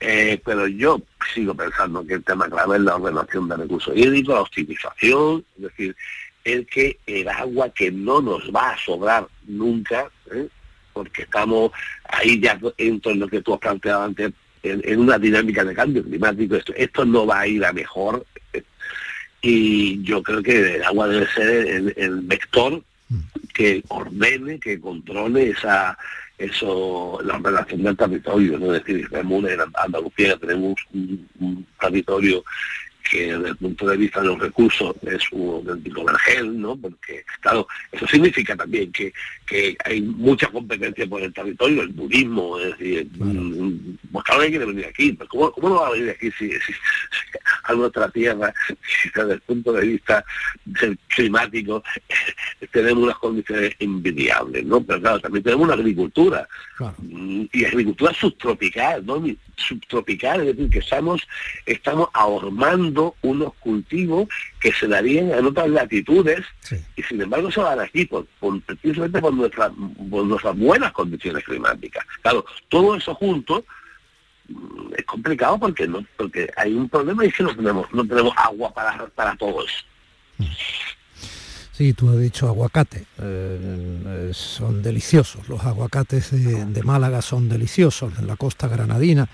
eh, 0.00 0.40
pero 0.44 0.66
yo 0.66 1.00
sigo 1.34 1.54
pensando 1.54 2.06
que 2.06 2.14
el 2.14 2.24
tema 2.24 2.48
clave 2.48 2.76
es 2.76 2.82
la 2.82 2.96
ordenación 2.96 3.48
de 3.48 3.56
recursos 3.56 3.94
hídricos, 3.96 4.34
la 4.34 4.40
optimización, 4.42 5.44
es 5.56 5.62
decir, 5.62 5.96
el 6.44 6.66
que 6.66 6.98
el 7.06 7.28
agua 7.28 7.68
que 7.70 7.90
no 7.90 8.22
nos 8.22 8.50
va 8.50 8.70
a 8.70 8.78
sobrar 8.78 9.28
nunca, 9.46 10.10
porque 10.94 11.22
estamos 11.22 11.72
ahí 12.08 12.40
ya 12.40 12.58
en 12.78 13.00
lo 13.18 13.28
que 13.28 13.42
tú 13.42 13.54
has 13.54 13.60
planteado 13.60 14.04
antes, 14.04 14.32
en, 14.62 15.00
una 15.00 15.18
dinámica 15.18 15.64
de 15.64 15.74
cambio 15.74 16.02
climático, 16.02 16.56
esto, 16.56 16.72
esto 16.76 17.04
no 17.04 17.26
va 17.26 17.40
a 17.40 17.46
ir 17.46 17.64
a 17.64 17.72
mejor, 17.72 18.24
y 19.40 20.02
yo 20.02 20.22
creo 20.22 20.42
que 20.42 20.76
el 20.76 20.84
agua 20.84 21.08
debe 21.08 21.26
ser 21.28 21.92
el, 21.96 22.20
vector 22.22 22.82
que 23.54 23.82
ordene, 23.88 24.58
que 24.58 24.80
controle 24.80 25.50
esa 25.50 25.96
eso 26.36 27.18
la 27.24 27.36
relación 27.38 27.82
del 27.82 27.96
territorio, 27.96 28.58
¿no? 28.58 28.74
es 28.74 28.84
decir, 28.84 29.08
tenemos 29.08 29.50
en 29.50 29.60
Andalucía 29.74 30.36
tenemos 30.36 30.74
un 30.92 31.66
territorio 31.80 32.44
que 33.08 33.32
desde 33.32 33.48
el 33.48 33.56
punto 33.56 33.86
de 33.86 33.96
vista 33.96 34.20
de 34.20 34.26
los 34.26 34.38
recursos 34.38 34.94
es 35.02 35.22
un 35.32 35.54
auténtico 35.54 36.04
vergel, 36.04 36.60
¿no? 36.60 36.76
Porque, 36.76 37.24
claro, 37.40 37.66
eso 37.90 38.06
significa 38.06 38.56
también 38.56 38.92
que, 38.92 39.12
que 39.46 39.76
hay 39.84 40.02
mucha 40.02 40.48
competencia 40.48 41.06
por 41.06 41.22
el 41.22 41.32
territorio, 41.32 41.82
el 41.82 41.94
turismo, 41.94 42.58
es 42.58 42.78
decir, 42.78 43.08
mm, 43.16 43.96
pues 44.12 44.24
claro 44.24 44.42
que 44.42 44.50
quiere 44.50 44.66
venir 44.66 44.86
aquí, 44.86 45.12
pero 45.12 45.28
¿cómo, 45.28 45.52
¿cómo, 45.52 45.68
no 45.70 45.74
va 45.76 45.88
a 45.88 45.92
venir 45.92 46.10
aquí 46.10 46.30
si, 46.32 46.50
a 47.68 47.74
nuestra 47.74 48.08
tierra, 48.10 48.52
desde 49.14 49.34
el 49.34 49.40
punto 49.40 49.72
de 49.72 49.86
vista 49.86 50.24
climático, 51.14 51.82
tenemos 52.72 53.04
unas 53.04 53.18
condiciones 53.18 53.74
envidiables, 53.78 54.64
¿no? 54.64 54.80
Pero 54.82 55.00
claro, 55.00 55.20
también 55.20 55.44
tenemos 55.44 55.66
una 55.66 55.74
agricultura, 55.74 56.48
mm, 56.98 57.44
y 57.52 57.64
agricultura 57.64 58.12
subtropical, 58.14 59.04
¿no? 59.04 59.22
Subtropical, 59.56 60.40
es 60.40 60.56
decir, 60.56 60.70
que 60.70 60.78
estamos, 60.78 61.26
estamos 61.66 62.08
ahormando 62.12 63.16
unos 63.22 63.54
cultivos 63.54 64.28
que 64.60 64.72
se 64.72 64.86
darían 64.86 65.30
en 65.30 65.46
otras 65.46 65.68
latitudes 65.68 66.44
y 66.96 67.02
sin 67.02 67.20
embargo 67.20 67.50
se 67.50 67.60
dan 67.60 67.80
aquí 67.80 68.04
por, 68.04 68.26
precisamente 68.66 69.20
por, 69.20 69.34
nuestras 69.34 70.56
buenas 70.56 70.92
condiciones 70.92 71.44
climáticas. 71.44 72.04
Claro, 72.22 72.44
todo 72.68 72.96
eso 72.96 73.14
junto 73.14 73.64
es 74.96 75.04
complicado 75.04 75.58
porque 75.58 75.86
no 75.86 76.04
porque 76.16 76.50
hay 76.56 76.74
un 76.74 76.88
problema 76.88 77.24
y 77.24 77.30
que 77.32 77.42
no 77.42 77.54
tenemos 77.54 77.92
no 77.92 78.06
tenemos 78.06 78.32
agua 78.36 78.72
para 78.72 79.06
para 79.08 79.36
todos 79.36 79.84
Sí, 81.78 81.92
tú 81.92 82.10
has 82.10 82.18
dicho 82.18 82.48
aguacate. 82.48 83.04
Eh, 83.18 84.30
son 84.32 84.82
deliciosos. 84.82 85.48
Los 85.48 85.64
aguacates 85.64 86.32
de, 86.32 86.82
Málaga 86.82 87.22
son 87.22 87.48
deliciosos. 87.48 88.18
En 88.18 88.26
la 88.26 88.34
costa 88.34 88.66
granadina 88.66 89.28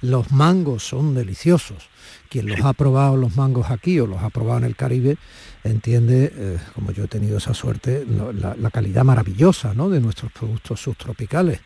los 0.00 0.30
mangos 0.30 0.84
son 0.84 1.12
deliciosos. 1.12 1.88
Quien 2.28 2.46
los 2.46 2.60
ha 2.60 2.72
probado 2.72 3.16
los 3.16 3.34
mangos 3.34 3.72
aquí 3.72 3.98
o 3.98 4.06
los 4.06 4.22
ha 4.22 4.30
probado 4.30 4.58
en 4.58 4.64
el 4.66 4.76
Caribe 4.76 5.16
entiende, 5.64 6.32
eh, 6.36 6.58
como 6.72 6.92
yo 6.92 7.02
he 7.02 7.08
tenido 7.08 7.38
esa 7.38 7.52
suerte, 7.52 8.06
la, 8.06 8.70
calidad 8.70 9.02
maravillosa 9.02 9.74
¿no? 9.74 9.90
de 9.90 10.00
nuestros 10.00 10.30
productos 10.30 10.80
subtropicales. 10.80 11.58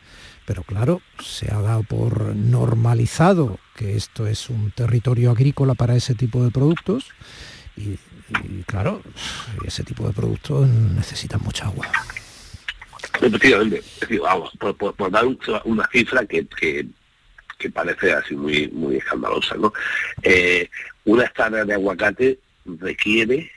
Pero 0.45 0.63
claro, 0.63 1.01
se 1.19 1.53
ha 1.53 1.61
dado 1.61 1.83
por 1.83 2.35
normalizado 2.35 3.59
que 3.75 3.95
esto 3.95 4.27
es 4.27 4.49
un 4.49 4.71
territorio 4.71 5.31
agrícola 5.31 5.73
para 5.73 5.95
ese 5.95 6.15
tipo 6.15 6.43
de 6.43 6.51
productos 6.51 7.11
y 7.75 7.97
claro, 8.65 9.01
ese 9.65 9.83
tipo 9.83 10.07
de 10.07 10.13
productos 10.13 10.67
necesitan 10.67 11.41
mucha 11.41 11.65
agua. 11.65 11.87
Efectivamente, 13.21 13.81
por, 14.57 15.11
dar 15.11 15.25
una 15.65 15.87
cifra 15.91 16.25
que, 16.25 16.45
que, 16.47 17.69
parece 17.71 18.11
así 18.11 18.35
muy 18.35 18.67
muy 18.69 18.97
escandalosa, 18.97 19.55
¿no? 19.55 19.71
Eh, 20.21 20.69
una 21.05 21.23
hectárea 21.23 21.63
de 21.63 21.73
aguacate 21.73 22.39
requiere 22.65 23.49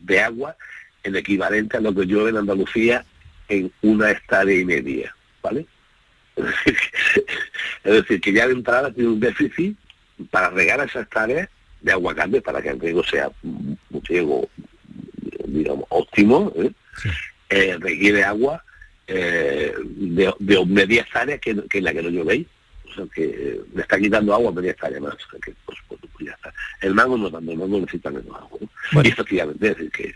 de 0.00 0.20
agua 0.20 0.56
el 1.04 1.14
equivalente 1.16 1.76
a 1.76 1.80
lo 1.80 1.94
que 1.94 2.06
llueve 2.06 2.30
en 2.30 2.38
Andalucía 2.38 3.04
en 3.48 3.70
una 3.82 4.10
hectárea 4.10 4.58
y 4.58 4.64
media, 4.64 5.14
¿vale? 5.42 5.66
Es 7.84 7.92
decir, 7.92 8.20
que 8.20 8.32
ya 8.32 8.46
de 8.46 8.54
entrada 8.54 8.92
tiene 8.92 9.10
un 9.10 9.20
déficit 9.20 9.76
para 10.30 10.50
regar 10.50 10.80
esa 10.80 11.00
hectárea 11.00 11.48
de 11.80 11.92
aguacate 11.92 12.40
para 12.40 12.62
que 12.62 12.70
el 12.70 12.80
riego 12.80 13.04
sea 13.04 13.30
un 13.42 13.78
riego, 14.04 14.48
digamos, 15.46 15.84
óptimo, 15.90 16.52
¿eh? 16.56 16.72
Eh, 17.50 17.76
requiere 17.78 18.24
agua 18.24 18.64
eh, 19.06 19.74
de, 19.84 20.32
de 20.38 20.66
media 20.66 21.02
hectárea 21.02 21.38
que, 21.38 21.54
que 21.68 21.82
la 21.82 21.92
que 21.92 22.02
no 22.02 22.08
llovéis. 22.08 22.46
Que 23.14 23.60
le 23.74 23.82
está 23.82 23.98
quitando 23.98 24.34
agua 24.34 24.52
media 24.52 24.70
hectárea 24.72 25.00
más. 25.00 25.14
O 25.14 25.30
sea, 25.30 25.40
que, 25.40 25.54
pues, 25.64 25.78
pues, 25.88 26.00
pues, 26.00 26.26
ya 26.26 26.32
está. 26.32 26.52
El 26.80 26.94
mango 26.94 27.16
no 27.16 27.30
tanto, 27.30 27.50
el 27.52 27.58
mango 27.58 27.78
necesita 27.78 28.10
menos 28.10 28.34
agua. 28.36 28.58
Y 28.92 29.08
efectivamente, 29.08 29.68
es 29.68 29.76
decir, 29.76 29.90
que 29.90 30.14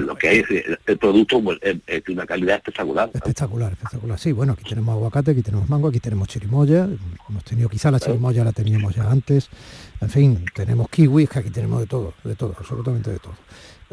lo 0.00 0.16
que 0.16 0.28
hay 0.28 0.38
es 0.38 0.78
el 0.86 0.98
producto 0.98 1.42
es, 1.62 2.04
de 2.04 2.12
una 2.12 2.26
calidad 2.26 2.56
espectacular. 2.56 3.10
Espectacular, 3.14 3.72
espectacular. 3.72 4.18
Sí, 4.18 4.32
bueno, 4.32 4.52
aquí 4.54 4.64
tenemos 4.68 4.94
aguacate, 4.94 5.30
aquí 5.30 5.42
tenemos 5.42 5.68
mango, 5.68 5.88
aquí 5.88 6.00
tenemos 6.00 6.28
chirimoya. 6.28 6.88
Hemos 7.28 7.44
tenido 7.44 7.68
quizá 7.68 7.90
la 7.90 8.00
chirimoya 8.00 8.44
la 8.44 8.52
teníamos 8.52 8.94
ya 8.94 9.10
antes. 9.10 9.48
En 10.00 10.10
fin, 10.10 10.44
tenemos 10.54 10.88
kiwis, 10.88 11.28
que 11.28 11.38
aquí 11.38 11.50
tenemos 11.50 11.80
de 11.80 11.86
todo, 11.86 12.14
de 12.24 12.34
todo, 12.34 12.54
absolutamente 12.58 13.10
de 13.10 13.18
todo. 13.18 13.34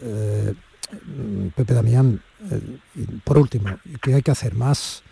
Eh, 0.01 0.53
Pepe 1.55 1.73
Damián, 1.73 2.21
eh, 2.51 2.61
por 3.23 3.37
último, 3.37 3.79
¿qué 4.01 4.15
hay 4.15 4.21
que 4.21 4.31
hacer? 4.31 4.53
¿Más, 4.53 5.03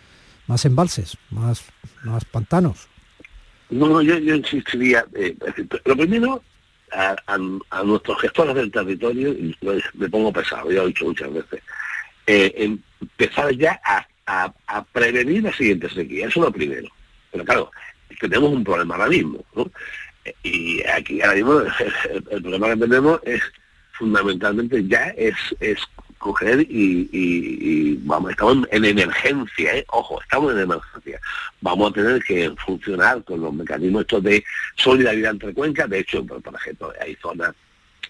más 0.46 0.64
embalses? 0.64 1.16
¿Más, 1.30 1.64
más 2.04 2.24
pantanos? 2.24 2.88
No, 3.74 3.88
no, 3.88 4.02
yo, 4.02 4.16
insistiría, 4.16 5.04
eh, 5.14 5.34
lo 5.84 5.96
primero, 5.96 6.40
a, 6.92 7.82
nuestros 7.82 8.20
gestores 8.20 8.54
del 8.54 8.70
territorio, 8.70 9.30
y 9.30 9.56
me 9.94 10.08
pongo 10.08 10.32
pesado, 10.32 10.70
ya 10.70 10.78
lo 10.78 10.84
he 10.84 10.88
dicho 10.88 11.06
muchas 11.06 11.32
veces, 11.32 11.60
empezar 12.24 13.52
ya 13.56 13.80
a, 13.84 14.84
prevenir 14.92 15.42
la 15.42 15.52
siguiente 15.52 15.90
sequía, 15.90 16.28
eso 16.28 16.38
es 16.38 16.46
lo 16.46 16.52
primero. 16.52 16.88
Pero 17.32 17.44
claro, 17.44 17.70
tenemos 18.20 18.52
un 18.52 18.62
problema 18.62 18.94
ahora 18.94 19.08
mismo, 19.08 19.44
¿no? 19.56 19.68
y 20.44 20.80
aquí 20.86 21.20
ahora 21.20 21.34
mismo 21.34 21.60
el, 22.30 22.42
problema 22.42 22.68
que 22.68 22.76
tenemos 22.76 23.20
es 23.24 23.42
fundamentalmente 23.98 24.86
ya 24.86 25.08
es 25.16 25.34
coger 26.24 26.66
y, 26.70 27.98
vamos, 28.02 28.30
estamos 28.30 28.66
en 28.70 28.84
emergencia, 28.84 29.76
¿eh? 29.76 29.84
ojo, 29.88 30.22
estamos 30.22 30.52
en 30.52 30.60
emergencia. 30.60 31.20
Vamos 31.60 31.90
a 31.90 31.94
tener 31.94 32.22
que 32.24 32.50
funcionar 32.64 33.22
con 33.24 33.42
los 33.42 33.52
mecanismos 33.52 34.02
estos 34.02 34.22
de 34.22 34.42
solidaridad 34.76 35.32
entre 35.32 35.52
cuencas, 35.52 35.90
de 35.90 35.98
hecho, 35.98 36.24
por, 36.24 36.40
por 36.40 36.54
ejemplo, 36.54 36.92
hay 36.98 37.14
zonas 37.16 37.54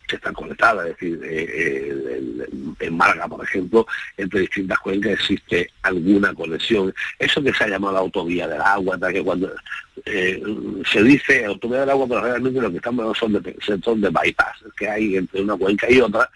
que 0.06 0.16
están 0.16 0.34
conectadas, 0.34 0.86
es 0.86 0.92
decir, 0.92 1.20
eh, 1.24 1.48
eh, 1.50 2.46
en 2.78 2.96
Málaga, 2.96 3.26
por 3.26 3.42
ejemplo, 3.42 3.86
entre 4.16 4.42
distintas 4.42 4.78
cuencas 4.78 5.12
existe 5.12 5.70
alguna 5.82 6.32
conexión. 6.34 6.94
Eso 7.18 7.42
que 7.42 7.52
se 7.52 7.64
ha 7.64 7.68
llamado 7.68 7.94
la 7.94 8.00
autovía 8.00 8.46
del 8.46 8.60
agua, 8.60 8.98
que 9.10 9.24
cuando 9.24 9.50
eh, 10.04 10.42
se 10.90 11.02
dice 11.02 11.46
autovía 11.46 11.80
del 11.80 11.90
agua, 11.90 12.06
pero 12.08 12.20
realmente 12.20 12.60
lo 12.60 12.70
que 12.70 12.76
estamos 12.76 13.18
son 13.18 13.32
de, 13.32 13.56
son 13.82 14.00
de 14.00 14.10
bypass 14.10 14.64
que 14.76 14.88
hay 14.88 15.16
entre 15.16 15.42
una 15.42 15.56
cuenca 15.56 15.90
y 15.90 16.00
otra, 16.00 16.30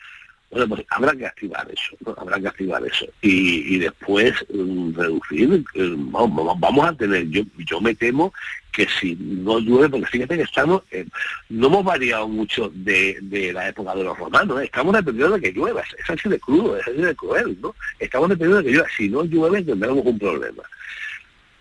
bueno, 0.51 0.69
pues 0.69 0.87
habrá 0.91 1.15
que 1.15 1.27
activar 1.27 1.69
eso, 1.71 1.97
habrá 2.17 2.41
que 2.41 2.49
activar 2.49 2.85
eso. 2.87 3.07
Y, 3.21 3.79
después 3.79 4.35
mm, 4.53 4.95
reducir, 4.95 5.65
vamos, 5.97 6.59
vamos, 6.59 6.87
a 6.87 6.95
tener, 6.95 7.29
yo, 7.29 7.43
yo 7.59 7.81
me 7.81 7.95
temo 7.95 8.33
que 8.73 8.87
si 9.01 9.17
no 9.17 9.59
llueve, 9.59 9.91
porque 9.91 10.07
fíjate 10.07 10.37
que 10.37 10.43
estamos, 10.45 10.83
no 11.51 11.67
hemos 11.67 11.85
variado 11.85 12.29
mucho 12.29 12.71
de, 12.75 13.19
la 13.53 13.69
época 13.69 13.95
de 13.95 14.05
los 14.05 14.17
romanos, 14.17 14.63
¿eh? 14.63 14.65
estamos 14.65 14.95
dependiendo 14.95 15.37
de 15.37 15.43
que 15.43 15.53
llueva, 15.53 15.83
es 15.83 16.11
así 16.11 16.29
de 16.29 16.39
crudo, 16.39 16.77
es 16.77 16.87
así 16.87 16.97
de 16.97 17.15
cruel, 17.15 17.59
¿no? 17.61 17.75
Estamos 17.99 18.29
dependiendo 18.31 18.59
de 18.59 18.65
que 18.65 18.77
llueva, 18.77 18.89
si 18.97 19.09
no 19.09 19.25
llueve 19.25 19.63
tendremos 19.63 20.05
un 20.05 20.19
problema. 20.19 20.63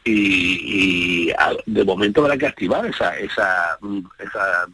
Y, 0.06 1.34
de 1.66 1.84
momento 1.84 2.22
habrá 2.22 2.38
que 2.38 2.48
activar 2.48 2.86
esa, 2.86 3.18
esa, 3.20 3.78
esa 4.20 4.68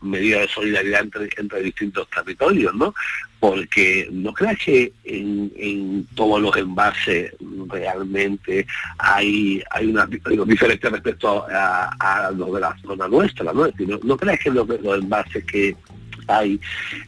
medida 0.00 0.40
de 0.40 0.48
solidaridad 0.48 1.02
entre, 1.02 1.28
entre 1.36 1.62
distintos 1.62 2.08
territorios, 2.10 2.74
¿no? 2.74 2.94
Porque 3.40 4.08
no 4.10 4.32
creas 4.32 4.58
que 4.58 4.92
en, 5.04 6.06
todos 6.14 6.40
los 6.40 6.56
envases 6.56 7.32
realmente 7.68 8.66
hay 8.98 9.62
hay 9.70 9.86
una 9.86 10.06
diferencia 10.06 10.90
respecto 10.90 11.46
a, 11.48 11.90
a, 11.98 12.30
los 12.32 12.52
de 12.54 12.60
la 12.60 12.76
zona 12.78 13.08
nuestra, 13.08 13.52
¿no? 13.52 13.66
Es 13.66 13.76
decir, 13.76 13.98
no, 14.02 14.16
creas 14.16 14.40
que 14.40 14.50
los, 14.50 14.68
los 14.68 14.98
envases 14.98 15.44
que 15.44 15.76
hay 16.28 16.60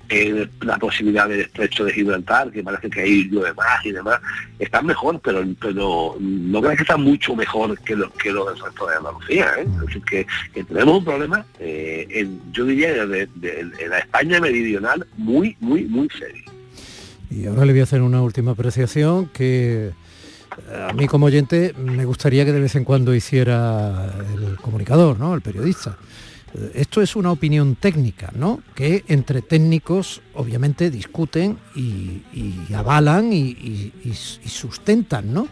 eh, 0.08 0.48
la 0.62 0.78
posibilidad 0.78 1.28
del 1.28 1.40
estrecho 1.40 1.84
de 1.84 1.92
Gibraltar, 1.92 2.50
que 2.50 2.62
parece 2.62 2.90
que 2.90 3.02
ahí 3.02 3.28
llueve 3.28 3.54
más 3.54 3.84
y 3.84 3.92
demás, 3.92 4.20
están 4.58 4.86
mejor, 4.86 5.20
pero 5.22 5.44
pero 5.60 6.16
no 6.18 6.60
creo 6.60 6.76
que 6.76 6.82
están 6.82 7.02
mucho 7.02 7.36
mejor 7.36 7.78
que 7.80 7.94
los 7.94 8.10
que 8.14 8.32
los 8.32 8.46
del 8.52 8.64
resto 8.64 8.86
de 8.86 8.96
Andalucía. 8.96 9.52
¿eh? 9.58 9.66
Es 9.66 9.80
decir, 9.86 10.02
que, 10.02 10.26
tenemos 10.64 10.98
un 10.98 11.04
problema, 11.04 11.44
eh, 11.58 12.06
en, 12.10 12.40
yo 12.52 12.64
diría, 12.64 13.06
de, 13.06 13.28
en 13.42 13.90
la 13.90 13.98
España 13.98 14.40
meridional 14.40 15.06
muy, 15.16 15.56
muy, 15.60 15.84
muy 15.84 16.08
serio. 16.18 16.44
Y 17.30 17.46
ahora 17.46 17.64
le 17.64 17.72
voy 17.72 17.80
a 17.80 17.84
hacer 17.84 18.02
una 18.02 18.22
última 18.22 18.52
apreciación 18.52 19.26
que 19.26 19.92
a 20.88 20.92
mí 20.92 21.06
como 21.06 21.26
oyente 21.26 21.74
me 21.78 22.04
gustaría 22.04 22.44
que 22.44 22.52
de 22.52 22.60
vez 22.60 22.74
en 22.74 22.84
cuando 22.84 23.14
hiciera 23.14 24.12
el 24.34 24.56
comunicador, 24.56 25.18
¿no? 25.18 25.34
el 25.34 25.40
periodista. 25.40 25.96
Esto 26.74 27.00
es 27.00 27.14
una 27.14 27.30
opinión 27.30 27.76
técnica, 27.76 28.32
¿no? 28.34 28.60
Que 28.74 29.04
entre 29.06 29.40
técnicos 29.40 30.20
obviamente 30.34 30.90
discuten 30.90 31.58
y, 31.76 32.22
avalan 32.74 33.32
y, 33.32 33.92
sustentan, 34.46 35.32
¿no? 35.32 35.48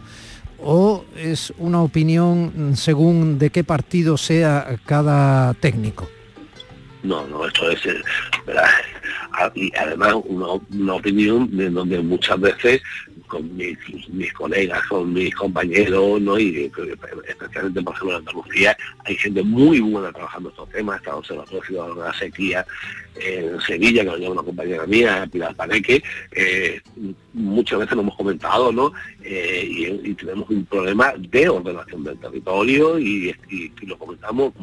¿O 0.61 1.05
es 1.15 1.53
una 1.57 1.81
opinión 1.81 2.73
según 2.75 3.39
de 3.39 3.49
qué 3.49 3.63
partido 3.63 4.17
sea 4.17 4.77
cada 4.85 5.53
técnico? 5.53 6.09
No, 7.01 7.25
no, 7.27 7.47
esto 7.47 7.71
es, 7.71 7.85
eh, 7.85 8.03
y 9.55 9.71
además 9.75 10.15
una, 10.25 10.47
una 10.71 10.93
opinión 10.93 11.55
de 11.55 11.69
donde 11.69 11.99
muchas 12.01 12.39
veces 12.39 12.81
con 13.29 13.55
mis, 13.55 13.77
mis, 14.09 14.33
colegas, 14.33 14.85
con 14.87 15.13
mis 15.13 15.33
compañeros, 15.35 16.19
¿no? 16.19 16.37
y 16.37 16.71
especialmente 17.27 17.81
por 17.81 17.93
ejemplo 17.93 18.17
en 18.17 18.27
Andalucía, 18.27 18.77
hay 19.05 19.15
gente 19.15 19.43
muy 19.43 19.79
buena 19.79 20.11
trabajando 20.11 20.49
estos 20.49 20.69
temas, 20.69 20.97
está 20.97 21.15
observatorio 21.15 21.95
de 21.95 22.01
la 22.01 22.13
sequía 22.13 22.65
en 23.15 23.61
Sevilla, 23.61 24.03
que 24.03 24.09
lo 24.09 24.17
lleva 24.17 24.33
una 24.33 24.43
compañera 24.43 24.85
mía, 24.85 25.27
Pilar 25.31 25.55
Paneque, 25.55 26.01
eh, 26.31 26.81
muchas 27.33 27.79
veces 27.79 27.95
lo 27.95 28.01
hemos 28.01 28.15
comentado, 28.15 28.71
¿no? 28.71 28.91
Eh, 29.23 29.99
y, 30.03 30.13
tenemos 30.15 30.49
un 30.49 30.65
problema 30.65 31.13
de 31.17 31.49
ordenación 31.49 32.03
del 32.03 32.19
territorio 32.19 32.99
y, 32.99 33.33
lo 33.83 33.97
comentamos 33.97 34.53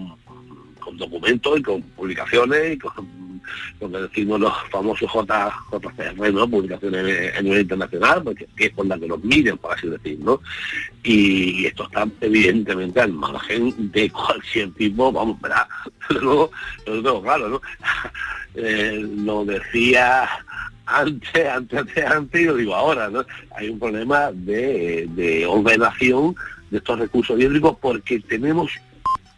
con 0.87 0.97
documentos 0.97 1.59
y 1.59 1.63
con 1.63 1.83
publicaciones 1.83 2.75
y 2.75 2.79
con 2.79 2.93
lo 3.81 3.91
que 3.91 3.99
decimos 3.99 4.41
los 4.41 4.53
famosos 4.71 5.11
J, 5.11 5.53
JCR, 5.73 6.33
¿no? 6.33 6.49
publicaciones 6.49 7.37
a 7.37 7.43
nivel 7.43 7.63
internacional, 7.63 8.23
porque 8.23 8.47
es 8.57 8.71
con 8.73 8.89
la 8.89 8.97
que 8.97 9.09
nos 9.09 9.23
miden, 9.25 9.59
por 9.59 9.75
así 9.75 9.89
decir, 9.89 10.19
¿no? 10.21 10.41
Y 11.03 11.67
esto 11.67 11.85
está 11.85 12.07
evidentemente 12.21 13.01
al 13.01 13.13
margen 13.13 13.91
de 13.91 14.11
cualquier 14.11 14.71
tipo, 14.75 15.11
vamos, 15.11 15.41
¿verdad? 15.41 15.67
Luego, 16.21 16.51
claro, 17.23 17.49
¿no? 17.49 17.61
Eh, 18.59 19.07
lo 19.19 19.45
decía 19.45 20.27
antes, 20.87 21.47
antes, 21.47 21.79
antes, 21.79 22.07
antes, 22.07 22.41
y 22.41 22.45
lo 22.47 22.55
digo 22.55 22.75
ahora, 22.75 23.11
¿no? 23.11 23.23
Hay 23.55 23.69
un 23.69 23.79
problema 23.79 24.33
de 24.33 25.45
ordenación 25.47 26.35
de 26.71 26.79
estos 26.79 26.99
recursos 26.99 27.39
hídricos 27.39 27.77
porque 27.83 28.19
tenemos 28.21 28.73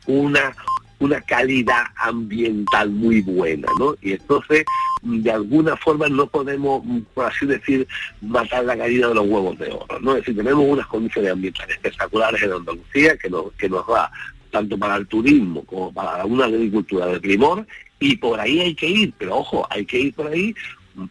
una 0.07 0.55
una 1.01 1.21
calidad 1.21 1.85
ambiental 1.97 2.91
muy 2.91 3.21
buena, 3.23 3.69
¿no? 3.79 3.95
Y 4.03 4.13
entonces, 4.13 4.65
de 5.03 5.31
alguna 5.31 5.77
forma 5.77 6.09
no 6.09 6.27
podemos, 6.27 6.83
por 7.15 7.27
así 7.27 7.47
decir, 7.47 7.87
matar 8.21 8.65
la 8.65 8.75
gallina 8.75 9.09
de 9.09 9.15
los 9.15 9.27
huevos 9.27 9.59
de 9.59 9.71
oro, 9.71 10.01
¿no? 10.01 10.13
Es 10.13 10.19
decir, 10.19 10.37
tenemos 10.37 10.65
unas 10.67 10.87
condiciones 10.87 11.33
ambientales 11.33 11.77
espectaculares 11.77 12.43
en 12.43 12.53
Andalucía 12.53 13.17
que 13.17 13.31
nos, 13.31 13.53
que 13.53 13.69
nos 13.69 13.87
da 13.87 14.11
tanto 14.51 14.79
para 14.79 14.97
el 14.97 15.07
turismo 15.07 15.65
como 15.65 15.93
para 15.93 16.25
una 16.25 16.47
agricultura 16.47 17.07
de 17.07 17.21
primor, 17.21 17.67
y 18.01 18.17
por 18.17 18.41
ahí 18.41 18.61
hay 18.61 18.75
que 18.75 18.89
ir, 18.89 19.13
pero 19.19 19.39
ojo, 19.39 19.67
hay 19.71 19.85
que 19.85 20.01
ir 20.01 20.15
por 20.15 20.29
ahí 20.29 20.55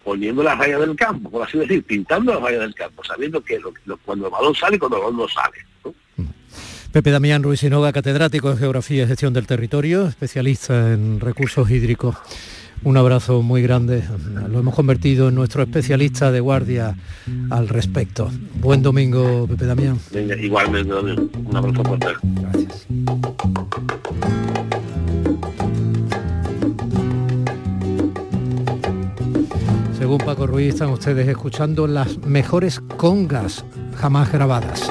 poniendo 0.04 0.44
las 0.44 0.58
rayas 0.58 0.82
del 0.82 0.96
campo, 0.96 1.30
por 1.30 1.44
así 1.44 1.58
decir, 1.58 1.84
pintando 1.84 2.34
las 2.34 2.42
rayas 2.42 2.62
del 2.62 2.76
campo, 2.76 3.04
sabiendo 3.04 3.42
que 3.42 3.60
cuando 4.04 4.26
el 4.26 4.32
balón 4.32 4.56
sale 4.56 4.78
cuando 4.78 4.98
el 4.98 5.04
balón 5.04 5.18
no 5.18 5.28
sale. 5.30 5.58
Pepe 6.92 7.12
Damián 7.12 7.44
Ruiz 7.44 7.60
Sinoga, 7.60 7.92
catedrático 7.92 8.50
de 8.50 8.58
Geografía 8.58 9.04
y 9.04 9.08
Gestión 9.08 9.34
del 9.34 9.46
Territorio, 9.46 10.08
especialista 10.08 10.94
en 10.94 11.20
recursos 11.20 11.70
hídricos. 11.70 12.16
Un 12.84 12.98
abrazo 12.98 13.42
muy 13.42 13.62
grande. 13.62 14.04
Lo 14.50 14.60
hemos 14.60 14.74
convertido 14.74 15.30
en 15.30 15.36
nuestro 15.36 15.64
especialista 15.64 16.32
de 16.32 16.40
guardia 16.40 16.96
al 17.50 17.68
respecto. 17.68 18.32
Buen 18.62 18.82
domingo, 18.82 19.48
Pepe 19.48 19.66
Damián. 19.66 20.00
igualmente, 20.42 20.94
un 20.94 21.56
abrazo 21.56 21.84
fuerte. 21.84 22.08
Gracias. 22.24 22.88
Según 29.98 30.20
Paco 30.20 30.48
Ruiz, 30.48 30.70
están 30.70 30.90
ustedes 30.90 31.28
escuchando 31.28 31.88
las 31.88 32.18
mejores 32.20 32.80
congas 32.98 33.66
jamás 34.00 34.32
grabadas. 34.32 34.90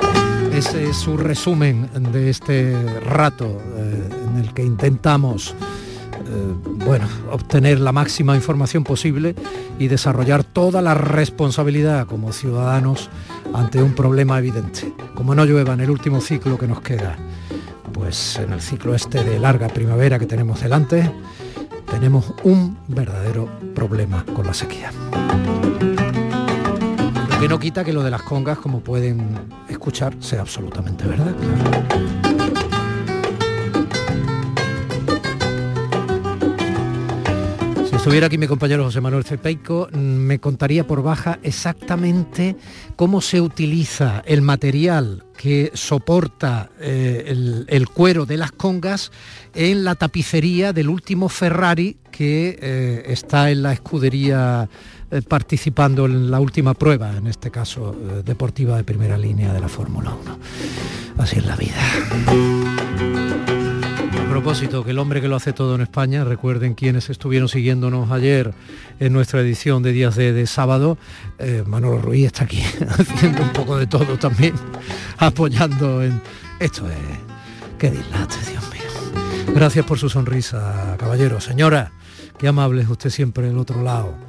Ese 0.57 0.89
es 0.89 0.97
su 0.97 1.19
resumen 1.19 1.91
de 2.13 2.31
este 2.31 2.75
rato 3.01 3.61
eh, 3.77 4.09
en 4.27 4.43
el 4.43 4.55
que 4.55 4.65
intentamos 4.65 5.51
eh, 5.51 6.55
bueno, 6.65 7.07
obtener 7.31 7.79
la 7.79 7.93
máxima 7.93 8.35
información 8.35 8.83
posible 8.83 9.35
y 9.79 9.89
desarrollar 9.89 10.45
toda 10.45 10.81
la 10.81 10.95
responsabilidad 10.95 12.07
como 12.07 12.33
ciudadanos 12.33 13.11
ante 13.53 13.83
un 13.83 13.93
problema 13.95 14.39
evidente. 14.39 14.95
Como 15.15 15.35
no 15.35 15.45
llueva 15.45 15.75
en 15.75 15.81
el 15.81 15.91
último 15.91 16.23
ciclo 16.23 16.57
que 16.57 16.67
nos 16.67 16.81
queda, 16.81 17.19
pues 17.93 18.39
en 18.39 18.55
el 18.55 18.63
ciclo 18.63 18.95
este 18.95 19.23
de 19.23 19.39
larga 19.39 19.69
primavera 19.69 20.19
que 20.19 20.25
tenemos 20.25 20.63
delante, 20.63 21.13
tenemos 21.91 22.33
un 22.45 22.79
verdadero 22.89 23.47
problema 23.75 24.25
con 24.35 24.47
la 24.47 24.55
sequía 24.55 24.91
que 27.41 27.49
no 27.49 27.59
quita 27.59 27.85
que 27.85 27.93
lo 27.93 28.03
de 28.03 28.11
las 28.11 28.23
congas, 28.23 28.59
como 28.59 28.81
pueden 28.81 29.39
escuchar, 29.69 30.17
sea 30.21 30.41
absolutamente 30.41 31.05
verdad. 31.07 31.35
Si 37.91 37.95
estuviera 37.95 38.29
aquí 38.29 38.39
mi 38.39 38.47
compañero 38.47 38.85
José 38.85 39.03
Manuel 39.03 39.25
Cepeico, 39.25 39.89
me 39.93 40.39
contaría 40.39 40.87
por 40.87 41.03
baja 41.03 41.39
exactamente 41.43 42.57
cómo 42.97 43.21
se 43.21 43.41
utiliza 43.43 44.23
el 44.25 44.41
material 44.41 45.25
que 45.37 45.71
soporta 45.75 46.71
eh, 46.81 47.65
el, 47.69 47.89
cuero 47.89 48.25
de 48.25 48.39
las 48.39 48.53
congas 48.53 49.13
en 49.55 49.85
la 49.85 49.95
tapicería 49.95 50.73
del 50.73 50.89
último 50.89 51.29
Ferrari 51.29 51.99
que 52.11 52.59
eh, 52.61 53.03
está 53.09 53.51
en 53.51 53.63
la 53.63 53.75
escudería 53.75 54.71
eh, 55.17 55.23
participando 55.23 56.05
en 56.07 56.31
la 56.31 56.41
última 56.41 56.75
prueba, 56.75 57.17
en 57.17 57.27
este 57.27 57.51
caso 57.51 57.95
eh, 57.99 58.23
deportiva 58.25 58.77
de 58.77 58.85
primera 58.85 59.17
línea 59.17 59.53
de 59.53 59.61
la 59.61 59.69
Fórmula 59.69 60.15
1. 60.15 60.39
Así 61.19 61.39
es 61.39 61.47
la 61.47 61.57
vida. 61.57 61.77
A 64.21 64.29
propósito, 64.31 64.85
que 64.85 64.91
el 64.91 64.99
hombre 64.99 65.23
que 65.23 65.29
lo 65.29 65.37
hace 65.37 65.55
todo 65.55 65.75
en 65.75 65.81
España, 65.81 66.25
recuerden 66.25 66.75
quienes 66.75 67.09
estuvieron 67.09 67.49
siguiéndonos 67.49 68.11
ayer 68.11 68.53
en 69.01 69.13
nuestra 69.15 69.41
edición 69.41 69.83
de 69.83 69.93
Días 69.93 70.17
de, 70.17 70.47
Sábado, 70.47 70.99
eh, 71.39 71.65
Manolo 71.67 72.03
Ruiz 72.03 72.27
está 72.27 72.45
aquí 72.45 72.61
haciendo 72.89 73.43
un 73.43 73.53
poco 73.55 73.79
de 73.79 73.87
todo 73.87 74.19
también, 74.19 74.55
apoyando 75.17 76.03
en... 76.03 76.21
Esto 76.61 76.87
es... 76.91 76.97
¡Qué 77.79 77.91
dislate, 77.91 78.37
Dios 78.51 78.65
mío! 78.71 79.55
Gracias 79.55 79.87
por 79.87 79.99
su 79.99 80.11
sonrisa, 80.11 80.97
caballero. 80.99 81.41
Señora, 81.41 81.93
qué 82.39 82.49
amable 82.49 82.83
es 82.83 82.89
usted 82.91 83.09
siempre 83.09 83.47
del 83.47 83.57
otro 83.57 83.83
lado 83.83 84.27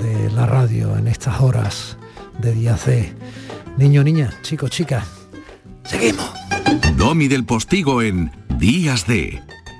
de 0.00 0.30
la 0.32 0.46
radio 0.46 0.96
en 0.96 1.08
estas 1.08 1.40
horas 1.40 1.96
de 2.38 2.52
día 2.52 2.76
C. 2.76 3.12
Niño, 3.76 4.02
niña, 4.04 4.32
chico, 4.42 4.68
chica, 4.68 5.04
seguimos. 5.84 6.30
Domi 6.96 7.28
del 7.28 7.44
Postigo 7.44 8.02
en 8.02 8.30
Días 8.58 9.06
de 9.06 9.42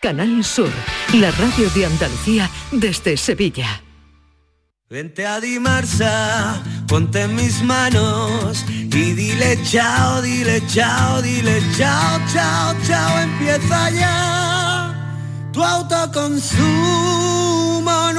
Canal 0.00 0.44
Sur, 0.44 0.70
la 1.14 1.30
radio 1.32 1.68
de 1.70 1.86
Andalucía 1.86 2.48
desde 2.70 3.16
Sevilla. 3.16 3.82
Vente 4.88 5.26
a 5.26 5.40
Dimarsa, 5.40 6.62
ponte 6.86 7.26
mis 7.26 7.62
manos 7.62 8.64
y 8.68 9.12
dile 9.12 9.58
chao, 9.64 10.22
dile 10.22 10.62
chao, 10.68 11.20
dile 11.20 11.60
chao, 11.76 12.20
chao, 12.32 12.74
chao, 12.86 13.18
empieza 13.18 13.90
ya 13.90 14.94
tu 15.52 15.64
autoconsumo, 15.64 17.37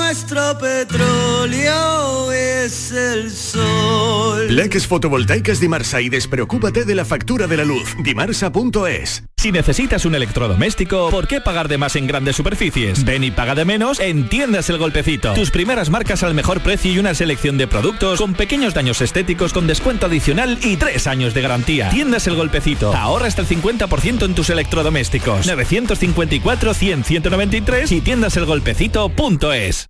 nuestro 0.09 0.57
petróleo 0.57 2.31
es 2.31 2.91
el 2.91 3.29
sol. 3.29 4.55
Leques 4.55 4.87
fotovoltaicas 4.87 5.59
Dimarsa 5.59 6.01
y 6.01 6.09
despreocúpate 6.09 6.83
de 6.83 6.95
la 6.95 7.05
factura 7.05 7.45
de 7.45 7.57
la 7.57 7.63
luz. 7.63 7.95
Dimarsa.es 8.03 9.23
si 9.37 9.51
necesitas 9.53 10.03
un 10.03 10.15
electrodoméstico, 10.15 11.09
¿por 11.11 11.25
qué 11.25 11.39
pagar 11.39 11.69
de 11.69 11.77
más 11.77 11.95
en 11.95 12.07
grandes 12.07 12.35
superficies? 12.35 13.05
Ven 13.05 13.23
y 13.23 13.31
paga 13.31 13.55
de 13.55 13.63
menos 13.63 14.01
en 14.01 14.27
Tiendas 14.27 14.69
El 14.69 14.79
Golpecito. 14.79 15.33
Tus 15.33 15.49
primeras 15.49 15.89
marcas 15.89 16.23
al 16.23 16.33
mejor 16.33 16.59
precio 16.59 16.91
y 16.91 16.99
una 16.99 17.13
selección 17.13 17.57
de 17.57 17.65
productos 17.65 18.19
con 18.19 18.33
pequeños 18.33 18.73
daños 18.73 18.99
estéticos 18.99 19.53
con 19.53 19.65
descuento 19.65 20.07
adicional 20.07 20.59
y 20.61 20.75
tres 20.75 21.07
años 21.07 21.33
de 21.33 21.41
garantía. 21.41 21.89
Tiendas 21.89 22.27
El 22.27 22.35
Golpecito. 22.35 22.93
Ahorra 22.93 23.27
hasta 23.27 23.43
el 23.43 23.47
50% 23.47 24.25
en 24.25 24.35
tus 24.35 24.49
electrodomésticos. 24.49 25.47
954-100-193 25.47 27.93
y 27.93 28.01
tiendaselgolpecito.es. 28.01 29.89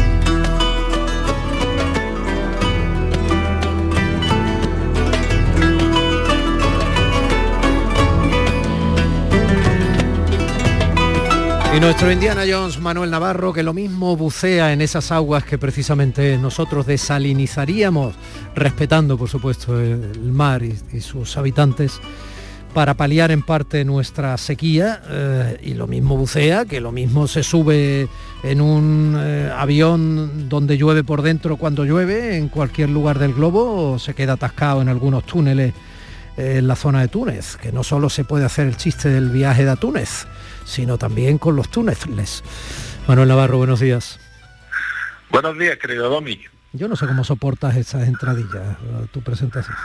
Y 11.73 11.79
nuestro 11.79 12.11
Indiana 12.11 12.41
Jones, 12.45 12.79
Manuel 12.79 13.11
Navarro, 13.11 13.53
que 13.53 13.63
lo 13.63 13.73
mismo 13.73 14.17
bucea 14.17 14.73
en 14.73 14.81
esas 14.81 15.09
aguas 15.09 15.45
que 15.45 15.57
precisamente 15.57 16.37
nosotros 16.37 16.85
desalinizaríamos, 16.85 18.13
respetando 18.53 19.17
por 19.17 19.29
supuesto 19.29 19.79
el 19.79 20.33
mar 20.33 20.63
y, 20.63 20.99
sus 20.99 21.37
habitantes, 21.37 22.01
para 22.73 22.95
paliar 22.95 23.31
en 23.31 23.41
parte 23.41 23.85
nuestra 23.85 24.37
sequía, 24.37 25.01
eh, 25.09 25.59
y 25.63 25.73
lo 25.73 25.87
mismo 25.87 26.17
bucea, 26.17 26.65
que 26.65 26.81
lo 26.81 26.91
mismo 26.91 27.25
se 27.29 27.41
sube 27.41 28.09
en 28.43 28.59
un 28.59 29.15
eh, 29.17 29.49
avión 29.55 30.49
donde 30.49 30.77
llueve 30.77 31.05
por 31.05 31.21
dentro 31.21 31.55
cuando 31.55 31.85
llueve, 31.85 32.35
en 32.35 32.49
cualquier 32.49 32.89
lugar 32.89 33.17
del 33.17 33.33
globo, 33.33 33.93
o 33.93 33.99
se 33.99 34.13
queda 34.13 34.33
atascado 34.33 34.81
en 34.81 34.89
algunos 34.89 35.25
túneles 35.25 35.73
eh, 36.35 36.57
en 36.57 36.67
la 36.67 36.75
zona 36.75 36.99
de 36.99 37.07
Túnez, 37.07 37.55
que 37.55 37.71
no 37.71 37.83
solo 37.83 38.09
se 38.09 38.25
puede 38.25 38.43
hacer 38.43 38.67
el 38.67 38.75
chiste 38.75 39.07
del 39.07 39.29
viaje 39.29 39.63
de 39.63 39.75
Túnez, 39.77 40.27
sino 40.71 40.97
también 40.97 41.37
con 41.37 41.55
los 41.57 41.69
túneles. 41.69 42.43
Manuel 43.07 43.27
Navarro, 43.27 43.57
buenos 43.57 43.81
días. 43.81 44.19
Buenos 45.29 45.57
días, 45.57 45.77
querido 45.77 46.09
Domi. 46.09 46.39
Yo 46.71 46.87
no 46.87 46.95
sé 46.95 47.05
cómo 47.05 47.25
soportas 47.25 47.75
esas 47.75 48.07
entradillas, 48.07 48.77
tu 49.11 49.21
presentación. 49.21 49.75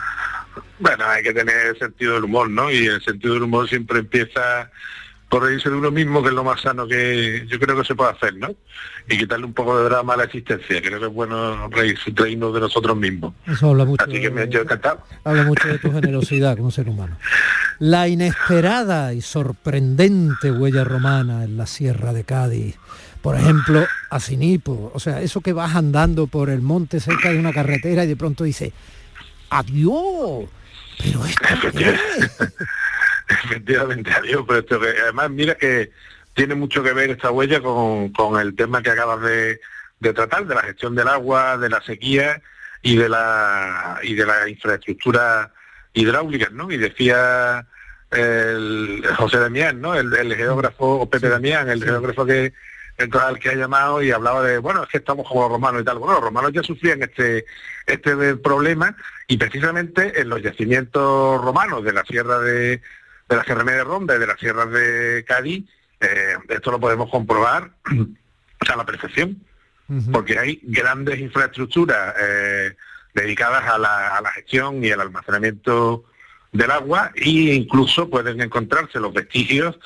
Bueno, 0.78 1.04
hay 1.04 1.24
que 1.24 1.34
tener 1.34 1.76
sentido 1.76 2.14
del 2.14 2.24
humor, 2.24 2.48
¿no? 2.48 2.70
Y 2.70 2.86
el 2.86 3.02
sentido 3.02 3.34
del 3.34 3.42
humor 3.42 3.68
siempre 3.68 3.98
empieza 3.98 4.70
por 5.36 5.44
reírse 5.44 5.68
de 5.68 5.76
uno 5.76 5.90
mismo, 5.90 6.22
que 6.22 6.30
es 6.30 6.34
lo 6.34 6.44
más 6.44 6.62
sano 6.62 6.86
que 6.88 7.44
yo 7.46 7.60
creo 7.60 7.76
que 7.76 7.84
se 7.84 7.94
puede 7.94 8.10
hacer, 8.12 8.34
¿no? 8.36 8.48
Y 9.06 9.18
quitarle 9.18 9.44
un 9.44 9.52
poco 9.52 9.76
de 9.78 9.84
drama 9.84 10.14
a 10.14 10.16
la 10.16 10.24
existencia. 10.24 10.80
Creo 10.80 10.98
que 10.98 11.06
es 11.06 11.12
bueno 11.12 11.68
reírse, 11.68 12.10
reírnos 12.14 12.54
de 12.54 12.60
nosotros 12.60 12.96
mismos. 12.96 13.34
Eso 13.46 13.68
habla 13.68 13.84
mucho, 13.84 14.02
Así 14.02 14.18
que 14.18 14.30
me 14.30 14.44
encantado. 14.44 15.02
Habla 15.24 15.44
mucho 15.44 15.68
de 15.68 15.78
tu 15.78 15.92
generosidad 15.92 16.56
como 16.56 16.70
ser 16.70 16.88
humano. 16.88 17.18
La 17.80 18.08
inesperada 18.08 19.12
y 19.12 19.20
sorprendente 19.20 20.50
huella 20.50 20.84
romana 20.84 21.44
en 21.44 21.58
la 21.58 21.66
Sierra 21.66 22.14
de 22.14 22.24
Cádiz. 22.24 22.76
Por 23.20 23.36
ejemplo, 23.36 23.86
a 24.08 24.18
Cinipo. 24.18 24.90
O 24.94 25.00
sea, 25.00 25.20
eso 25.20 25.42
que 25.42 25.52
vas 25.52 25.76
andando 25.76 26.28
por 26.28 26.48
el 26.48 26.62
monte 26.62 26.98
cerca 26.98 27.30
de 27.30 27.38
una 27.38 27.52
carretera 27.52 28.04
y 28.04 28.06
de 28.06 28.16
pronto 28.16 28.44
dice, 28.44 28.72
adiós. 29.50 30.48
Pero 30.98 31.26
esto 31.26 31.72
qué 31.76 31.90
es? 31.90 32.30
Efectivamente, 33.44 34.12
adiós, 34.12 34.44
pero 34.46 34.60
esto 34.60 34.80
que 34.80 34.88
además 35.02 35.30
mira 35.30 35.54
que 35.56 35.90
tiene 36.34 36.54
mucho 36.54 36.82
que 36.82 36.92
ver 36.92 37.10
esta 37.10 37.30
huella 37.30 37.60
con, 37.60 38.10
con 38.12 38.40
el 38.40 38.54
tema 38.54 38.82
que 38.82 38.90
acabas 38.90 39.22
de, 39.22 39.60
de, 40.00 40.12
tratar, 40.12 40.46
de 40.46 40.54
la 40.54 40.62
gestión 40.62 40.94
del 40.94 41.08
agua, 41.08 41.56
de 41.58 41.68
la 41.68 41.80
sequía 41.82 42.42
y 42.82 42.96
de 42.96 43.08
la 43.08 43.98
y 44.02 44.14
de 44.14 44.26
la 44.26 44.48
infraestructura 44.48 45.52
hidráulica, 45.94 46.50
¿no? 46.52 46.70
Y 46.70 46.76
decía 46.76 47.66
el 48.10 49.02
José 49.16 49.38
Damián, 49.38 49.80
¿no? 49.80 49.94
El, 49.94 50.14
el 50.14 50.36
geógrafo 50.36 51.08
Pepe 51.10 51.28
Damián, 51.28 51.68
el 51.68 51.82
geógrafo 51.82 52.24
que 52.26 52.52
al 52.98 53.38
que 53.38 53.50
ha 53.50 53.54
llamado 53.54 54.02
y 54.02 54.10
hablaba 54.10 54.42
de, 54.42 54.58
bueno, 54.58 54.82
es 54.84 54.88
que 54.88 54.98
estamos 54.98 55.28
como 55.28 55.42
los 55.42 55.50
romanos 55.52 55.82
y 55.82 55.84
tal. 55.84 55.98
Bueno, 55.98 56.14
los 56.14 56.24
romanos 56.24 56.52
ya 56.52 56.62
sufrían 56.62 57.02
este, 57.02 57.44
este 57.86 58.36
problema 58.36 58.96
y 59.26 59.36
precisamente 59.36 60.20
en 60.20 60.28
los 60.28 60.42
yacimientos 60.42 61.42
romanos 61.42 61.84
de 61.84 61.92
la 61.92 62.04
sierra 62.04 62.38
de, 62.40 62.80
de 63.28 63.36
la 63.36 63.44
Sierra 63.44 63.64
Media 63.64 63.84
Ronda 63.84 64.16
y 64.16 64.18
de 64.18 64.26
las 64.26 64.38
sierras 64.38 64.70
de 64.70 65.24
Cádiz, 65.26 65.64
eh, 66.00 66.36
esto 66.48 66.70
lo 66.70 66.80
podemos 66.80 67.10
comprobar 67.10 67.70
a 68.68 68.76
la 68.76 68.84
perfección, 68.84 69.42
porque 70.12 70.38
hay 70.38 70.60
grandes 70.64 71.20
infraestructuras 71.20 72.14
eh, 72.20 72.76
dedicadas 73.14 73.64
a 73.68 73.78
la, 73.78 74.16
a 74.16 74.20
la, 74.20 74.32
gestión 74.32 74.84
y 74.84 74.90
al 74.90 75.00
almacenamiento 75.00 76.04
del 76.50 76.72
agua 76.72 77.12
e 77.14 77.30
incluso 77.30 78.10
pueden 78.10 78.40
encontrarse 78.40 78.98
los 78.98 79.12
vestigios 79.12 79.78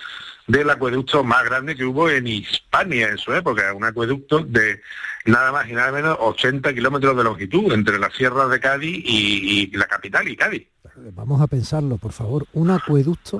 del 0.46 0.70
acueducto 0.70 1.22
más 1.22 1.44
grande 1.44 1.76
que 1.76 1.84
hubo 1.84 2.08
en 2.08 2.26
Hispania 2.26 3.08
en 3.08 3.18
su 3.18 3.32
época, 3.34 3.72
un 3.74 3.84
acueducto 3.84 4.40
de 4.40 4.80
nada 5.26 5.52
más 5.52 5.68
y 5.68 5.72
nada 5.72 5.92
menos 5.92 6.16
80 6.20 6.72
kilómetros 6.74 7.16
de 7.16 7.24
longitud 7.24 7.72
entre 7.72 7.98
las 7.98 8.14
sierras 8.14 8.50
de 8.50 8.60
Cádiz 8.60 9.02
y, 9.04 9.62
y 9.62 9.76
la 9.76 9.86
capital 9.86 10.28
y 10.28 10.36
Cádiz. 10.36 10.68
Vamos 11.14 11.40
a 11.40 11.46
pensarlo, 11.46 11.98
por 11.98 12.12
favor. 12.12 12.46
Un 12.52 12.70
acueducto 12.70 13.38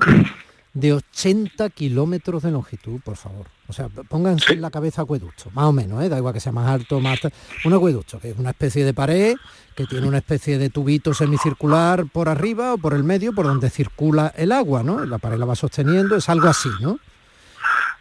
de 0.73 0.93
80 0.93 1.69
kilómetros 1.69 2.43
de 2.43 2.51
longitud, 2.51 2.99
por 3.01 3.17
favor. 3.17 3.47
O 3.67 3.73
sea, 3.73 3.87
pónganse 3.89 4.53
en 4.53 4.61
la 4.61 4.69
cabeza 4.69 5.01
acueducto, 5.01 5.49
más 5.53 5.65
o 5.65 5.71
menos, 5.71 6.03
¿eh? 6.03 6.09
da 6.09 6.17
igual 6.17 6.33
que 6.33 6.39
sea 6.39 6.51
más 6.51 6.67
alto, 6.67 6.99
más... 6.99 7.19
Un 7.63 7.73
acueducto, 7.73 8.19
que 8.19 8.31
es 8.31 8.37
una 8.37 8.49
especie 8.51 8.83
de 8.83 8.93
pared, 8.93 9.35
que 9.75 9.85
tiene 9.85 10.07
una 10.07 10.17
especie 10.17 10.57
de 10.57 10.69
tubito 10.69 11.13
semicircular 11.13 12.05
por 12.11 12.27
arriba 12.29 12.73
o 12.73 12.77
por 12.77 12.93
el 12.93 13.03
medio, 13.03 13.33
por 13.33 13.45
donde 13.45 13.69
circula 13.69 14.33
el 14.35 14.51
agua, 14.51 14.83
¿no? 14.83 15.05
La 15.05 15.19
pared 15.19 15.37
la 15.37 15.45
va 15.45 15.55
sosteniendo, 15.55 16.15
es 16.15 16.27
algo 16.29 16.47
así, 16.47 16.69
¿no? 16.81 16.99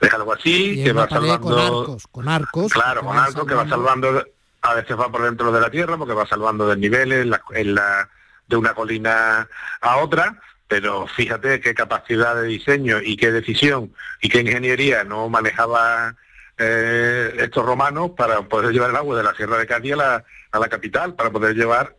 Es 0.01 0.15
algo 0.15 0.33
así, 0.33 0.83
que 0.83 0.93
va 0.93 1.09
salvando... 1.09 1.41
Con 1.41 1.59
arcos, 1.59 2.07
con 2.07 2.29
arcos. 2.29 2.73
Claro, 2.73 3.03
con 3.03 3.19
arcos 3.19 3.47
que 3.47 3.55
va 3.55 3.69
salvando... 3.69 4.25
A 4.63 4.75
veces 4.75 4.99
va 4.99 5.11
por 5.11 5.23
dentro 5.23 5.51
de 5.53 5.61
la 5.61 5.71
tierra 5.71 5.97
porque 5.97 6.13
va 6.13 6.27
salvando 6.27 6.69
desniveles 6.69 7.27
en 7.55 7.75
la, 7.75 8.09
de 8.47 8.57
una 8.57 8.75
colina 8.75 9.49
a 9.81 9.97
otra, 9.99 10.39
pero 10.69 11.07
fíjate 11.07 11.61
qué 11.61 11.73
capacidad 11.73 12.35
de 12.35 12.43
diseño 12.47 13.01
y 13.01 13.17
qué 13.17 13.33
decisión 13.33 13.95
y 14.21 14.29
qué 14.29 14.41
ingeniería 14.41 15.03
no 15.03 15.31
manejaba 15.31 16.15
eh, 16.59 17.35
estos 17.39 17.65
romanos 17.65 18.11
para 18.17 18.43
poder 18.43 18.73
llevar 18.73 18.91
el 18.91 18.97
agua 18.97 19.17
de 19.17 19.23
la 19.23 19.35
Sierra 19.35 19.57
de 19.57 19.67
Cádiz 19.67 19.95
a 19.95 19.97
la, 19.97 20.25
a 20.53 20.59
la 20.59 20.69
capital, 20.69 21.15
para 21.15 21.31
poder 21.31 21.57
llevar 21.57 21.97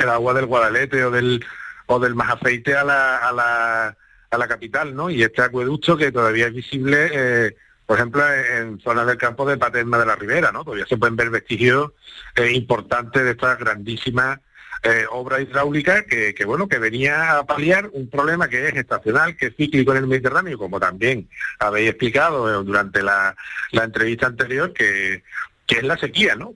el 0.00 0.08
agua 0.08 0.32
del 0.32 0.46
Guadalete 0.46 1.04
o 1.04 1.10
del 1.10 1.44
o 1.86 1.98
del 1.98 2.14
Majaceite 2.14 2.74
a 2.74 2.84
la, 2.84 3.16
a 3.18 3.32
la, 3.32 3.96
a 4.32 4.38
la 4.38 4.48
capital, 4.48 4.94
¿no? 4.94 5.10
Y 5.10 5.22
este 5.22 5.42
acueducto 5.42 5.96
que 5.96 6.10
todavía 6.10 6.46
es 6.46 6.54
visible, 6.54 7.10
eh, 7.12 7.56
por 7.86 7.98
ejemplo, 7.98 8.22
en 8.32 8.80
zonas 8.80 9.06
del 9.06 9.18
campo 9.18 9.46
de 9.46 9.58
Paterna 9.58 9.98
de 9.98 10.06
la 10.06 10.16
Ribera, 10.16 10.50
¿no? 10.50 10.64
Todavía 10.64 10.86
se 10.86 10.96
pueden 10.96 11.16
ver 11.16 11.30
vestigios 11.30 11.92
eh, 12.36 12.50
importantes 12.52 13.22
de 13.22 13.30
estas 13.32 13.58
grandísimas 13.58 14.40
eh, 14.84 15.04
obra 15.12 15.40
hidráulica 15.40 16.04
que, 16.06 16.34
bueno, 16.44 16.66
que 16.66 16.80
venía 16.80 17.38
a 17.38 17.46
paliar 17.46 17.88
un 17.92 18.10
problema 18.10 18.48
que 18.48 18.66
es 18.66 18.74
estacional, 18.74 19.36
que 19.36 19.46
es 19.46 19.56
cíclico 19.56 19.92
en 19.92 19.98
el 19.98 20.06
Mediterráneo, 20.08 20.58
como 20.58 20.80
también 20.80 21.28
habéis 21.60 21.90
explicado 21.90 22.50
eh, 22.50 22.64
durante 22.64 23.00
la, 23.00 23.36
entrevista 23.70 24.26
anterior, 24.26 24.72
que, 24.72 25.22
que 25.68 25.76
es 25.76 25.84
la 25.84 25.96
sequía, 25.98 26.34
¿no? 26.34 26.54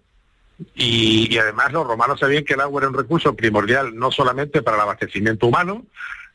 Y, 0.74 1.39
además 1.39 1.72
los 1.72 1.87
romanos 1.87 2.18
sabían 2.18 2.45
que 2.45 2.55
el 2.55 2.62
agua 2.62 2.81
era 2.81 2.89
un 2.89 2.97
recurso 2.97 3.37
primordial 3.37 3.95
no 3.95 4.11
solamente 4.11 4.61
para 4.61 4.79
el 4.79 4.83
abastecimiento 4.83 5.47
humano 5.47 5.87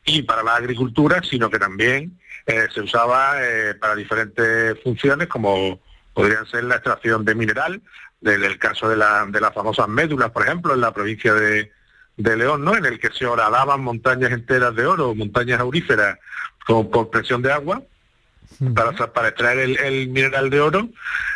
y 0.04 0.22
para 0.22 0.42
la 0.42 0.56
agricultura, 0.56 1.22
sino 1.22 1.50
que 1.50 1.58
también 1.58 2.18
eh, 2.46 2.66
se 2.72 2.80
usaba 2.80 3.36
para 3.80 3.94
diferentes 3.94 4.80
funciones 4.82 5.28
como 5.28 5.80
podrían 6.12 6.46
ser 6.46 6.64
la 6.64 6.76
extracción 6.76 7.24
de 7.24 7.34
mineral, 7.34 7.80
del 8.20 8.58
caso 8.58 8.88
de, 8.88 8.96
la, 8.96 9.26
de 9.26 9.40
las 9.40 9.52
famosas 9.52 9.88
médulas, 9.88 10.30
por 10.30 10.44
ejemplo, 10.44 10.74
en 10.74 10.80
la 10.80 10.92
provincia 10.92 11.34
de, 11.34 11.72
de 12.16 12.36
León, 12.36 12.64
¿no? 12.64 12.76
En 12.76 12.84
el 12.84 12.98
que 12.98 13.10
se 13.10 13.26
horadaban 13.26 13.82
montañas 13.82 14.32
enteras 14.32 14.74
de 14.74 14.86
oro, 14.86 15.14
montañas 15.14 15.60
auríferas, 15.60 16.18
como 16.66 16.90
por 16.90 17.10
presión 17.10 17.42
de 17.42 17.52
agua, 17.52 17.82
para, 18.74 18.92
para 19.12 19.28
extraer 19.28 19.58
el, 19.80 20.08
mineral 20.08 20.50
de 20.50 20.60
oro, 20.60 20.88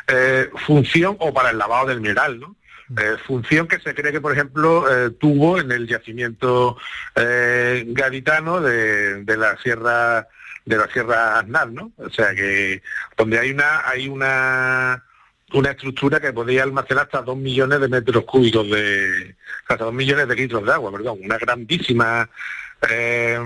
eh, 0.06 0.50
función, 0.66 1.16
o 1.18 1.32
para 1.32 1.50
el 1.50 1.58
lavado 1.58 1.88
del 1.88 2.00
mineral, 2.00 2.38
¿no? 2.38 2.56
Eh, 2.96 3.16
función 3.26 3.66
que 3.66 3.80
se 3.80 3.94
cree 3.94 4.12
que, 4.12 4.20
por 4.20 4.32
ejemplo, 4.32 4.86
eh, 4.88 5.10
tuvo 5.10 5.58
en 5.58 5.72
el 5.72 5.88
yacimiento 5.88 6.76
gaditano 7.14 8.60
de, 8.60 9.24
de, 9.24 9.36
la 9.36 9.56
sierra 9.58 10.28
de 10.64 10.76
la 10.76 10.86
sierra 10.88 11.38
Aznar, 11.38 11.70
¿no? 11.70 11.92
O 11.96 12.10
sea 12.10 12.34
que 12.34 12.82
donde 13.16 13.38
hay 13.38 13.50
una 13.50 13.88
hay 13.88 14.08
una 14.08 15.02
una 15.52 15.70
estructura 15.70 16.20
que 16.20 16.32
podía 16.32 16.62
almacenar 16.64 17.04
hasta 17.04 17.22
dos 17.22 17.36
millones 17.36 17.80
de 17.80 17.88
metros 17.88 18.24
cúbicos 18.24 18.68
de, 18.68 19.36
hasta 19.68 19.84
dos 19.84 19.94
millones 19.94 20.26
de 20.26 20.34
litros 20.34 20.64
de 20.64 20.72
agua, 20.72 20.90
perdón, 20.90 21.18
una 21.22 21.38
grandísima 21.38 22.28
eh, 22.88 23.38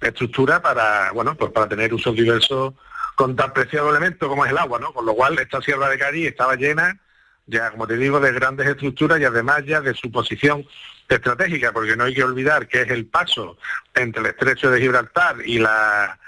estructura 0.00 0.62
para, 0.62 1.10
bueno, 1.12 1.34
pues 1.36 1.50
para 1.50 1.68
tener 1.68 1.92
usos 1.92 2.14
diversos 2.14 2.74
con 3.16 3.34
tan 3.34 3.52
preciado 3.52 3.90
elemento 3.90 4.28
como 4.28 4.44
es 4.44 4.52
el 4.52 4.58
agua, 4.58 4.78
¿no? 4.78 4.92
Con 4.92 5.04
lo 5.04 5.14
cual 5.14 5.38
esta 5.38 5.60
sierra 5.60 5.88
de 5.88 5.98
Cádiz 5.98 6.28
estaba 6.28 6.54
llena, 6.54 7.00
ya 7.48 7.70
como 7.70 7.86
te 7.86 7.96
digo, 7.96 8.20
de 8.20 8.32
grandes 8.32 8.68
estructuras 8.68 9.20
y 9.20 9.24
además 9.24 9.64
ya 9.66 9.80
de 9.80 9.94
su 9.94 10.10
posición 10.12 10.64
estratégica, 11.08 11.72
porque 11.72 11.96
no 11.96 12.04
hay 12.04 12.14
que 12.14 12.22
olvidar 12.22 12.68
que 12.68 12.82
es 12.82 12.90
el 12.90 13.06
paso 13.06 13.58
entre 13.94 14.20
el 14.20 14.26
estrecho 14.28 14.70
de 14.70 14.80
Gibraltar 14.80 15.36
y 15.44 15.58
la 15.58 16.18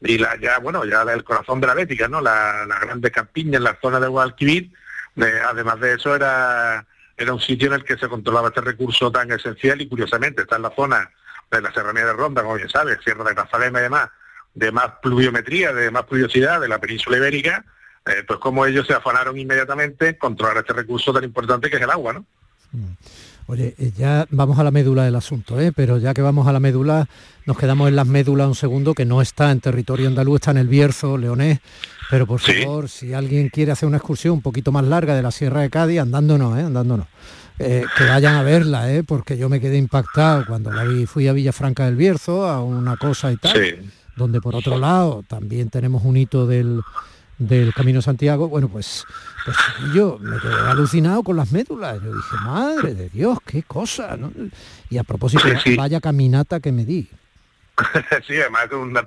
y 0.00 0.16
la 0.16 0.36
ya 0.36 0.58
bueno 0.58 0.84
ya 0.84 1.02
el 1.02 1.24
corazón 1.24 1.60
de 1.60 1.66
la 1.66 1.74
Bética 1.74 2.06
no 2.06 2.20
la, 2.20 2.64
las 2.66 2.80
grandes 2.80 3.10
campiñas 3.10 3.60
la 3.60 3.76
zona 3.82 3.98
de 3.98 4.06
Guadalquivir 4.06 4.70
además 5.22 5.80
de 5.80 5.94
eso, 5.94 6.14
era, 6.14 6.86
era 7.16 7.32
un 7.32 7.40
sitio 7.40 7.68
en 7.68 7.74
el 7.74 7.84
que 7.84 7.96
se 7.96 8.08
controlaba 8.08 8.48
este 8.48 8.60
recurso 8.60 9.10
tan 9.10 9.30
esencial 9.32 9.80
y 9.80 9.88
curiosamente 9.88 10.42
está 10.42 10.56
en 10.56 10.62
la 10.62 10.74
zona 10.74 11.10
de 11.50 11.62
la 11.62 11.72
Serranía 11.72 12.06
de 12.06 12.12
Ronda, 12.12 12.42
como 12.42 12.54
bien 12.54 12.68
sabes, 12.68 12.98
Sierra 13.02 13.24
de 13.24 13.34
Grazalema 13.34 13.78
y 13.78 13.82
demás, 13.82 14.10
de 14.54 14.70
más 14.70 14.92
pluviometría, 15.02 15.72
de 15.72 15.90
más 15.90 16.04
pluviosidad 16.04 16.60
de 16.60 16.68
la 16.68 16.78
península 16.78 17.16
ibérica, 17.16 17.64
eh, 18.08 18.24
pues 18.26 18.38
como 18.38 18.66
ellos 18.66 18.86
se 18.86 18.94
afanaron 18.94 19.38
inmediatamente 19.38 20.08
en 20.08 20.14
controlar 20.16 20.58
este 20.58 20.72
recurso 20.72 21.12
tan 21.12 21.24
importante 21.24 21.70
que 21.70 21.76
es 21.76 21.82
el 21.82 21.90
agua, 21.90 22.14
¿no? 22.14 22.24
Oye, 23.46 23.74
eh, 23.78 23.92
ya 23.96 24.26
vamos 24.30 24.58
a 24.58 24.64
la 24.64 24.70
médula 24.70 25.04
del 25.04 25.16
asunto, 25.16 25.58
¿eh? 25.58 25.72
pero 25.74 25.96
ya 25.96 26.12
que 26.12 26.20
vamos 26.20 26.46
a 26.46 26.52
la 26.52 26.60
médula, 26.60 27.08
nos 27.46 27.56
quedamos 27.56 27.88
en 27.88 27.96
las 27.96 28.06
médulas 28.06 28.46
un 28.46 28.54
segundo, 28.54 28.92
que 28.92 29.06
no 29.06 29.22
está 29.22 29.50
en 29.50 29.60
territorio 29.60 30.06
andaluz, 30.06 30.36
está 30.36 30.50
en 30.50 30.58
el 30.58 30.68
Bierzo, 30.68 31.16
Leonés, 31.16 31.60
pero 32.10 32.26
por 32.26 32.40
favor, 32.40 32.90
si 32.90 33.14
alguien 33.14 33.48
quiere 33.48 33.72
hacer 33.72 33.86
una 33.86 33.96
excursión 33.96 34.34
un 34.34 34.42
poquito 34.42 34.70
más 34.70 34.84
larga 34.84 35.14
de 35.14 35.22
la 35.22 35.30
Sierra 35.30 35.62
de 35.62 35.70
Cádiz, 35.70 36.00
andándonos, 36.00 36.58
¿eh? 36.58 36.62
andándonos, 36.62 37.06
eh, 37.58 37.84
que 37.96 38.04
vayan 38.04 38.34
a 38.34 38.42
verla, 38.42 38.92
¿eh? 38.92 39.02
porque 39.02 39.36
yo 39.36 39.48
me 39.48 39.60
quedé 39.60 39.78
impactado 39.78 40.44
cuando 40.46 40.70
la 40.70 40.84
vi, 40.84 41.06
fui 41.06 41.26
a 41.26 41.32
Villafranca 41.32 41.86
del 41.86 41.96
Bierzo, 41.96 42.46
a 42.46 42.62
una 42.62 42.96
cosa 42.96 43.32
y 43.32 43.36
tal, 43.36 43.90
donde 44.14 44.40
por 44.40 44.54
otro 44.54 44.78
lado 44.78 45.24
también 45.26 45.70
tenemos 45.70 46.04
un 46.04 46.16
hito 46.16 46.46
del 46.46 46.82
del 47.38 47.72
Camino 47.72 48.02
Santiago, 48.02 48.48
bueno, 48.48 48.68
pues, 48.68 49.04
pues 49.44 49.56
yo 49.94 50.18
me 50.20 50.38
quedé 50.38 50.54
alucinado 50.54 51.22
con 51.22 51.36
las 51.36 51.52
médulas. 51.52 52.02
Yo 52.02 52.14
dije, 52.14 52.36
madre 52.44 52.94
de 52.94 53.08
Dios, 53.08 53.38
qué 53.46 53.62
cosa. 53.62 54.16
Y 54.90 54.98
a 54.98 55.04
propósito, 55.04 55.44
vaya 55.76 56.00
caminata 56.00 56.60
que 56.60 56.72
me 56.72 56.84
di. 56.84 57.08
sí, 58.26 58.34
además 58.40 58.66
es 58.66 58.72
una, 58.72 59.06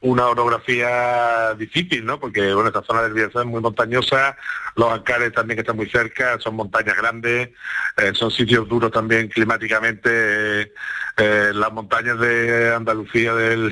una, 0.00 0.26
orografía 0.26 1.54
difícil, 1.54 2.04
¿no? 2.04 2.18
Porque, 2.18 2.52
bueno, 2.54 2.68
esta 2.68 2.82
zona 2.82 3.02
del 3.02 3.12
Bierzo 3.12 3.40
es 3.40 3.46
muy 3.46 3.60
montañosa, 3.60 4.36
los 4.76 4.90
Ancares 4.90 5.32
también 5.32 5.56
que 5.56 5.60
están 5.62 5.76
muy 5.76 5.88
cerca, 5.88 6.38
son 6.40 6.56
montañas 6.56 6.96
grandes, 6.96 7.50
eh, 7.96 8.12
son 8.14 8.30
sitios 8.30 8.68
duros 8.68 8.90
también 8.90 9.28
climáticamente, 9.28 10.72
eh, 11.16 11.50
las 11.54 11.72
montañas 11.72 12.18
de 12.18 12.74
Andalucía, 12.74 13.34
de 13.34 13.70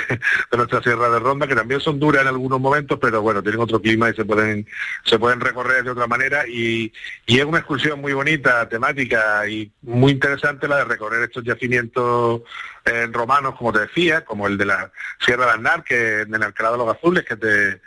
nuestra 0.53 0.83
Sierra 0.83 1.09
de 1.09 1.19
Ronda, 1.19 1.47
que 1.47 1.57
también 1.57 1.81
son 1.81 1.99
duras 1.99 2.23
en 2.23 2.29
algunos 2.29 2.61
momentos, 2.61 2.99
pero 3.01 3.23
bueno, 3.23 3.43
tienen 3.43 3.61
otro 3.61 3.81
clima 3.81 4.11
y 4.11 4.15
se 4.15 4.25
pueden, 4.25 4.67
se 5.05 5.19
pueden 5.19 5.41
recorrer 5.41 5.85
de 5.85 5.91
otra 5.91 6.07
manera 6.07 6.47
y, 6.47 6.93
y 7.27 7.39
es 7.39 7.45
una 7.45 7.59
excursión 7.59 8.01
muy 8.01 8.13
bonita, 8.13 8.69
temática 8.69 9.49
y 9.49 9.73
muy 9.83 10.13
interesante 10.13 10.69
la 10.69 10.79
de 10.79 10.85
recorrer 10.85 11.23
estos 11.23 11.45
yacimientos 11.45 12.43
eh, 12.85 13.07
romanos, 13.13 13.55
como 13.57 13.73
te 13.73 13.81
decía, 13.81 14.02
como 14.25 14.47
el 14.47 14.59
de 14.59 14.67
la 14.67 14.91
Sierra 15.19 15.47
de 15.47 15.53
Aznar, 15.53 15.85
que 15.85 16.23
en 16.23 16.35
el 16.35 16.43
Alcalá 16.43 16.73
de 16.73 16.79
los 16.79 16.97
Azules, 16.97 17.25
que 17.25 17.37
te, 17.37 17.81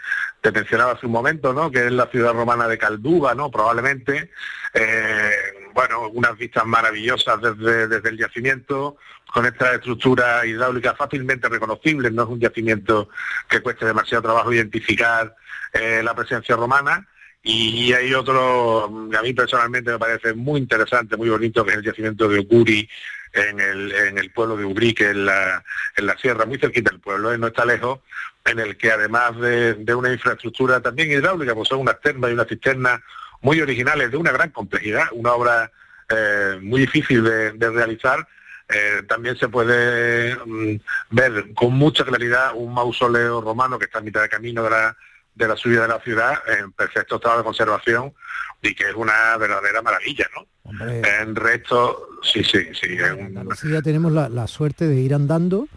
mencionaba 0.52 0.94
hace 0.94 1.08
un 1.08 1.12
momento, 1.12 1.54
¿no? 1.54 1.72
que 1.72 1.88
es 1.88 1.92
la 1.92 2.08
ciudad 2.08 2.34
romana 2.34 2.68
de 2.68 2.78
Calduga, 2.78 3.34
¿no? 3.34 3.50
probablemente. 3.50 4.32
Eh, 4.74 5.32
bueno, 5.74 6.08
unas 6.10 6.38
vistas 6.38 6.66
maravillosas 6.66 7.42
desde, 7.42 7.88
desde 7.88 8.10
el 8.10 8.18
yacimiento, 8.18 8.98
con 9.34 9.46
esta 9.46 9.74
estructura 9.74 10.46
hidráulica 10.46 10.96
fácilmente 10.96 11.50
reconocible, 11.50 12.10
no 12.10 12.24
es 12.24 12.30
un 12.30 12.40
yacimiento 12.40 13.10
que 13.50 13.60
cueste 13.60 13.86
demasiado 13.86 14.24
trabajo 14.24 14.54
identificar 14.54 15.36
eh, 15.74 16.02
la 16.04 16.16
presencia 16.16 16.56
romana. 16.56 17.06
Y 17.44 17.94
hay 17.94 18.14
otro, 18.14 18.86
a 18.86 19.22
mí 19.22 19.34
personalmente 19.34 19.92
me 19.92 20.00
parece 20.00 20.34
muy 20.34 20.60
interesante, 20.62 21.16
muy 21.18 21.30
bonito, 21.30 21.64
que 21.64 21.72
es 21.72 21.78
el 21.78 21.84
yacimiento 21.84 22.28
de 22.28 22.40
Oguri 22.40 22.90
en 23.36 23.60
el, 23.60 23.92
en 23.92 24.18
el 24.18 24.32
pueblo 24.32 24.58
de 24.58 24.66
Ubrique, 24.66 25.10
en 25.10 25.26
la, 25.26 25.64
en 25.96 26.06
la 26.06 26.18
sierra, 26.18 26.46
muy 26.46 26.58
cerquita 26.58 26.92
del 26.92 27.02
pueblo, 27.02 27.34
¿eh? 27.34 27.38
no 27.38 27.48
está 27.48 27.66
lejos, 27.66 28.00
en 28.46 28.60
el 28.60 28.78
que 28.78 28.92
además 28.92 29.38
de, 29.40 29.96
una 29.96 30.12
infraestructura 30.12 30.80
también 30.80 31.12
hidráulica, 31.12 31.54
pues 31.54 31.68
son 31.68 31.80
unas 31.80 32.00
termas 32.00 32.32
y 32.32 32.34
unas 32.34 32.48
cisternas 32.48 33.02
muy 33.42 33.62
originales, 33.62 34.10
de 34.10 34.18
una 34.18 34.32
gran 34.32 34.50
complejidad, 34.52 35.08
una 35.12 35.34
obra 35.34 35.72
eh, 36.10 36.58
muy 36.62 36.82
difícil 36.82 37.24
de, 37.24 37.70
realizar, 37.70 38.28
eh, 38.70 39.04
también 39.08 39.38
se 39.38 39.48
puede 39.48 40.36
mm, 40.44 40.78
ver 41.12 41.54
con 41.54 41.74
mucha 41.74 42.04
claridad 42.04 42.54
un 42.56 42.74
mausoleo 42.74 43.42
romano 43.42 43.78
que 43.78 43.86
está 43.86 44.00
a 44.00 44.02
mitad 44.02 44.22
de 44.22 44.30
camino 44.30 44.64
de 44.64 44.70
la, 44.72 44.98
de 45.36 45.48
la 45.48 45.56
subida 45.58 45.84
de 45.84 45.88
la 45.90 46.00
ciudad 46.00 46.34
en 46.60 46.72
perfecto 46.72 47.16
estado 47.16 47.40
de 47.40 47.44
conservación 47.44 48.14
y 48.62 48.74
que 48.74 48.90
es 48.90 48.96
una 48.96 49.38
verdadera 49.38 49.82
maravilla, 49.82 50.28
¿no? 50.36 50.48
En 50.82 51.36
resto, 51.36 52.08
sí, 52.24 52.44
sí, 52.44 52.60
sí. 52.74 52.94
En 52.94 53.38
Andalucía 53.38 53.82
tenemos 53.82 54.12
la, 54.12 54.48
suerte 54.48 54.88
de 54.88 54.96
ir 54.96 55.14
andando, 55.14 55.68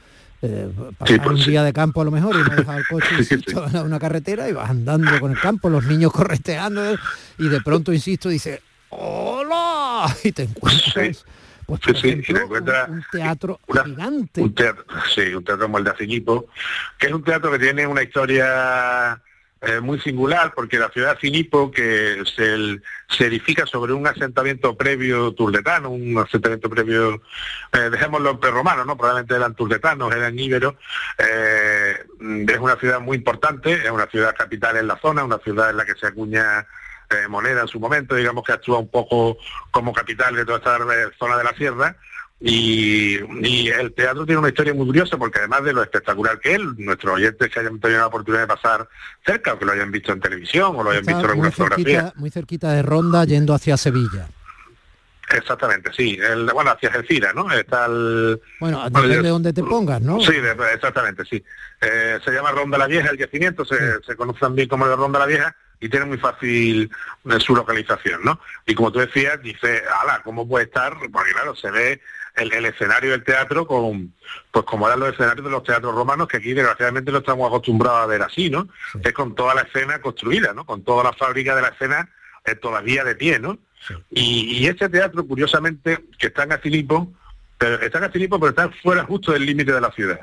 eh, 0.41 0.71
pasar 0.97 1.23
pues 1.23 1.41
un 1.41 1.53
día 1.53 1.63
de 1.63 1.73
campo 1.73 2.01
a 2.01 2.05
lo 2.05 2.11
mejor 2.11 2.37
y 2.37 2.49
no 2.49 2.57
dejar 2.57 2.79
el 2.79 2.87
coche 2.87 3.09
en 3.75 3.81
una 3.81 3.99
carretera 3.99 4.49
y 4.49 4.53
vas 4.53 4.71
andando 4.71 5.21
con 5.21 5.33
el 5.33 5.41
campo, 5.41 5.69
los 5.69 5.85
niños 5.85 6.13
correteando 6.13 6.97
y 7.37 7.49
de 7.49 7.61
pronto, 7.61 7.93
insisto, 7.93 8.29
dice, 8.29 8.63
¡Hola! 8.91 10.07
Y 10.25 10.33
te 10.33 10.45
encuentras... 10.45 11.25
Pues, 11.67 11.81
un, 12.03 13.05
teatro 13.13 13.61
gigante. 13.85 14.41
Un 14.41 14.55
teatro, 14.55 14.87
sí, 15.15 15.35
un 15.35 15.45
teatro 15.45 15.67
como 15.67 15.77
el 15.77 15.85
de 15.85 15.91
Acinipo, 15.91 16.47
que 16.99 17.09
es 17.09 17.13
un 17.13 17.23
teatro 17.23 17.53
que 17.53 17.59
tiene 17.59 17.87
una 17.87 18.03
historia 18.03 19.21
eh, 19.61 19.81
muy 19.81 19.99
singular 20.01 20.53
porque 20.55 20.79
la 20.79 20.89
ciudad 20.91 21.15
de 21.15 21.21
Finipo, 21.21 21.71
que 21.71 22.23
se, 22.25 22.81
se, 23.09 23.27
edifica 23.27 23.67
sobre 23.67 23.93
un 23.93 24.07
asentamiento 24.07 24.77
previo 24.77 25.33
turdetano, 25.33 25.91
un 25.91 26.17
asentamiento 26.19 26.71
previo, 26.71 27.21
eh, 27.73 27.91
dejémoslo 27.91 28.39
romano, 28.41 28.85
¿no? 28.85 28.97
probablemente 28.97 29.35
eran 29.35 29.55
turdetanos, 29.55 30.15
eran 30.15 30.39
íberos, 30.39 30.75
eh, 31.19 31.97
es 32.49 32.59
una 32.59 32.77
ciudad 32.77 33.01
muy 33.01 33.17
importante, 33.17 33.73
es 33.73 33.91
una 33.91 34.07
ciudad 34.07 34.35
capital 34.37 34.77
en 34.77 34.87
la 34.87 34.99
zona, 34.99 35.25
una 35.25 35.39
ciudad 35.39 35.71
en 35.71 35.77
la 35.79 35.85
que 35.85 35.95
se 35.95 36.07
acuña 36.07 36.67
eh, 37.11 37.27
moneda 37.27 37.63
en 37.63 37.69
su 37.69 37.81
momento, 37.81 38.15
digamos 38.15 38.45
que 38.45 38.53
actúa 38.53 38.79
un 38.79 38.89
poco 38.89 39.39
como 39.71 39.95
capital 39.95 40.37
de 40.37 40.45
toda 40.45 40.59
esta 40.59 40.79
zona 41.19 41.39
de 41.39 41.45
la 41.45 41.55
sierra, 41.55 41.97
y, 42.41 43.18
el 43.68 43.93
teatro 43.95 44.24
tiene 44.24 44.39
una 44.39 44.49
historia 44.49 44.72
muy 44.72 44.86
curiosa 44.86 45.16
porque 45.16 45.41
además 45.41 45.64
de 45.64 45.72
lo 45.72 45.82
espectacular 45.82 46.39
que 46.39 46.55
es, 46.55 46.61
nuestros 46.76 47.14
oyentes 47.14 47.51
que 47.51 47.61
hayan 47.61 47.80
tenido 47.80 48.01
la 48.01 48.07
oportunidad 48.07 48.43
de 48.43 48.55
pasar 48.55 48.89
cerca 49.26 49.55
o 49.55 49.59
que 49.59 49.64
lo 49.64 49.72
hayan 49.72 49.91
visto 49.91 50.12
en 50.12 50.20
televisión 50.20 50.76
o 50.76 50.82
lo 50.84 50.91
hayan 50.91 51.05
visto 51.05 51.20
en 51.20 51.30
alguna 51.30 51.51
fotografía. 51.51 52.12
Muy 52.16 52.30
cerquita 52.30 52.72
de 52.72 52.82
Ronda 52.82 53.24
yendo 53.24 53.55
hacia 53.55 53.76
Sevilla. 53.76 54.28
Exactamente, 55.30 55.91
sí. 55.95 56.18
El, 56.18 56.51
bueno, 56.53 56.70
hacia 56.70 56.89
Algeciras, 56.89 57.34
¿no? 57.34 57.53
Está 57.53 57.86
el... 57.86 58.41
Bueno, 58.61 58.84
depende 58.84 59.22
de 59.22 59.28
donde 59.28 59.53
te 59.53 59.62
pongas, 59.62 60.01
¿no? 60.01 60.20
Sí, 60.20 60.32
exactamente, 60.72 61.24
sí. 61.26 61.45
Eh, 61.80 62.18
se 62.24 62.30
llama 62.30 62.53
Ronda 62.53 62.78
la 62.78 62.86
Vieja 62.86 63.11
el 63.11 63.18
yacimiento, 63.18 63.64
se, 63.64 63.76
se 64.07 64.16
conoce 64.16 64.41
también 64.41 64.68
como 64.68 64.89
de 64.89 64.97
Ronda 64.97 65.18
la 65.18 65.26
Vieja 65.26 65.55
y 65.81 65.89
tiene 65.89 66.07
muy 66.07 66.18
fácil 66.18 66.91
eh, 67.24 67.41
su 67.41 67.55
localización, 67.55 68.22
¿no? 68.24 68.41
Y 68.66 68.74
como 68.74 68.93
tú 68.93 68.99
decías, 68.99 69.41
dice, 69.43 69.83
ala, 70.03 70.22
¿cómo 70.22 70.49
puede 70.49 70.66
estar? 70.66 70.97
Porque 71.12 71.33
claro, 71.33 71.55
se 71.55 71.70
ve 71.70 72.01
el, 72.37 72.64
escenario 72.64 73.12
del 73.12 73.24
teatro 73.24 73.66
con, 73.66 74.14
pues 74.51 74.64
como 74.64 74.87
eran 74.87 75.01
los 75.01 75.12
escenarios 75.12 75.45
de 75.45 75.51
los 75.51 75.62
teatros 75.62 75.95
romanos, 75.95 76.29
que 76.29 76.39
aquí 76.39 76.53
desgraciadamente 76.53 77.12
no 77.12 77.18
estamos 77.18 77.47
acostumbrados 77.49 78.01
a 78.01 78.07
ver 78.07 78.22
así, 78.22 78.51
¿no? 78.51 78.68
Es 79.03 79.12
con 79.12 79.35
toda 79.35 79.55
la 79.55 79.62
escena 79.62 80.01
construida, 80.01 80.53
¿no? 80.53 80.64
Con 80.64 80.83
toda 80.83 81.05
la 81.05 81.12
fábrica 81.12 81.55
de 81.55 81.62
la 81.62 81.68
escena 81.68 82.09
eh, 82.45 82.55
todavía 82.55 83.05
de 83.05 83.14
pie, 83.14 83.39
¿no? 83.39 83.59
Y, 84.11 84.66
este 84.66 84.89
teatro, 84.89 85.26
curiosamente, 85.26 86.05
que 86.18 86.26
está 86.26 86.43
en 86.43 86.53
Acilipo, 86.53 87.12
pero 87.59 87.81
está 87.83 88.05
en 88.05 88.13
Filipo, 88.13 88.39
pero 88.39 88.51
está 88.51 88.71
fuera 88.83 89.05
justo 89.05 89.33
del 89.33 89.45
límite 89.45 89.73
de 89.73 89.81
la 89.81 89.91
ciudad. 89.91 90.21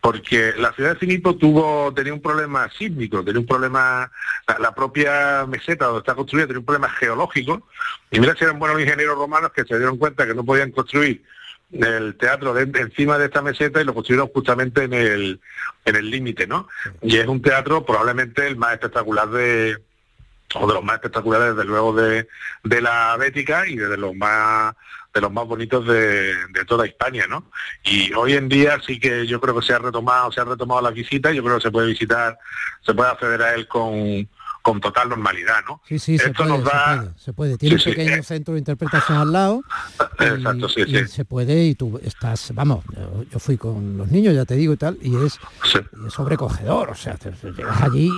Porque 0.00 0.52
la 0.58 0.72
ciudad 0.72 0.94
de 0.94 0.98
Filipo 0.98 1.36
tuvo, 1.36 1.94
tenía 1.94 2.12
un 2.12 2.20
problema 2.20 2.68
sísmico, 2.76 3.24
tenía 3.24 3.40
un 3.40 3.46
problema, 3.46 4.10
la, 4.58 4.74
propia 4.74 5.46
meseta 5.46 5.86
donde 5.86 6.00
está 6.00 6.14
construida 6.14 6.48
tenía 6.48 6.58
un 6.58 6.66
problema 6.66 6.90
geológico. 6.90 7.68
Y 8.10 8.18
mira 8.18 8.34
si 8.34 8.42
eran 8.42 8.58
buenos 8.58 8.80
ingenieros 8.80 9.16
romanos 9.16 9.52
que 9.52 9.64
se 9.64 9.78
dieron 9.78 9.98
cuenta 9.98 10.26
que 10.26 10.34
no 10.34 10.44
podían 10.44 10.72
construir 10.72 11.22
el 11.70 12.16
teatro 12.16 12.56
encima 12.58 13.18
de 13.18 13.26
esta 13.26 13.40
meseta 13.40 13.80
y 13.80 13.84
lo 13.84 13.94
construyeron 13.94 14.28
justamente 14.28 14.84
en 14.84 14.92
el 14.92 15.40
en 15.84 15.96
el 15.96 16.10
límite, 16.10 16.46
¿no? 16.46 16.68
Y 17.02 17.16
es 17.16 17.26
un 17.26 17.40
teatro 17.40 17.84
probablemente 17.84 18.46
el 18.46 18.56
más 18.56 18.72
espectacular 18.74 19.28
de 19.30 19.78
o 20.54 20.66
de 20.66 20.74
los 20.74 20.84
más 20.84 20.96
espectaculares 20.96 21.54
desde 21.54 21.64
luego 21.64 21.92
de, 21.92 22.28
de 22.62 22.80
la 22.80 23.16
Bética 23.16 23.66
y 23.66 23.76
de 23.76 23.96
los 23.96 24.14
más 24.14 24.74
de 25.12 25.20
los 25.20 25.32
más 25.32 25.46
bonitos 25.46 25.86
de, 25.86 26.34
toda 26.66 26.86
España, 26.86 27.26
¿no? 27.28 27.44
Y 27.84 28.12
hoy 28.14 28.32
en 28.32 28.48
día 28.48 28.80
sí 28.84 28.98
que 28.98 29.28
yo 29.28 29.40
creo 29.40 29.54
que 29.54 29.64
se 29.64 29.72
ha 29.72 29.78
retomado, 29.78 30.32
se 30.32 30.40
ha 30.40 30.44
retomado 30.44 30.82
la 30.82 30.90
visita, 30.90 31.30
yo 31.30 31.44
creo 31.44 31.56
que 31.56 31.62
se 31.62 31.70
puede 31.70 31.86
visitar, 31.86 32.36
se 32.84 32.94
puede 32.94 33.10
acceder 33.10 33.40
a 33.40 33.54
él 33.54 33.68
con, 33.68 34.28
con 34.64 34.80
total 34.80 35.10
normalidad, 35.10 35.56
¿no? 35.68 35.82
Sí, 35.86 35.98
sí, 35.98 36.16
se 36.16 36.32
puede, 36.32 36.64
se 37.18 37.34
puede, 37.34 37.58
Tiene 37.58 37.76
un 37.76 37.82
pequeño 37.82 38.22
centro 38.22 38.54
de 38.54 38.60
interpretación 38.60 39.18
al 39.18 39.30
lado. 39.30 39.62
Exacto, 40.18 40.70
sí, 40.70 40.84
sí. 40.86 41.06
Se 41.06 41.26
puede 41.26 41.66
y 41.66 41.74
tú 41.74 42.00
estás, 42.02 42.50
vamos, 42.54 42.82
yo, 43.30 43.38
fui 43.38 43.58
con 43.58 43.98
los 43.98 44.10
niños, 44.10 44.34
ya 44.34 44.46
te 44.46 44.54
digo 44.54 44.72
y 44.72 44.76
tal, 44.78 44.96
y 45.02 45.14
es, 45.16 45.38
sobrecogedor, 46.08 46.88
o 46.88 46.94
sea, 46.94 47.14
te, 47.16 47.30
llegas 47.52 47.82
allí 47.82 48.10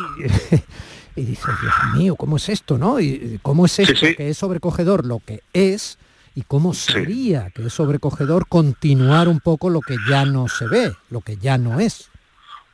y 1.17 1.25
dices, 1.25 1.55
Dios 1.61 1.75
mío, 1.97 2.15
¿cómo 2.15 2.37
es 2.37 2.49
esto, 2.49 2.79
no? 2.79 3.01
Y 3.01 3.41
cómo 3.43 3.67
es 3.67 3.81
esto 3.81 4.07
que 4.17 4.31
es 4.31 4.39
sobrecogedor 4.39 5.05
lo 5.05 5.19
que 5.19 5.43
es 5.53 5.99
y 6.37 6.43
cómo 6.43 6.75
sería 6.75 7.51
que 7.51 7.67
es 7.67 7.73
sobrecogedor 7.73 8.47
continuar 8.47 9.27
un 9.27 9.41
poco 9.41 9.69
lo 9.69 9.81
que 9.81 9.97
ya 10.09 10.25
no 10.25 10.47
se 10.47 10.69
ve, 10.69 10.93
lo 11.11 11.23
que 11.23 11.39
ya 11.39 11.59
no 11.59 11.81
es. 11.81 12.09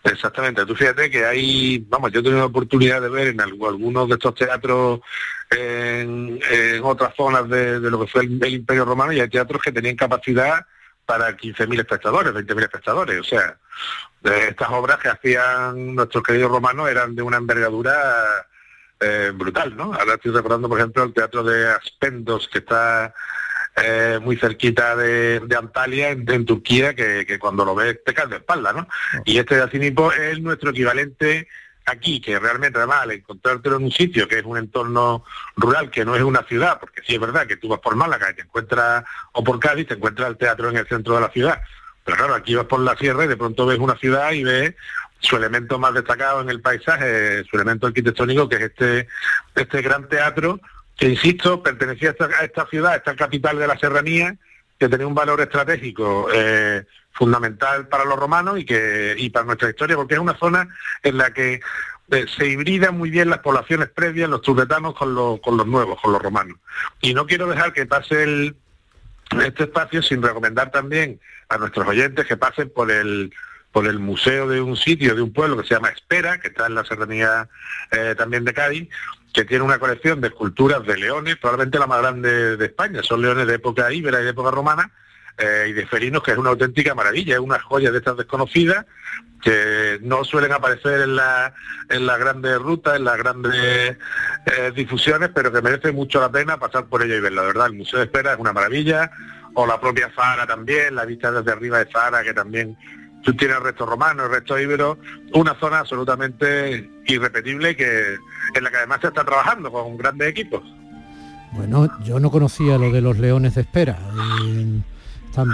Exactamente, 0.05 0.67
tú 0.67 0.75
fíjate 0.75 1.09
que 1.11 1.25
hay, 1.25 1.79
vamos, 1.89 2.11
yo 2.11 2.19
he 2.19 2.23
tenido 2.23 2.41
la 2.41 2.47
oportunidad 2.47 3.01
de 3.01 3.09
ver 3.09 3.29
en 3.29 3.41
algunos 3.41 4.09
de 4.09 4.15
estos 4.15 4.35
teatros 4.35 5.01
en, 5.49 6.41
otras 6.83 7.15
zonas 7.15 7.49
de, 7.49 7.79
lo 7.79 8.01
que 8.01 8.07
fue 8.09 8.23
el, 8.23 8.45
Imperio 8.53 8.85
Romano 8.85 9.13
y 9.13 9.21
hay 9.21 9.29
teatros 9.29 9.63
que 9.63 9.71
tenían 9.71 9.95
capacidad 9.95 10.67
para 11.07 11.37
15.000 11.37 11.81
espectadores, 11.81 12.33
20.000 12.33 12.63
espectadores, 12.63 13.21
o 13.21 13.25
sea, 13.25 13.57
de 14.23 14.49
estas 14.49 14.71
obras 14.71 14.99
que 14.99 15.09
hacían 15.09 15.95
nuestros 15.95 16.23
queridos 16.25 16.51
romanos 16.51 16.89
eran 16.89 17.15
de 17.15 17.23
una 17.23 17.37
envergadura 17.37 18.47
eh, 18.99 19.33
brutal, 19.35 19.77
¿no? 19.77 19.95
Ahora 19.95 20.15
estoy 20.15 20.33
recordando, 20.33 20.69
por 20.69 20.79
ejemplo, 20.79 21.05
el 21.05 21.15
teatro 21.15 21.45
de 21.45 21.71
Aspendos, 21.71 22.49
que 22.49 22.59
está 22.59 23.15
eh, 23.77 24.19
muy 24.23 24.37
cerquita 24.37 24.95
de, 24.97 25.41
Antalya, 25.57 26.11
en, 26.11 26.45
Turquía, 26.45 26.95
que, 26.95 27.39
cuando 27.39 27.65
lo 27.65 27.75
ves 27.75 28.05
te 28.05 28.13
caes 28.13 28.31
de 28.31 28.37
espalda, 28.37 28.73
¿no? 28.73 28.87
Y 29.25 29.39
este 29.39 29.57
de 29.57 29.63
Acinipo 29.63 30.13
es 30.13 30.41
nuestro 30.41 30.71
equivalente 30.71 31.49
aquí, 31.87 32.21
que 32.21 32.39
realmente 32.39 32.79
además 32.79 33.03
al 33.03 33.13
encontrártelo 33.13 33.77
en 33.77 33.85
un 33.85 33.91
sitio 33.91 34.29
que 34.29 34.39
es 34.39 34.45
un 34.45 34.59
entorno 34.59 35.25
rural, 35.57 35.91
que 35.91 36.05
no 36.05 36.15
es 36.15 36.23
una 36.23 36.43
ciudad, 36.45 36.79
porque 36.79 37.01
sí 37.07 37.15
es 37.15 37.21
verdad 37.21 37.47
que 37.47 37.57
tú 37.57 37.69
vas 37.69 37.81
por 37.81 37.97
Málaga 37.97 38.31
y 38.31 38.35
te 38.35 38.43
encuentras, 38.43 39.05
o 39.33 39.43
por 39.43 39.59
Cádiz, 39.59 39.89
te 39.89 39.95
encuentras 39.95 40.29
el 40.29 40.37
teatro 40.37 40.69
en 40.69 40.77
el 40.77 40.87
centro 40.87 41.15
de 41.15 41.21
la 41.23 41.31
ciudad. 41.31 41.63
Pero 42.05 42.17
claro, 42.17 42.35
aquí 42.35 42.55
vas 42.55 42.67
por 42.67 42.81
la 42.81 42.97
sierra 42.97 43.25
y 43.25 43.29
de 43.29 43.37
pronto 43.37 43.65
ves 43.65 43.79
una 43.79 43.97
ciudad 43.97 44.33
y 44.33 44.45
ves 44.45 44.75
su 45.19 45.37
elemento 45.37 45.79
más 45.79 45.95
destacado 45.95 46.41
en 46.41 46.51
el 46.51 46.61
paisaje, 46.61 47.45
su 47.45 47.57
elemento 47.57 47.87
arquitectónico, 47.87 48.49
que 48.49 48.57
es 48.57 48.63
este, 48.63 49.09
este 49.55 49.81
gran 49.81 50.09
teatro 50.09 50.61
que 51.03 51.09
insisto, 51.09 51.65
pertenecía 51.65 52.11
a 52.11 52.45
esta, 52.45 52.65
ciudad, 52.69 52.93
a 52.93 52.97
esta 52.97 53.17
capital 53.17 53.59
de 53.59 53.67
la 53.67 53.77
serranía, 53.77 54.37
que 54.79 54.89
tenía 54.89 55.05
un 55.05 55.17
valor 55.17 55.41
estratégico 55.41 56.29
eh, 56.33 56.85
fundamental 57.11 57.89
para 57.89 58.05
los 58.05 58.17
romanos 58.17 58.61
y 58.61 58.65
que 58.65 59.17
y 59.19 59.29
para 59.31 59.45
nuestra 59.45 59.69
historia, 59.69 59.97
porque 59.97 60.15
es 60.15 60.21
una 60.21 60.39
zona 60.39 60.69
en 61.03 61.19
la 61.19 61.33
que 61.33 61.61
eh, 62.13 62.27
se 62.29 62.47
hibridan 62.47 62.97
muy 62.97 63.11
bien 63.11 63.31
las 63.31 63.41
poblaciones 63.41 63.89
previas, 63.89 64.31
los 64.31 64.43
tibetanos 64.43 64.95
con 64.95 65.13
los, 65.13 65.41
con 65.41 65.57
los 65.57 65.67
nuevos, 65.67 66.01
con 66.01 66.13
los 66.13 66.23
romanos. 66.23 66.57
Y 67.01 67.15
no 67.15 67.27
quiero 67.27 67.49
dejar 67.49 67.73
que 67.73 67.85
pase 67.85 68.55
este 69.45 69.65
espacio 69.65 70.03
sin 70.03 70.23
recomendar 70.23 70.71
también 70.71 71.19
a 71.49 71.59
nuestros 71.59 71.85
oyentes 71.85 72.27
que 72.27 72.37
pasen 72.37 72.71
por 72.71 72.93
el 72.93 73.33
por 73.73 73.89
el 73.89 73.99
museo 73.99 74.47
de 74.49 74.61
un 74.61 74.77
sitio, 74.77 75.15
de 75.15 75.23
un 75.23 75.33
pueblo 75.33 75.57
que 75.57 75.67
se 75.67 75.75
llama 75.75 75.89
Espera, 75.89 76.39
que 76.39 76.49
está 76.49 76.67
en 76.67 76.75
la 76.75 76.85
serranía 76.85 77.49
eh, 77.91 78.15
también 78.17 78.45
de 78.45 78.53
Cádiz, 78.53 78.89
que 79.33 79.45
tiene 79.45 79.65
una 79.65 79.79
colección 79.79 80.21
de 80.21 80.29
esculturas 80.29 80.85
de 80.85 80.97
leones, 80.97 81.37
probablemente 81.37 81.79
la 81.79 81.87
más 81.87 82.01
grande 82.01 82.57
de 82.57 82.65
España. 82.67 83.03
Son 83.03 83.23
leones 83.23 83.47
de 83.47 83.55
época 83.55 83.93
íbera 83.93 84.21
y 84.21 84.25
de 84.25 84.31
época 84.31 84.51
romana, 84.51 84.91
eh, 85.39 85.67
y 85.71 85.73
de 85.73 85.87
felinos, 85.87 86.23
que 86.23 86.33
es 86.33 86.39
una 86.39 86.51
auténtica 86.51 86.95
maravilla, 86.95 87.35
es 87.35 87.41
una 87.41 87.59
joya 87.59 87.91
de 87.91 87.99
estas 87.99 88.17
desconocidas 88.19 88.85
que 89.41 89.99
no 90.03 90.25
suelen 90.25 90.53
aparecer 90.53 91.01
en, 91.01 91.17
la, 91.17 91.55
en 91.89 92.07
las 92.07 92.19
grandes 92.19 92.59
rutas, 92.59 92.97
en 92.97 93.05
las 93.05 93.17
grandes 93.17 93.97
eh, 94.47 94.73
difusiones, 94.75 95.31
pero 95.35 95.51
que 95.51 95.63
merece 95.63 95.91
mucho 95.91 96.21
la 96.21 96.31
pena 96.31 96.59
pasar 96.59 96.87
por 96.87 97.03
ella 97.03 97.17
y 97.17 97.21
verla. 97.21 97.43
La 97.43 97.49
verdad, 97.49 97.67
el 97.69 97.73
Museo 97.73 97.99
de 97.99 98.05
Espera 98.05 98.35
es 98.35 98.39
una 98.39 98.53
maravilla, 98.53 99.11
o 99.55 99.67
la 99.67 99.81
propia 99.81 100.13
Zara 100.15 100.47
también, 100.47 100.95
la 100.95 101.05
vista 101.05 101.33
desde 101.33 101.51
arriba 101.51 101.79
de 101.79 101.91
Zara, 101.91 102.23
que 102.23 102.35
también 102.35 102.77
tú 103.23 103.35
tienes 103.35 103.57
el 103.57 103.65
resto 103.65 103.87
romano, 103.87 104.25
el 104.25 104.31
resto 104.31 104.59
íbero, 104.59 104.99
una 105.35 105.55
zona 105.59 105.81
absolutamente 105.81 106.91
irrepetible 107.07 107.77
que 107.77 108.17
en 108.55 108.65
la 108.65 108.71
que 108.71 108.77
además 108.77 109.01
se 109.01 109.09
está 109.09 109.25
trabajando 109.25 109.71
con 109.71 109.97
grandes 109.97 110.29
equipos. 110.29 110.63
Bueno, 111.53 111.89
yo 112.03 112.19
no 112.19 112.31
conocía 112.31 112.79
lo 112.79 112.91
de 112.91 113.01
los 113.01 113.19
leones 113.19 113.55
de 113.55 113.63
espera 113.63 113.99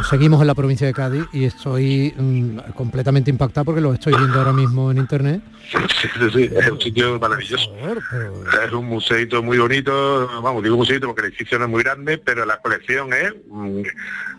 seguimos 0.08 0.40
en 0.40 0.46
la 0.46 0.54
provincia 0.54 0.86
de 0.86 0.92
Cádiz 0.92 1.24
y 1.32 1.44
estoy 1.44 2.12
mm, 2.16 2.72
completamente 2.74 3.30
impactado 3.30 3.66
porque 3.66 3.80
lo 3.80 3.94
estoy 3.94 4.12
viendo 4.14 4.38
ahora 4.38 4.52
mismo 4.52 4.90
en 4.90 4.98
internet. 4.98 5.40
Sí, 5.70 6.08
sí, 6.18 6.30
sí, 6.32 6.50
es 6.54 6.70
un 6.70 6.80
sitio 6.80 7.18
maravilloso. 7.18 7.70
Es 8.64 8.72
un 8.72 8.86
museito 8.86 9.42
muy 9.42 9.58
bonito, 9.58 10.28
vamos, 10.42 10.62
digo 10.62 10.76
museito 10.76 11.06
porque 11.06 11.22
el 11.22 11.28
edificio 11.28 11.58
no 11.58 11.66
es 11.66 11.70
muy 11.70 11.82
grande, 11.82 12.18
pero 12.18 12.44
la 12.44 12.58
colección 12.58 13.12
es 13.12 13.32
mm, 13.48 13.82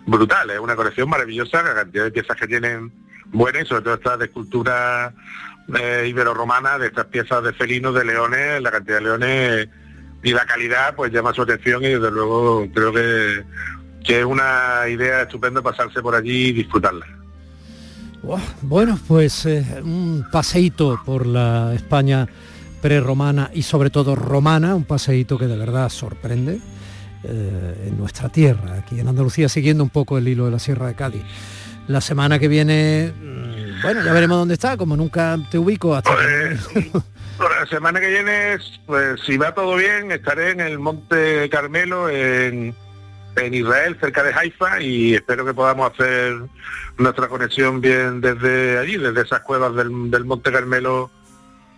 brutal, 0.05 0.49
es 0.49 0.59
una 0.59 0.75
colección 0.75 1.09
maravillosa, 1.09 1.63
la 1.63 1.75
cantidad 1.75 2.03
de 2.05 2.11
piezas 2.11 2.35
que 2.35 2.47
tienen 2.47 2.91
buenas 3.31 3.63
y 3.63 3.65
sobre 3.65 3.81
todo 3.83 3.93
estas 3.95 4.19
de 4.19 4.25
escultura 4.25 5.13
eh, 5.79 6.05
ibero-romana, 6.07 6.77
de 6.77 6.87
estas 6.87 7.05
piezas 7.05 7.43
de 7.43 7.53
felinos, 7.53 7.93
de 7.93 8.05
leones, 8.05 8.61
la 8.61 8.71
cantidad 8.71 8.97
de 8.97 9.03
leones 9.03 9.69
y 10.23 10.31
la 10.31 10.45
calidad 10.45 10.95
pues 10.95 11.11
llama 11.11 11.33
su 11.33 11.41
atención 11.41 11.83
y 11.83 11.89
desde 11.89 12.11
luego 12.11 12.67
creo 12.73 12.93
que 12.93 13.43
que 14.03 14.19
es 14.19 14.25
una 14.25 14.87
idea 14.89 15.23
estupenda 15.23 15.61
pasarse 15.61 16.01
por 16.01 16.15
allí 16.15 16.47
y 16.47 16.51
disfrutarla. 16.53 17.05
Bueno, 18.61 18.99
pues 19.07 19.45
eh, 19.45 19.81
un 19.83 20.25
paseíto 20.31 20.99
por 21.05 21.25
la 21.25 21.73
España 21.73 22.27
prerromana 22.81 23.49
y 23.53 23.61
sobre 23.63 23.89
todo 23.89 24.15
romana, 24.15 24.75
un 24.75 24.83
paseíto 24.83 25.37
que 25.37 25.47
de 25.47 25.57
verdad 25.57 25.89
sorprende 25.89 26.59
eh, 27.23 27.87
en 27.87 27.97
nuestra 27.97 28.29
tierra, 28.29 28.75
aquí 28.75 28.99
en 28.99 29.07
Andalucía, 29.07 29.47
siguiendo 29.47 29.83
un 29.83 29.89
poco 29.89 30.17
el 30.17 30.27
hilo 30.27 30.45
de 30.45 30.51
la 30.51 30.59
Sierra 30.59 30.87
de 30.87 30.95
Cádiz. 30.95 31.23
La 31.89 31.99
semana 31.99 32.39
que 32.39 32.47
viene, 32.47 33.11
mm, 33.19 33.81
bueno, 33.81 34.03
ya 34.03 34.13
veremos 34.13 34.37
dónde 34.37 34.53
está, 34.53 34.77
como 34.77 34.95
nunca 34.95 35.37
te 35.51 35.57
ubico 35.57 35.95
hasta... 35.95 36.15
Pues, 36.15 36.71
la 37.39 37.65
semana 37.69 37.99
que 37.99 38.07
viene, 38.07 38.57
pues 38.85 39.19
si 39.25 39.37
va 39.37 39.53
todo 39.53 39.75
bien, 39.75 40.11
estaré 40.11 40.51
en 40.51 40.61
el 40.61 40.79
Monte 40.79 41.49
Carmelo, 41.49 42.09
en 42.09 42.75
en 43.35 43.53
Israel, 43.53 43.97
cerca 43.99 44.23
de 44.23 44.33
Haifa, 44.33 44.81
y 44.81 45.15
espero 45.15 45.45
que 45.45 45.53
podamos 45.53 45.91
hacer 45.91 46.35
nuestra 46.97 47.27
conexión 47.27 47.81
bien 47.81 48.21
desde 48.21 48.77
allí, 48.77 48.97
desde 48.97 49.21
esas 49.21 49.41
cuevas 49.41 49.75
del, 49.75 49.89
Monte 50.25 50.51
Carmelo 50.51 51.09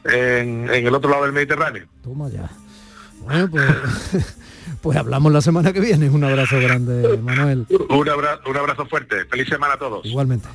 en, 0.03 0.69
el 0.69 0.93
otro 0.93 1.09
lado 1.09 1.23
del 1.23 1.33
Mediterráneo. 1.33 1.85
Toma 2.03 2.29
ya. 2.29 2.49
Bueno, 3.19 3.49
pues, 3.49 3.65
pues 4.81 4.97
hablamos 4.97 5.31
la 5.31 5.41
semana 5.41 5.71
que 5.71 5.79
viene. 5.79 6.09
Un 6.09 6.23
abrazo 6.23 6.59
grande, 6.59 7.17
Manuel. 7.17 7.65
Un 7.89 8.09
abrazo, 8.09 8.41
un 8.49 8.57
abrazo 8.57 8.85
fuerte. 8.85 9.25
Feliz 9.25 9.47
semana 9.47 9.75
a 9.75 9.77
todos. 9.77 10.05
Igualmente. 10.05 10.47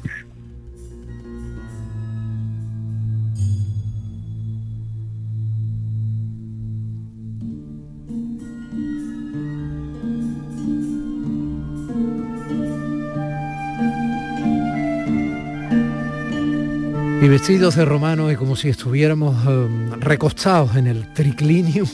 y 17.26 17.28
vestidos 17.28 17.74
de 17.74 17.84
romano 17.84 18.30
y 18.30 18.36
como 18.36 18.54
si 18.54 18.68
estuviéramos 18.68 19.34
em, 19.46 19.90
recostados 20.00 20.76
en 20.76 20.86
el 20.86 21.12
triclinium, 21.12 21.88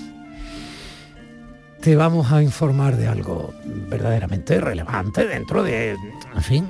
te 1.82 1.96
vamos 1.96 2.30
a 2.30 2.40
informar 2.40 2.96
de 2.96 3.08
algo 3.08 3.52
verdaderamente 3.64 4.60
relevante 4.60 5.26
dentro 5.26 5.64
de, 5.64 5.98
en 6.34 6.42
fin, 6.42 6.66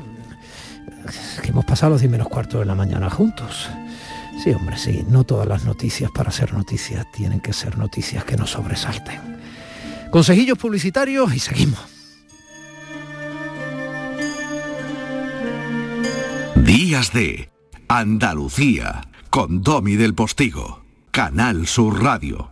que 1.43 1.51
hemos 1.51 1.67
pasado 1.67 1.93
los 1.93 2.01
10 2.01 2.11
menos 2.11 2.29
cuartos 2.29 2.61
de 2.61 2.67
la 2.67 2.75
mañana 2.75 3.11
juntos. 3.11 3.69
Sí, 4.43 4.51
hombre, 4.53 4.79
sí, 4.79 5.05
no 5.09 5.25
todas 5.25 5.47
las 5.47 5.67
noticias 5.67 6.11
para 6.11 6.31
ser 6.31 6.55
noticias 6.55 7.07
tienen 7.13 7.41
que 7.41 7.53
ser 7.53 7.77
noticias 7.77 8.25
que 8.25 8.39
nos 8.39 8.53
sobresalten. 8.53 9.21
Consejillos 10.11 10.57
publicitarios 10.57 11.35
y 11.35 11.39
seguimos. 11.39 11.81
Días 16.57 17.13
de 17.13 17.51
Andalucía, 17.87 19.03
con 19.29 19.61
Domi 19.61 19.97
del 19.97 20.15
Postigo, 20.15 20.85
Canal 21.11 21.67
Sur 21.67 22.03
Radio. 22.03 22.52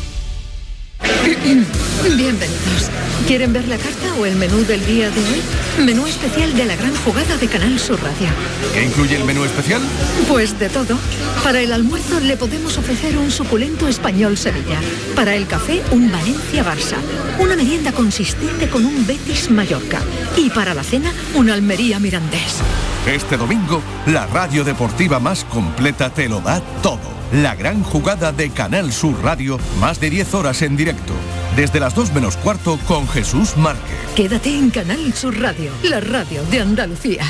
Bienvenidos. 2.17 2.89
¿Quieren 3.27 3.53
ver 3.53 3.67
la 3.67 3.77
carta 3.77 4.13
o 4.19 4.25
el 4.25 4.35
menú 4.35 4.65
del 4.65 4.85
día 4.85 5.09
de 5.09 5.19
hoy? 5.19 5.85
Menú 5.85 6.07
especial 6.07 6.53
de 6.55 6.65
la 6.65 6.75
gran 6.75 6.95
jugada 6.97 7.37
de 7.37 7.47
Canal 7.47 7.79
Sur 7.79 8.01
Radio. 8.01 8.27
¿Qué 8.73 8.83
incluye 8.83 9.15
el 9.15 9.23
menú 9.23 9.43
especial? 9.43 9.81
Pues 10.27 10.57
de 10.59 10.69
todo. 10.69 10.97
Para 11.43 11.61
el 11.61 11.71
almuerzo 11.71 12.19
le 12.19 12.37
podemos 12.37 12.77
ofrecer 12.77 13.17
un 13.17 13.31
suculento 13.31 13.87
español 13.87 14.37
Sevilla. 14.37 14.79
Para 15.15 15.35
el 15.35 15.47
café, 15.47 15.81
un 15.91 16.11
Valencia 16.11 16.63
Barça. 16.65 16.97
Una 17.39 17.55
merienda 17.55 17.91
consistente 17.91 18.67
con 18.69 18.85
un 18.85 19.05
Betis 19.05 19.49
Mallorca. 19.49 20.01
Y 20.37 20.49
para 20.49 20.73
la 20.73 20.83
cena, 20.83 21.11
un 21.35 21.49
Almería 21.49 21.99
Mirandés. 21.99 22.59
Este 23.05 23.37
domingo, 23.37 23.81
la 24.07 24.27
radio 24.27 24.63
deportiva 24.63 25.19
más 25.19 25.43
completa 25.45 26.09
te 26.11 26.29
lo 26.29 26.39
da 26.39 26.61
todo 26.81 27.20
la 27.31 27.55
gran 27.55 27.83
jugada 27.83 28.31
de 28.31 28.49
Canal 28.49 28.91
Sur 28.91 29.23
Radio, 29.23 29.57
más 29.79 29.99
de 29.99 30.09
10 30.09 30.33
horas 30.33 30.61
en 30.61 30.75
directo, 30.75 31.13
desde 31.55 31.79
las 31.79 31.95
2 31.95 32.13
menos 32.13 32.37
cuarto 32.37 32.77
con 32.87 33.07
Jesús 33.07 33.55
Márquez. 33.57 33.97
Quédate 34.15 34.57
en 34.57 34.69
Canal 34.69 35.13
Sur 35.13 35.39
Radio, 35.39 35.71
la 35.83 35.99
radio 36.01 36.43
de 36.45 36.59
Andalucía. 36.59 37.23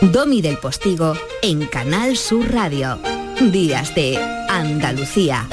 Domi 0.00 0.42
del 0.42 0.58
Postigo 0.58 1.14
en 1.42 1.66
Canal 1.66 2.16
Sur 2.16 2.52
Radio. 2.52 2.98
Días 3.40 3.94
de 3.94 4.16
Andalucía. 4.48 5.46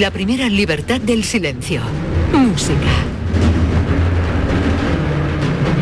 La 0.00 0.10
primera 0.10 0.48
libertad 0.48 1.02
del 1.02 1.22
silencio. 1.22 1.82
Música. 2.32 2.78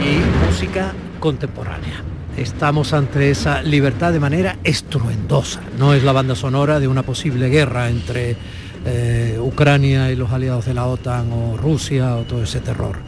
Y 0.02 0.46
música 0.48 0.92
contemporánea. 1.20 2.02
Estamos 2.36 2.92
ante 2.92 3.30
esa 3.30 3.62
libertad 3.62 4.12
de 4.12 4.18
manera 4.18 4.56
estruendosa. 4.64 5.60
No 5.78 5.94
es 5.94 6.02
la 6.02 6.10
banda 6.10 6.34
sonora 6.34 6.80
de 6.80 6.88
una 6.88 7.04
posible 7.04 7.50
guerra 7.50 7.88
entre 7.88 8.36
eh, 8.84 9.38
Ucrania 9.40 10.10
y 10.10 10.16
los 10.16 10.32
aliados 10.32 10.66
de 10.66 10.74
la 10.74 10.86
OTAN 10.86 11.30
o 11.32 11.56
Rusia 11.56 12.16
o 12.16 12.22
todo 12.22 12.42
ese 12.42 12.58
terror 12.58 12.98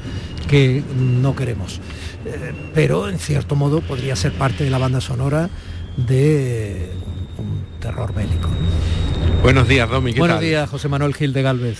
que 0.46 0.84
no 0.96 1.34
queremos. 1.34 1.80
Eh, 2.24 2.52
pero 2.74 3.08
en 3.08 3.18
cierto 3.18 3.56
modo 3.56 3.80
podría 3.80 4.14
ser 4.14 4.30
parte 4.34 4.62
de 4.62 4.70
la 4.70 4.78
banda 4.78 5.00
sonora 5.00 5.50
de 5.96 6.90
un 7.38 7.80
terror 7.80 8.14
bélico. 8.14 8.48
Buenos 9.42 9.66
días, 9.68 9.88
Domi. 9.90 10.12
¿qué 10.12 10.20
Buenos 10.20 10.36
tal? 10.38 10.44
días, 10.44 10.70
José 10.70 10.88
Manuel 10.88 11.14
Gil 11.14 11.32
de 11.32 11.42
Galvez. 11.42 11.78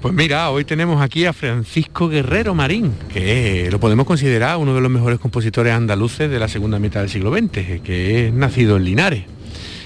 Pues 0.00 0.14
mira, 0.14 0.50
hoy 0.50 0.64
tenemos 0.64 1.00
aquí 1.02 1.24
a 1.26 1.32
Francisco 1.32 2.08
Guerrero 2.08 2.54
Marín, 2.54 2.92
que 3.12 3.68
lo 3.70 3.78
podemos 3.80 4.06
considerar 4.06 4.56
uno 4.58 4.74
de 4.74 4.80
los 4.80 4.90
mejores 4.90 5.18
compositores 5.18 5.72
andaluces 5.72 6.30
de 6.30 6.38
la 6.38 6.48
segunda 6.48 6.78
mitad 6.78 7.00
del 7.00 7.10
siglo 7.10 7.32
XX, 7.32 7.80
que 7.82 8.26
es 8.26 8.32
nacido 8.32 8.76
en 8.76 8.84
Linares. 8.84 9.24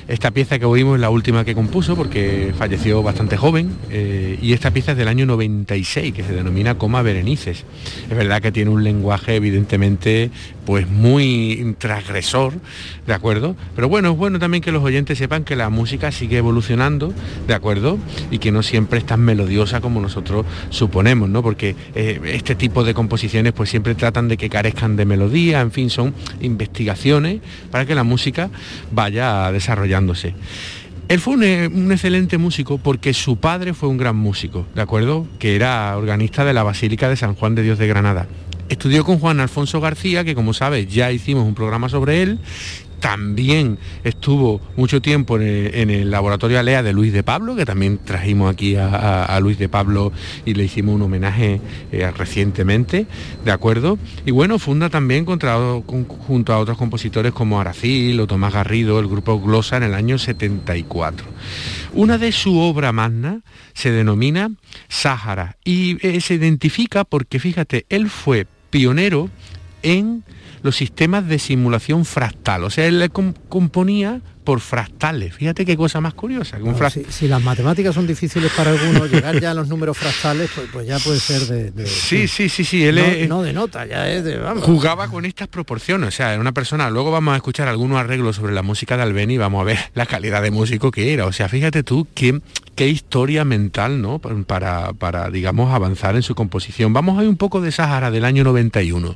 Esta 0.09 0.31
pieza 0.31 0.59
que 0.59 0.65
oímos 0.65 0.95
es 0.95 1.03
la 1.03 1.11
última 1.11 1.45
que 1.45 1.55
compuso 1.55 1.95
porque 1.95 2.55
falleció 2.57 3.03
bastante 3.03 3.37
joven 3.37 3.77
eh, 3.91 4.39
y 4.41 4.55
esta 4.55 4.71
pieza 4.71 4.93
es 4.93 4.99
del 4.99 5.07
año 5.07 5.27
96 5.27 6.15
que 6.15 6.25
se 6.25 6.33
denomina 6.33 6.79
Coma 6.79 7.03
Berenices. 7.03 7.67
Es 8.11 8.17
verdad 8.17 8.41
que 8.41 8.51
tiene 8.51 8.71
un 8.71 8.83
lenguaje 8.83 9.37
evidentemente 9.37 10.31
pues 10.65 10.89
muy 10.89 11.77
transgresor, 11.79 12.55
¿de 13.07 13.15
acuerdo? 13.15 13.55
Pero 13.75 13.89
bueno, 13.89 14.11
es 14.13 14.17
bueno 14.17 14.39
también 14.39 14.63
que 14.63 14.73
los 14.73 14.83
oyentes 14.83 15.19
sepan 15.19 15.45
que 15.45 15.57
la 15.57 15.69
música 15.71 16.13
sigue 16.13 16.39
evolucionando, 16.39 17.13
¿de 17.47 17.55
acuerdo? 17.55 17.99
Y 18.31 18.39
que 18.39 18.53
no 18.53 18.63
siempre 18.63 18.99
es 18.99 19.07
tan 19.07 19.21
melodiosa 19.21 19.81
como 19.81 20.01
nosotros 20.01 20.47
suponemos, 20.71 21.29
¿no? 21.29 21.43
Porque 21.43 21.75
eh, 21.95 22.21
este 22.25 22.55
tipo 22.55 22.85
de 22.85 22.95
composiciones 22.95 23.53
pues 23.53 23.71
siempre 23.71 23.95
tratan 23.95 24.29
de 24.29 24.37
que 24.37 24.49
carezcan 24.49 24.97
de 24.97 25.05
melodía, 25.05 25.61
en 25.61 25.71
fin, 25.71 25.91
son 25.91 26.15
investigaciones 26.41 27.41
para 27.71 27.87
que 27.87 27.95
la 27.95 28.05
música 28.05 28.51
vaya 28.91 29.51
Él 31.09 31.21
fue 31.21 31.35
un, 31.35 31.43
eh, 31.43 31.69
un, 31.69 31.91
excelente 31.91 32.37
músico 32.37 32.79
porque 32.79 33.15
su 33.15 33.37
padre 33.39 33.73
fue 33.73 33.89
un 33.89 33.97
gran 33.97 34.17
músico, 34.17 34.67
¿de 34.75 34.83
acuerdo? 34.83 35.27
Que 35.39 35.57
era 35.57 35.97
organista 35.97 36.45
de 36.45 36.53
la 36.53 36.63
Basílica 36.63 37.09
de 37.09 37.17
San 37.17 37.35
Juan 37.35 37.55
de 37.55 37.63
Dios 37.63 37.79
de 37.79 37.87
Granada. 37.87 38.27
Estudió 38.69 39.05
con 39.05 39.19
Juan 39.19 39.41
Alfonso 39.41 39.81
García, 39.81 40.25
que 40.25 40.35
como 40.35 40.53
sabes 40.53 40.87
ya 40.93 41.11
hicimos 41.11 41.45
un 41.45 41.55
programa 41.55 41.89
sobre 41.89 42.23
él. 42.23 42.39
También 43.01 43.79
estuvo 44.03 44.61
mucho 44.77 45.01
tiempo 45.01 45.39
en 45.39 45.91
el, 45.91 46.11
laboratorio 46.11 46.59
Alea 46.59 46.83
de 46.83 46.93
Luis 46.93 47.13
de 47.13 47.23
Pablo, 47.23 47.55
que 47.55 47.65
también 47.65 47.99
trajimos 48.05 48.53
aquí 48.53 48.77
a, 48.77 49.39
Luis 49.41 49.59
de 49.59 49.69
Pablo 49.69 50.13
y 50.45 50.55
le 50.55 50.65
hicimos 50.65 50.97
un 50.97 51.03
homenaje 51.03 51.61
eh, 51.93 52.11
recientemente, 52.11 53.07
¿de 53.45 53.51
acuerdo? 53.53 53.99
Y 54.27 54.33
bueno, 54.33 54.59
funda 54.59 54.91
también 54.91 55.25
contra, 55.25 55.55
con, 55.87 56.05
junto 56.07 56.53
a 56.53 56.59
otros 56.59 56.77
compositores 56.77 57.33
como 57.33 57.61
Aracil 57.61 58.19
o 58.21 58.27
Tomás 58.27 58.53
Garrido, 58.53 58.99
el 58.99 59.07
grupo 59.07 59.41
Glosa 59.41 59.77
en 59.77 59.85
el 59.85 59.95
año 59.95 60.19
74. 60.19 61.27
Una 61.93 62.19
de 62.19 62.33
su 62.33 62.59
obra 62.59 62.93
magna 62.93 63.43
se 63.75 63.91
denomina 63.91 64.51
Sáhara 64.89 65.57
y 65.65 66.05
eh, 66.07 66.21
se 66.21 66.35
identifica 66.35 67.05
porque, 67.05 67.39
fíjate, 67.39 67.87
él 67.89 68.11
fue 68.11 68.47
pionero 68.71 69.31
en 69.83 70.25
los 70.63 70.77
sistemas 70.77 71.27
de 71.27 71.39
simulación 71.39 72.05
fractal. 72.05 72.65
O 72.65 72.71
sea, 72.71 72.87
él 72.87 72.99
le 72.99 73.09
comp 73.11 73.37
componía 73.49 74.21
por 74.49 74.61
fractales. 74.61 75.35
Fíjate 75.35 75.67
qué 75.67 75.77
cosa 75.77 76.01
más 76.01 76.15
curiosa. 76.15 76.57
Si, 76.91 77.05
si, 77.11 77.29
las 77.29 77.43
matemáticas 77.43 77.95
son 77.95 78.07
difíciles 78.07 78.51
para 78.57 78.71
algunos, 78.71 79.11
llegar 79.13 79.39
ya 79.39 79.51
a 79.51 79.55
los 79.55 79.69
números 79.69 79.99
fractales, 79.99 80.51
pues, 80.55 80.69
pues 80.73 80.87
ya 80.87 80.99
puede 80.99 81.21
ser 81.21 81.43
de... 81.43 81.71
de 81.71 81.87
sí, 81.87 82.27
sí, 82.29 82.49
sí, 82.49 82.65
sí. 82.65 82.83
Él 82.83 82.95
no, 82.95 83.03
es, 83.03 83.29
no 83.29 83.43
de 83.43 83.53
nota, 83.53 83.85
ya 83.85 84.09
es 84.09 84.25
de... 84.25 84.39
Vamos. 84.39 84.65
Jugaba 84.65 85.09
con 85.09 85.27
estas 85.27 85.49
proporciones. 85.49 86.09
O 86.09 86.11
sea, 86.13 86.33
era 86.33 86.41
una 86.41 86.53
persona... 86.53 86.89
Luego 86.89 87.11
vamos 87.11 87.35
a 87.35 87.37
escuchar 87.37 87.69
algunos 87.69 87.99
arreglos 87.99 88.37
sobre 88.37 88.55
la 88.55 88.63
música 88.63 88.97
de 88.97 89.03
Albeni 89.03 89.35
y 89.35 89.39
vamos 89.39 89.61
a 89.61 89.65
ver 89.65 89.79
la 89.93 90.07
calidad 90.07 90.41
de 90.41 90.51
músico 90.51 90.91
que 90.91 91.13
era. 91.13 91.27
O 91.27 91.33
sea, 91.33 91.51
fíjate 91.51 91.83
tú 91.83 92.07
qué, 92.15 92.41
qué 92.75 92.89
historia 92.89 93.45
mental, 93.45 94.01
¿no? 94.01 94.19
Para, 94.19 94.95
para, 94.95 95.29
digamos, 95.29 95.75
avanzar 95.75 96.17
en 96.17 96.23
su 96.23 96.35
composición. 96.35 96.95
Vamos 96.95 97.19
a 97.19 97.21
ver 97.21 97.29
un 97.29 97.37
poco 97.37 97.61
de 97.61 97.71
Sahara 97.71 98.11
del 98.11 98.25
año 98.25 98.45
91. 98.45 99.15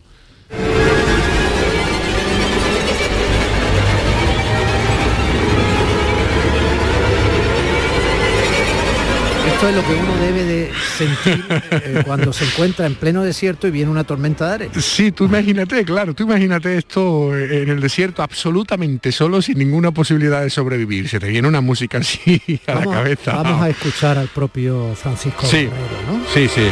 Esto 9.63 9.69
es 9.69 9.77
lo 9.77 9.87
que 9.87 9.95
uno 9.95 10.17
debe 10.17 10.45
de 10.45 10.73
sentir 10.97 11.45
eh, 11.71 12.03
cuando 12.07 12.33
se 12.33 12.45
encuentra 12.45 12.85
en 12.85 12.97
pleno 12.97 13.23
desierto 13.23 13.69
y 13.69 13.71
viene 13.71 13.93
una 13.93 14.03
tormenta 14.03 14.49
de 14.49 14.55
arena. 14.55 14.73
Sí, 14.81 15.13
tú 15.13 15.27
imagínate, 15.27 15.85
claro, 15.85 16.15
tú 16.15 16.25
imagínate 16.25 16.77
esto 16.79 17.37
en 17.37 17.69
el 17.69 17.81
desierto 17.81 18.25
absolutamente 18.25 19.13
solo, 19.13 19.41
sin 19.41 19.59
ninguna 19.59 19.93
posibilidad 19.93 20.43
de 20.43 20.51
sobrevivir. 20.51 21.09
Se 21.09 21.21
te 21.21 21.29
viene 21.29 21.47
una 21.47 21.61
música 21.61 21.99
así 21.99 22.43
a 22.67 22.75
vamos, 22.75 22.87
la 22.87 23.03
cabeza. 23.03 23.35
Vamos 23.37 23.63
a 23.63 23.69
escuchar 23.69 24.19
al 24.19 24.29
propio 24.29 24.97
Francisco 24.97 25.47
sí, 25.47 25.69
¿no? 26.09 26.21
Sí, 26.35 26.49
sí. 26.49 26.63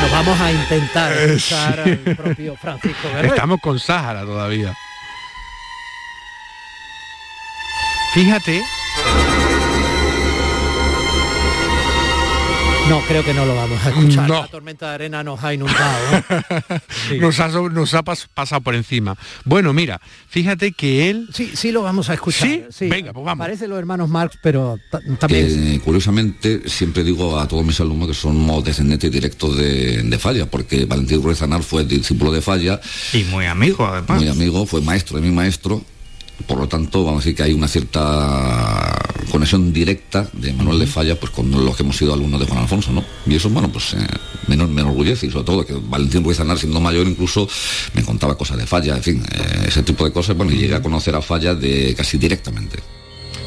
Bueno, 0.00 0.14
vamos 0.14 0.40
a 0.40 0.52
intentar 0.52 1.12
escuchar 1.12 1.80
eh, 1.80 1.98
sí. 2.04 2.10
al 2.10 2.16
propio 2.16 2.54
Francisco 2.54 3.08
Guerrero. 3.08 3.34
Estamos 3.34 3.60
con 3.60 3.80
Sáhara 3.80 4.20
todavía. 4.20 4.72
Fíjate. 8.14 8.62
No, 12.88 13.02
creo 13.02 13.22
que 13.22 13.34
no 13.34 13.44
lo 13.44 13.54
vamos 13.54 13.84
a 13.84 13.90
escuchar. 13.90 14.26
No. 14.26 14.40
La 14.40 14.48
tormenta 14.48 14.88
de 14.88 14.94
arena 14.94 15.22
nos 15.22 15.44
ha 15.44 15.52
inundado. 15.52 16.16
¿eh? 16.16 16.22
sí. 17.08 17.18
nos, 17.18 17.38
ha, 17.38 17.48
nos 17.48 17.92
ha 17.92 18.02
pas, 18.02 18.26
pasado 18.32 18.62
por 18.62 18.74
encima. 18.74 19.14
Bueno, 19.44 19.74
mira, 19.74 20.00
fíjate 20.28 20.72
que 20.72 21.10
él... 21.10 21.28
Sí, 21.30 21.50
sí 21.54 21.70
lo 21.70 21.82
vamos 21.82 22.08
a 22.08 22.14
escuchar. 22.14 22.48
Sí, 22.48 22.64
sí. 22.70 22.88
venga, 22.88 23.12
pues 23.12 23.26
vamos. 23.26 23.44
Parece 23.44 23.68
los 23.68 23.78
hermanos 23.78 24.08
Marx, 24.08 24.38
pero 24.42 24.78
también... 25.18 25.74
Eh, 25.74 25.80
curiosamente, 25.84 26.62
siempre 26.66 27.04
digo 27.04 27.38
a 27.38 27.46
todos 27.46 27.62
mis 27.62 27.78
alumnos 27.78 28.08
que 28.08 28.14
somos 28.14 28.64
descendientes 28.64 29.12
directos 29.12 29.58
de, 29.58 30.02
de 30.02 30.18
Falla, 30.18 30.46
porque 30.46 30.86
Valentín 30.86 31.22
Ruiz 31.22 31.42
Anar 31.42 31.62
fue 31.62 31.84
discípulo 31.84 32.32
de 32.32 32.40
Falla. 32.40 32.80
Y 33.12 33.24
muy 33.24 33.44
amigo, 33.44 33.86
además. 33.86 34.18
Muy 34.18 34.28
amigo, 34.28 34.64
fue 34.64 34.80
maestro 34.80 35.20
de 35.20 35.28
mi 35.28 35.34
maestro 35.34 35.84
por 36.46 36.58
lo 36.58 36.68
tanto, 36.68 37.04
vamos 37.04 37.22
a 37.22 37.24
decir 37.24 37.36
que 37.36 37.42
hay 37.42 37.52
una 37.52 37.68
cierta 37.68 38.96
conexión 39.28 39.72
directa 39.72 40.28
de 40.32 40.52
Manuel 40.52 40.78
de 40.78 40.86
Falla 40.86 41.18
pues 41.18 41.32
con 41.32 41.50
los 41.50 41.76
que 41.76 41.82
hemos 41.82 41.96
sido 41.96 42.14
alumnos 42.14 42.40
de 42.40 42.46
Juan 42.46 42.60
Alfonso, 42.60 42.92
¿no? 42.92 43.04
Y 43.26 43.34
eso, 43.36 43.50
bueno, 43.50 43.70
pues 43.70 43.94
eh, 43.94 44.06
me, 44.46 44.56
me, 44.56 44.82
enorgullece 44.82 45.26
y 45.26 45.30
sobre 45.30 45.44
todo 45.44 45.66
que 45.66 45.74
Valentín 45.74 46.24
Ruiz 46.24 46.40
Anar, 46.40 46.58
siendo 46.58 46.80
mayor, 46.80 47.06
incluso 47.06 47.48
me 47.94 48.02
contaba 48.02 48.36
cosas 48.36 48.58
de 48.58 48.66
Falla, 48.66 48.96
en 48.96 49.02
fin, 49.02 49.22
eh, 49.30 49.66
ese 49.68 49.82
tipo 49.82 50.04
de 50.04 50.12
cosas, 50.12 50.36
bueno, 50.36 50.52
y 50.52 50.56
llegué 50.56 50.74
a 50.74 50.82
conocer 50.82 51.14
a 51.14 51.22
Falla 51.22 51.54
de 51.54 51.94
casi 51.96 52.18
directamente. 52.18 52.78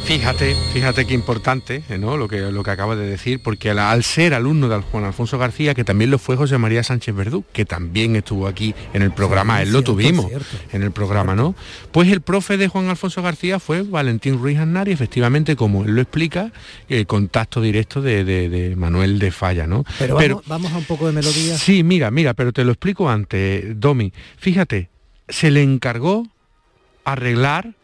Fíjate, 0.04 0.56
fíjate 0.74 1.06
qué 1.06 1.14
importante 1.14 1.84
¿no? 1.98 2.18
lo, 2.18 2.28
que, 2.28 2.40
lo 2.40 2.64
que 2.64 2.72
acaba 2.72 2.96
de 2.96 3.06
decir, 3.06 3.42
porque 3.42 3.70
al, 3.70 3.80
al, 3.80 4.04
ser 4.04 4.34
alumno 4.34 4.68
de 4.68 4.82
Juan 4.82 5.06
Alfonso 5.06 5.38
García, 5.38 5.74
que 5.74 5.84
también 5.84 6.12
lo 6.12 6.20
fue 6.20 6.36
José 6.36 6.58
María 6.58 6.84
Sánchez 6.84 7.16
Verdú, 7.16 7.46
que 7.54 7.66
también 7.66 8.16
estuvo 8.16 8.48
aquí 8.48 8.76
en 8.94 9.04
el 9.04 9.12
programa, 9.12 9.58
sí, 9.58 9.64
él 9.64 9.72
lo 9.72 9.84
tuvimos 9.84 10.28
cierto. 10.28 10.58
en 10.74 10.84
el 10.84 10.92
programa, 10.92 11.36
¿no? 11.36 11.56
Pues 11.92 12.12
el 12.12 12.22
profe 12.22 12.58
de 12.58 12.68
Juan 12.68 12.90
Alfonso 12.90 13.22
García 13.22 13.60
fue 13.60 13.84
Valentín 13.84 14.38
Ruiz 14.38 14.58
Aznar 14.58 14.90
y 14.90 14.92
efectivamente, 14.92 15.56
como 15.56 15.86
él 15.86 15.96
lo 15.96 16.02
explica, 16.02 16.52
el 16.90 17.08
contacto 17.08 17.62
directo 17.62 18.02
de, 18.02 18.26
de, 18.26 18.50
de 18.50 18.76
Manuel 18.76 19.18
de 19.20 19.32
Falla, 19.32 19.66
¿no? 19.66 19.86
Pero, 19.98 20.18
pero 20.18 20.36
vamos, 20.48 20.64
vamos, 20.64 20.74
a 20.74 20.78
un 20.78 20.86
poco 20.86 21.08
de 21.08 21.14
melodía. 21.14 21.58
Sí, 21.58 21.84
mira, 21.84 22.12
mira, 22.12 22.34
pero 22.34 22.52
te 22.52 22.66
lo 22.66 22.72
explico 22.72 23.10
antes, 23.10 23.80
Domi. 23.80 24.12
Fíjate, 24.38 24.90
se 25.30 25.52
le 25.52 25.64
encargó 25.64 26.28
arreglar 27.06 27.76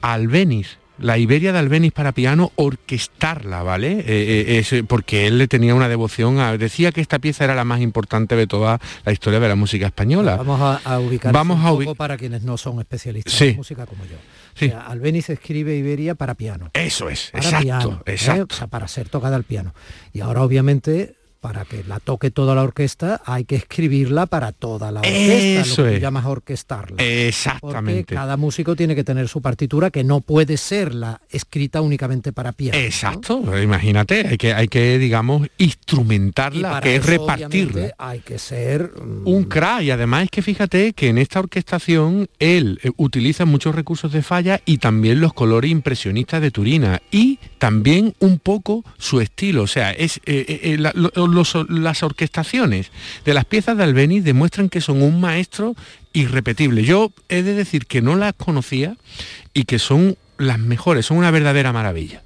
a 0.00 0.14
Albeniz, 0.14 0.78
la 0.98 1.18
Iberia 1.18 1.52
de 1.52 1.58
Albeniz 1.58 1.92
para 1.92 2.12
piano, 2.12 2.52
orquestarla, 2.56 3.62
¿vale? 3.62 4.00
Eh, 4.00 4.04
eh, 4.06 4.58
es, 4.58 4.84
porque 4.86 5.26
él 5.26 5.38
le 5.38 5.48
tenía 5.48 5.74
una 5.74 5.88
devoción, 5.88 6.38
a, 6.38 6.56
decía 6.56 6.92
que 6.92 7.00
esta 7.00 7.18
pieza 7.18 7.44
era 7.44 7.54
la 7.54 7.64
más 7.64 7.80
importante 7.80 8.36
de 8.36 8.46
toda 8.46 8.80
la 9.04 9.12
historia 9.12 9.40
de 9.40 9.48
la 9.48 9.56
música 9.56 9.86
española. 9.86 10.36
Vamos 10.36 10.60
a, 10.60 10.80
a 10.84 11.00
ubicar 11.00 11.32
Vamos 11.32 11.58
un 11.58 11.66
a 11.66 11.70
poco 11.70 11.94
para 11.94 12.16
quienes 12.16 12.42
no 12.42 12.56
son 12.56 12.78
especialistas 12.80 13.32
sí. 13.32 13.48
en 13.48 13.56
música 13.56 13.86
como 13.86 14.04
yo. 14.04 14.16
Sí. 14.54 14.66
O 14.66 14.68
sea, 14.68 14.86
Albeniz 14.86 15.30
escribe 15.30 15.76
Iberia 15.76 16.14
para 16.14 16.34
piano. 16.34 16.70
Eso 16.74 17.08
es, 17.08 17.30
para 17.32 17.44
exacto, 17.44 17.64
piano, 17.64 18.02
exacto. 18.06 18.42
¿eh? 18.42 18.46
O 18.50 18.54
sea, 18.56 18.66
para 18.68 18.88
ser 18.88 19.08
tocada 19.08 19.36
al 19.36 19.44
piano. 19.44 19.74
Y 20.12 20.20
ahora 20.20 20.42
obviamente 20.42 21.16
para 21.44 21.66
que 21.66 21.84
la 21.84 22.00
toque 22.00 22.30
toda 22.30 22.54
la 22.54 22.62
orquesta 22.62 23.20
hay 23.26 23.44
que 23.44 23.56
escribirla 23.56 24.24
para 24.24 24.52
toda 24.52 24.90
la 24.90 25.00
orquesta, 25.00 25.60
Eso 25.60 25.82
lo 25.82 25.90
que 25.90 25.96
es. 25.96 26.00
llamas 26.00 26.24
orquestarla. 26.24 26.96
Exactamente. 27.04 28.04
Porque 28.04 28.14
cada 28.14 28.38
músico 28.38 28.74
tiene 28.74 28.94
que 28.94 29.04
tener 29.04 29.28
su 29.28 29.42
partitura 29.42 29.90
que 29.90 30.04
no 30.04 30.22
puede 30.22 30.56
ser 30.56 30.94
la 30.94 31.20
escrita 31.28 31.82
únicamente 31.82 32.32
para 32.32 32.52
piano. 32.52 32.78
Exacto, 32.78 33.42
¿no? 33.44 33.60
imagínate, 33.60 34.26
hay 34.26 34.38
que, 34.38 34.54
hay 34.54 34.68
que, 34.68 34.98
digamos, 34.98 35.46
instrumentarla, 35.58 36.80
que 36.80 36.96
es 36.96 37.04
repartirla. 37.04 37.92
Hay 37.98 38.20
que 38.20 38.38
ser 38.38 38.94
um... 38.98 39.28
un 39.28 39.44
crack 39.44 39.82
y 39.82 39.90
además 39.90 40.24
es 40.24 40.30
que 40.30 40.40
fíjate 40.40 40.94
que 40.94 41.08
en 41.08 41.18
esta 41.18 41.40
orquestación 41.40 42.26
él 42.38 42.80
eh, 42.82 42.90
utiliza 42.96 43.44
muchos 43.44 43.74
recursos 43.74 44.10
de 44.12 44.22
falla 44.22 44.62
y 44.64 44.78
también 44.78 45.20
los 45.20 45.34
colores 45.34 45.70
impresionistas 45.70 46.40
de 46.40 46.50
Turina 46.50 47.02
y 47.10 47.38
también 47.58 48.14
un 48.20 48.38
poco 48.38 48.82
su 48.96 49.20
estilo, 49.20 49.64
o 49.64 49.66
sea, 49.66 49.92
es 49.92 50.22
eh, 50.24 50.60
eh, 50.62 50.76
la, 50.78 50.92
las 51.34 52.02
orquestaciones 52.02 52.90
de 53.24 53.34
las 53.34 53.44
piezas 53.44 53.76
de 53.76 53.84
Albeni 53.84 54.20
demuestran 54.20 54.68
que 54.68 54.80
son 54.80 55.02
un 55.02 55.20
maestro 55.20 55.74
irrepetible. 56.12 56.84
Yo 56.84 57.12
he 57.28 57.42
de 57.42 57.54
decir 57.54 57.86
que 57.86 58.02
no 58.02 58.16
las 58.16 58.32
conocía 58.34 58.96
y 59.52 59.64
que 59.64 59.78
son 59.78 60.16
las 60.38 60.58
mejores, 60.58 61.06
son 61.06 61.18
una 61.18 61.30
verdadera 61.30 61.72
maravilla. 61.72 62.22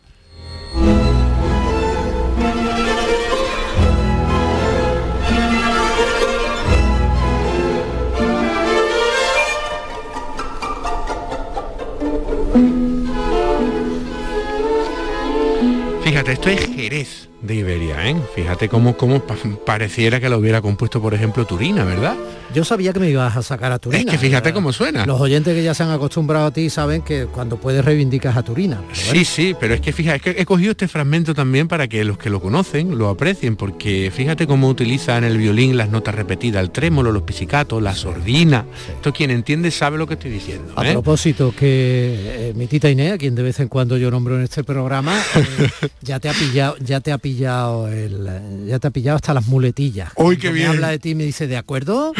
Fíjate, 16.05 16.33
esto 16.33 16.49
es 16.49 16.67
Jerez 16.75 17.28
de 17.43 17.55
Iberia, 17.55 18.09
¿eh? 18.09 18.17
Fíjate 18.35 18.69
cómo, 18.69 18.97
cómo 18.97 19.23
pareciera 19.65 20.21
que 20.21 20.29
lo 20.29 20.39
hubiera 20.39 20.61
compuesto, 20.61 21.01
por 21.01 21.15
ejemplo, 21.15 21.47
Turina, 21.47 21.85
¿verdad? 21.85 22.17
Yo 22.55 22.65
sabía 22.65 22.93
que 22.93 23.01
me 23.01 23.11
ibas 23.11 23.37
a 23.37 23.43
sacar 23.43 23.71
a 23.73 23.79
Turina. 23.79 24.01
Es 24.01 24.11
que 24.11 24.19
fíjate 24.19 24.53
cómo 24.53 24.73
suena. 24.73 25.07
Los 25.07 25.21
oyentes 25.21 25.55
que 25.55 25.63
ya 25.63 25.75
se 25.75 25.83
han 25.83 25.91
acostumbrado 25.91 26.47
a 26.47 26.51
ti 26.51 26.71
saben 26.71 27.03
que 27.03 27.27
cuando 27.27 27.59
puedes 27.59 27.85
reivindicas 27.85 28.37
a 28.37 28.43
Turina. 28.43 28.83
Sí, 28.93 29.25
sí, 29.25 29.55
pero 29.59 29.75
es 29.75 29.81
que 29.81 29.93
fíjate, 29.93 30.17
es 30.17 30.23
que 30.23 30.43
he 30.43 30.47
cogido 30.47 30.73
este 30.73 30.89
fragmento 30.89 31.35
también 31.35 31.69
para 31.69 31.87
que 31.87 32.05
los 32.05 32.19
que 32.19 32.31
lo 32.31 32.41
conocen 32.41 32.99
lo 32.99 33.09
aprecien, 33.09 33.57
porque 33.57 34.11
fíjate 34.15 34.47
cómo 34.47 34.69
utiliza 34.69 35.19
en 35.19 35.25
el 35.25 35.37
violín 35.37 35.77
las 35.77 35.91
notas 35.91 36.15
repetidas, 36.15 36.63
el 36.63 36.71
trémolo, 36.71 37.13
los 37.13 37.23
pisicatos, 37.23 37.83
la 37.83 37.95
sordina. 37.95 38.65
Esto 38.89 39.13
quien 39.13 39.31
entiende 39.31 39.71
sabe 39.71 39.99
lo 39.99 40.07
que 40.07 40.15
estoy 40.15 40.31
diciendo. 40.31 40.73
A 40.75 40.89
¿eh? 40.89 40.93
propósito, 40.93 41.55
que 41.57 42.49
eh, 42.49 42.53
mi 42.57 42.67
tita 42.67 42.89
Inés, 42.91 43.19
quien 43.19 43.35
de 43.35 43.43
vez 43.43 43.61
en 43.61 43.69
cuando 43.69 43.97
yo 43.97 44.11
nombro 44.11 44.37
en 44.37 44.45
este 44.45 44.65
programa, 44.65 45.21
eh, 45.37 45.69
ya 46.01 46.19
te 46.19 46.29
ha 46.29 46.33
pillado, 46.33 46.77
ya 46.81 47.01
te 47.01 47.13
ha 47.13 47.19
pillado 47.19 47.28
el, 47.33 48.67
ya 48.67 48.79
te 48.79 48.89
ha 48.89 48.91
pillado 48.91 49.17
hasta 49.17 49.35
las 49.35 49.47
muletillas. 49.47 50.13
Hoy 50.15 50.37
que 50.37 50.51
bien. 50.51 50.69
habla 50.69 50.89
de 50.89 50.99
ti 50.99 51.11
y 51.11 51.15
me 51.15 51.25
dice, 51.25 51.47
¿de 51.47 51.57
acuerdo? 51.57 52.13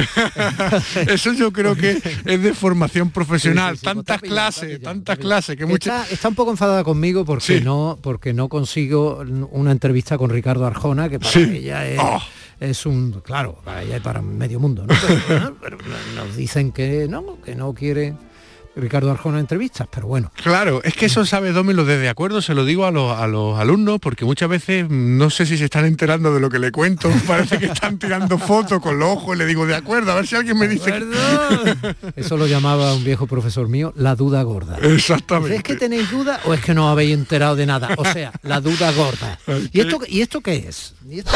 Eso 1.09 1.33
yo 1.33 1.53
creo 1.53 1.75
que 1.77 2.01
es 2.25 2.43
de 2.43 2.55
formación 2.55 3.11
profesional. 3.11 3.79
tantas 3.79 4.21
clases, 4.21 4.81
tantas 4.81 5.19
clases 5.19 5.57
que 5.57 5.67
muchas. 5.67 6.11
Está, 6.13 6.29
un 6.29 6.35
poco 6.35 6.51
enfadada 6.51 6.85
conmigo 6.85 7.25
porque 7.25 7.61
no, 7.61 7.99
porque 8.03 8.33
no 8.33 8.49
consigo 8.49 9.25
una 9.51 9.73
entrevista 9.73 10.19
con 10.19 10.31
Ricardo 10.31 10.67
Arjona, 10.67 11.09
que 11.09 11.19
para 11.19 11.41
ella 11.41 11.89
es. 11.89 11.99
Oh. 12.01 12.21
es 12.61 12.87
un 12.87 13.21
claro 13.21 13.61
para 13.65 13.83
ella 13.83 13.99
y 13.99 14.01
para 14.01 14.21
medio 14.21 14.59
mundo 14.59 14.85
¿no? 14.85 14.95
pero, 15.61 15.79
nos 16.17 16.37
dicen 16.37 16.73
que 16.73 17.07
no 17.09 17.41
que 17.43 17.55
no 17.55 17.73
quiere 17.73 18.15
Ricardo 18.79 19.11
Arjona 19.11 19.41
entrevistas, 19.41 19.89
pero 19.91 20.07
bueno. 20.07 20.33
Claro, 20.43 20.83
es 20.85 20.95
que 20.95 21.07
eso 21.07 21.25
sabe 21.27 21.53
Domi 21.53 21.75
de 21.75 21.99
de 21.99 22.09
acuerdo, 22.09 22.43
se 22.43 22.55
lo 22.55 22.65
digo 22.65 22.87
a 22.87 22.91
los, 22.91 23.17
a 23.17 23.27
los 23.27 23.59
alumnos, 23.59 23.99
porque 24.01 24.25
muchas 24.25 24.49
veces 24.49 24.89
no 24.89 25.31
sé 25.31 25.47
si 25.47 25.59
se 25.59 25.67
están 25.67 25.85
enterando 25.85 26.33
de 26.33 26.41
lo 26.41 26.51
que 26.51 26.59
le 26.59 26.73
cuento, 26.73 27.11
parece 27.27 27.59
que 27.59 27.67
están 27.67 27.99
tirando 27.99 28.39
fotos 28.39 28.81
con 28.81 28.99
los 28.99 29.09
ojos 29.09 29.37
y 29.37 29.39
le 29.39 29.47
digo 29.47 29.67
de 29.67 29.75
acuerdo, 29.75 30.13
a 30.13 30.17
ver 30.17 30.27
si 30.27 30.37
alguien 30.37 30.59
me 30.59 30.69
dice... 30.69 31.03
Eso 32.17 32.37
lo 32.37 32.47
llamaba 32.47 32.95
un 32.95 33.05
viejo 33.05 33.27
profesor 33.27 33.69
mío, 33.69 33.93
la 33.97 34.15
duda 34.15 34.43
gorda. 34.43 34.79
Exactamente. 34.83 35.57
¿Es 35.57 35.63
que 35.63 35.77
tenéis 35.77 36.11
duda 36.11 36.41
o 36.45 36.55
es 36.55 36.61
que 36.61 36.75
no 36.75 36.89
habéis 36.89 37.15
enterado 37.15 37.57
de 37.57 37.67
nada? 37.67 37.91
O 37.97 38.05
sea, 38.05 38.33
la 38.43 38.61
duda 38.61 38.93
gorda. 38.93 39.39
¿Y 39.73 39.81
esto, 39.81 40.01
¿y 40.07 40.21
esto 40.21 40.41
qué 40.41 40.57
es? 40.69 40.95
¿Y 41.09 41.21
esto 41.21 41.33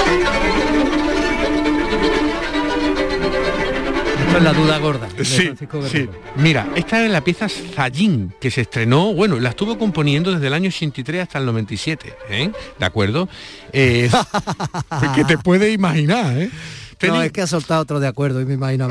es 4.37 4.43
la 4.43 4.53
duda 4.53 4.79
gorda. 4.79 5.09
Sí, 5.23 5.51
sí. 5.91 6.09
Mira, 6.37 6.69
esta 6.75 7.05
es 7.05 7.11
la 7.11 7.23
pieza 7.23 7.49
Zayín, 7.49 8.33
que 8.41 8.51
se 8.51 8.63
estrenó, 8.63 9.13
bueno, 9.13 9.39
la 9.39 9.51
estuvo 9.51 9.79
componiendo 9.79 10.33
desde 10.33 10.47
el 10.47 10.55
año 10.55 10.69
83 10.69 11.23
hasta 11.23 11.39
el 11.39 11.47
97, 11.47 12.15
¿eh? 12.31 12.51
¿De 12.79 12.87
acuerdo? 12.87 13.29
Eh, 13.73 14.11
que 15.15 15.25
te 15.25 15.39
puedes 15.39 15.75
imaginar, 15.75 16.37
¿eh? 16.39 16.51
No, 17.09 17.23
es 17.23 17.33
que 17.33 17.43
ha 17.43 17.47
soltado 17.47 17.83
otro 17.83 18.01
de 18.01 18.07
acuerdo 18.07 18.41
y 18.41 18.45
me 18.45 18.55
imagino 18.55 18.89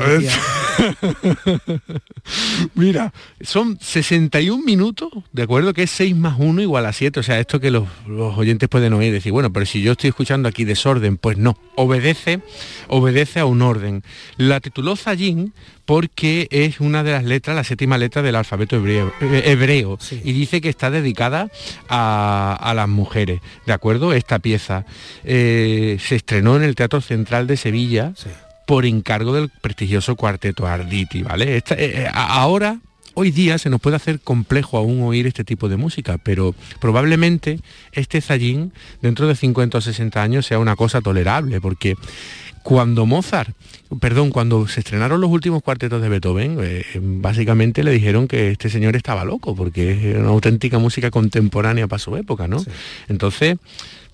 Mira, 2.74 3.12
son 3.40 3.78
61 3.80 4.62
minutos, 4.64 5.10
¿de 5.32 5.42
acuerdo? 5.42 5.72
Que 5.72 5.84
es 5.84 5.90
6 5.90 6.16
más 6.16 6.36
1 6.38 6.62
igual 6.62 6.86
a 6.86 6.92
7. 6.92 7.20
O 7.20 7.22
sea, 7.22 7.40
esto 7.40 7.60
que 7.60 7.70
los, 7.70 7.88
oyentes 8.08 8.68
pueden 8.68 8.92
oír, 8.92 9.12
decir, 9.12 9.32
bueno, 9.32 9.52
pero 9.52 9.66
si 9.66 9.82
yo 9.82 9.92
estoy 9.92 10.08
escuchando 10.08 10.48
aquí 10.48 10.64
desorden, 10.64 11.16
pues 11.16 11.36
no, 11.36 11.56
obedece, 11.76 12.40
obedece 12.88 13.40
a 13.40 13.46
un 13.46 13.62
orden. 13.62 14.02
La 14.36 14.60
tituló 14.60 14.96
Zayín 14.96 15.52
porque 15.84 16.48
es 16.50 16.80
una 16.80 17.02
de 17.02 17.12
las 17.12 17.24
letras, 17.24 17.56
la 17.56 17.64
séptima 17.64 17.98
letra 17.98 18.22
del 18.22 18.36
alfabeto 18.36 18.76
hebreo, 18.76 19.12
eh, 19.20 20.22
y 20.24 20.32
dice 20.32 20.60
que 20.60 20.68
está 20.68 20.90
dedicada 20.90 21.50
a, 21.88 22.72
las 22.74 22.88
mujeres, 22.88 23.40
¿de 23.66 23.72
acuerdo? 23.72 24.12
Esta 24.12 24.38
pieza 24.38 24.86
eh, 25.24 25.98
se 26.00 26.16
estrenó 26.16 26.56
en 26.56 26.62
el 26.62 26.76
Teatro 26.76 27.00
Central 27.00 27.46
de 27.46 27.56
Sevilla 27.56 28.14
por 28.66 28.86
encargo 28.86 29.32
del 29.34 29.48
prestigioso 29.48 30.16
cuarteto 30.16 30.66
Arditi, 30.66 31.22
¿vale? 31.22 31.62
Eh, 31.70 32.08
ahora 32.12 32.78
Hoy 33.14 33.30
día 33.30 33.58
se 33.58 33.68
nos 33.68 33.80
puede 33.80 33.96
hacer 33.96 34.20
complejo 34.20 34.78
aún 34.78 35.02
oír 35.02 35.26
este 35.26 35.44
tipo 35.44 35.68
de 35.68 35.76
música, 35.76 36.16
pero 36.16 36.54
probablemente 36.80 37.60
este 37.92 38.22
Zayín 38.22 38.72
dentro 39.02 39.26
de 39.26 39.36
50 39.36 39.76
o 39.76 39.80
60 39.82 40.22
años 40.22 40.46
sea 40.46 40.58
una 40.58 40.76
cosa 40.76 41.02
tolerable, 41.02 41.60
porque 41.60 41.94
cuando 42.62 43.04
Mozart, 43.04 43.54
perdón, 44.00 44.30
cuando 44.30 44.66
se 44.66 44.80
estrenaron 44.80 45.20
los 45.20 45.30
últimos 45.30 45.62
cuartetos 45.62 46.00
de 46.00 46.08
Beethoven, 46.08 46.56
eh, 46.62 46.84
básicamente 47.02 47.84
le 47.84 47.90
dijeron 47.90 48.28
que 48.28 48.50
este 48.50 48.70
señor 48.70 48.96
estaba 48.96 49.24
loco, 49.24 49.54
porque 49.54 50.12
es 50.12 50.16
una 50.16 50.28
auténtica 50.28 50.78
música 50.78 51.10
contemporánea 51.10 51.88
para 51.88 51.98
su 51.98 52.16
época, 52.16 52.48
¿no? 52.48 52.64
Entonces, 53.08 53.58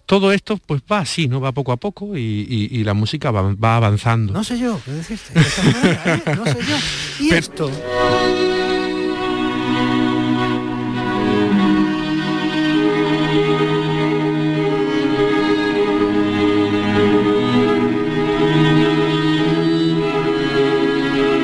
todo 0.09 0.33
esto 0.33 0.57
pues 0.57 0.81
va 0.91 1.01
así, 1.01 1.29
¿no? 1.29 1.39
Va 1.39 1.53
poco 1.53 1.71
a 1.71 1.77
poco 1.77 2.17
y, 2.17 2.83
la 2.83 2.95
música 2.95 3.31
va, 3.31 3.77
avanzando. 3.77 4.33
No 4.33 4.43
sé 4.43 4.59
yo, 4.59 4.81
¿qué 4.83 4.93
deciste? 4.93 5.39
¿eh? 5.39 6.23
No 6.37 6.47
sé 6.47 6.59
yo. 6.67 6.77
¿Y 7.21 7.35
esto? 7.35 7.71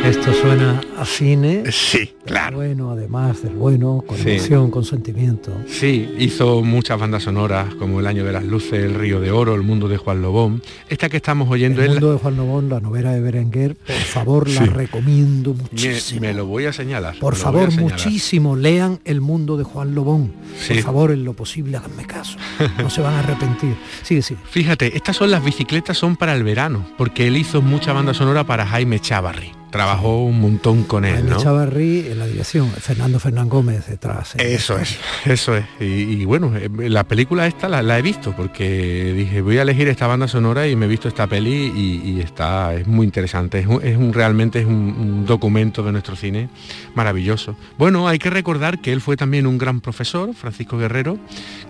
Esto 0.05 0.35
suena 0.35 0.83
a 0.99 1.07
cine. 1.07 1.63
Sí, 1.73 2.13
claro. 2.27 2.59
Bueno, 2.59 2.91
además 2.91 3.43
del 3.43 3.55
bueno, 3.55 4.05
con 4.07 4.21
emoción, 4.21 4.71
con 4.71 4.85
sentimiento. 4.85 5.51
Sí, 5.67 6.07
hizo 6.19 6.63
muchas 6.63 7.01
bandas 7.01 7.23
sonoras 7.23 7.75
como 7.77 8.01
El 8.01 8.07
Año 8.07 8.23
de 8.23 8.33
las 8.33 8.45
Luces, 8.45 8.85
El 8.85 8.95
Río 8.95 9.19
de 9.19 9.31
Oro, 9.31 9.55
El 9.55 9.63
Mundo 9.63 9.89
de 9.89 9.97
Juan 9.97 10.21
Lobón. 10.21 10.63
Esta 10.91 11.09
que 11.09 11.17
estamos 11.17 11.49
oyendo 11.49 11.83
El 11.83 11.93
Mundo 11.93 12.13
de 12.13 12.19
Juan 12.19 12.37
Lobón, 12.37 12.69
la 12.69 12.81
novela 12.81 13.13
de 13.13 13.23
Berenguer, 13.23 13.77
por 13.77 13.97
favor, 13.97 14.51
la 14.51 14.67
recomiendo 14.67 15.55
muchísimo. 15.55 16.21
Me, 16.21 16.35
lo 16.35 16.45
voy 16.45 16.67
a 16.67 16.75
señalar. 16.75 17.19
Por 17.19 17.35
favor, 17.35 17.73
muchísimo, 17.73 18.57
lean 18.57 19.01
El 19.07 19.23
Mundo 19.23 19.57
de 19.57 19.65
Juan 19.65 19.95
Lobón. 19.95 20.35
Por 20.69 20.77
favor, 20.83 21.13
en 21.13 21.25
lo 21.25 21.33
posible, 21.33 21.79
háganme 21.79 22.05
caso. 22.05 22.37
No 22.79 22.91
se 22.91 23.01
van 23.01 23.15
a 23.15 23.21
arrepentir. 23.21 23.75
Sigue, 24.03 24.21
sí. 24.21 24.37
Fíjate, 24.51 24.95
estas 24.95 25.17
son 25.17 25.31
las 25.31 25.43
bicicletas, 25.43 25.97
son 25.97 26.17
para 26.17 26.35
el 26.35 26.45
verano, 26.45 26.87
porque 26.99 27.27
él 27.27 27.39
hizo 27.39 27.63
mucha 27.63 27.95
banda 27.95 28.13
sonora 28.13 28.45
para 28.45 28.67
Jaime 28.67 29.01
Chavarri 29.01 29.64
trabajó 29.75 30.23
un 30.23 30.41
montón 30.41 30.85
con 30.85 31.05
él. 31.05 31.29
¿no? 31.29 31.37
Chavarri 31.37 32.07
en 32.07 32.21
la 32.21 32.27
dirección, 32.27 32.71
Fernando 32.71 33.19
Fernán 33.19 33.49
Gómez 33.49 33.89
detrás. 33.89 34.37
Eso 34.37 34.79
es, 34.79 35.01
eso 35.25 35.57
es. 35.57 35.65
Y, 35.81 36.25
bueno, 36.27 36.53
eh, 36.55 36.71
la 36.89 37.03
película 37.03 37.45
esta 37.49 37.69
la, 37.69 37.99
he 37.99 38.01
visto 38.03 38.37
porque 38.37 39.13
dije, 39.17 39.41
voy 39.41 39.59
a 39.59 39.63
elegir 39.63 39.89
esta 39.89 40.07
banda 40.07 40.29
sonora 40.29 40.69
y 40.69 40.77
me 40.77 40.87
he 40.87 40.89
visto 40.89 41.09
esta 41.09 41.27
peli 41.27 41.73
y, 41.75 42.21
está, 42.21 42.73
es 42.73 42.87
muy 42.87 43.05
interesante. 43.05 43.59
Es, 43.59 43.97
un, 43.97 44.13
realmente 44.13 44.61
es 44.61 44.67
un, 44.67 45.27
documento 45.27 45.83
de 45.83 45.91
nuestro 45.91 46.15
cine 46.15 46.51
maravilloso. 46.95 47.57
Bueno, 47.77 48.07
hay 48.07 48.21
que 48.21 48.31
recordar 48.31 48.81
que 48.81 48.93
él 48.93 49.01
fue 49.01 49.17
también 49.17 49.45
un 49.45 49.59
gran 49.59 49.81
profesor, 49.81 50.35
Francisco 50.35 50.79
Guerrero, 50.79 51.19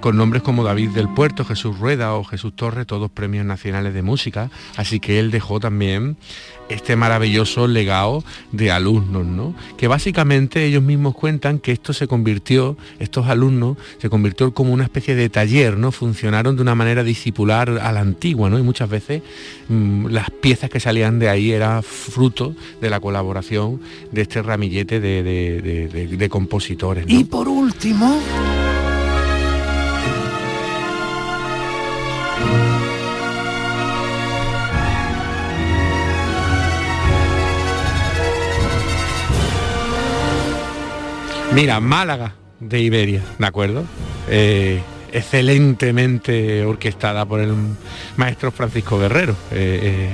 con 0.01 0.19
nombres 0.19 0.43
como 0.43 0.63
David 0.63 0.91
del 0.91 1.09
Puerto, 1.09 1.47
Jesús 1.47 1.79
Rueda 1.79 2.13
o 2.13 2.25
Jesús 2.25 2.55
Torres, 2.55 2.87
todos 2.87 3.11
premios 3.11 3.47
nacionales 3.47 3.95
de 3.95 4.03
música. 4.03 4.51
Así 4.77 5.01
que 5.01 5.19
él 5.19 5.31
dejó 5.31 5.59
también 5.59 6.19
este 6.69 6.97
maravilloso 6.97 7.67
legado 7.67 8.25
de 8.53 8.71
alumnos, 8.71 9.27
¿no? 9.27 9.55
Que 9.77 9.89
básicamente 9.89 10.65
ellos 10.65 10.83
mismos 10.83 11.15
cuentan 11.15 11.59
que 11.59 11.73
esto 11.73 11.93
se 11.93 12.07
convirtió, 12.07 12.77
estos 12.99 13.27
alumnos, 13.27 13.77
se 13.99 14.09
convirtió 14.09 14.53
como 14.55 14.73
una 14.73 14.85
especie 14.85 15.15
de 15.15 15.29
taller, 15.29 15.77
¿no? 15.77 15.93
Funcionaron 15.93 16.57
de 16.57 16.62
una 16.62 16.75
manera 16.75 17.05
discipular 17.05 17.69
a 17.71 17.93
la 17.93 18.01
antigua, 18.01 18.51
¿no? 18.51 18.59
Y 18.59 18.62
muchas 18.62 18.89
veces 18.89 19.23
mm, 19.69 20.07
las 20.07 20.31
piezas 20.31 20.71
que 20.71 20.81
salían 20.81 21.19
de 21.19 21.29
ahí 21.29 21.53
eran 21.53 21.83
fruto 21.83 22.55
de 22.81 22.91
la 22.91 23.01
colaboración 23.01 23.81
de 24.12 24.23
este 24.23 24.43
ramillete 24.43 25.01
de, 25.01 26.29
compositores. 26.31 27.05
Y 27.09 27.25
por 27.25 27.49
último... 27.49 28.19
Mira, 41.55 41.79
Málaga 41.79 42.35
de 42.59 42.81
Iberia, 42.81 43.23
¿de 43.39 43.47
acuerdo? 43.47 43.85
Eh, 44.29 44.83
excelentemente 45.13 46.65
orquestada 46.65 47.25
por 47.27 47.39
el 47.39 47.55
maestro 48.17 48.51
Francisco 48.51 48.99
Guerrero. 48.99 49.37
Eh, 49.53 49.81
eh, 49.83 50.09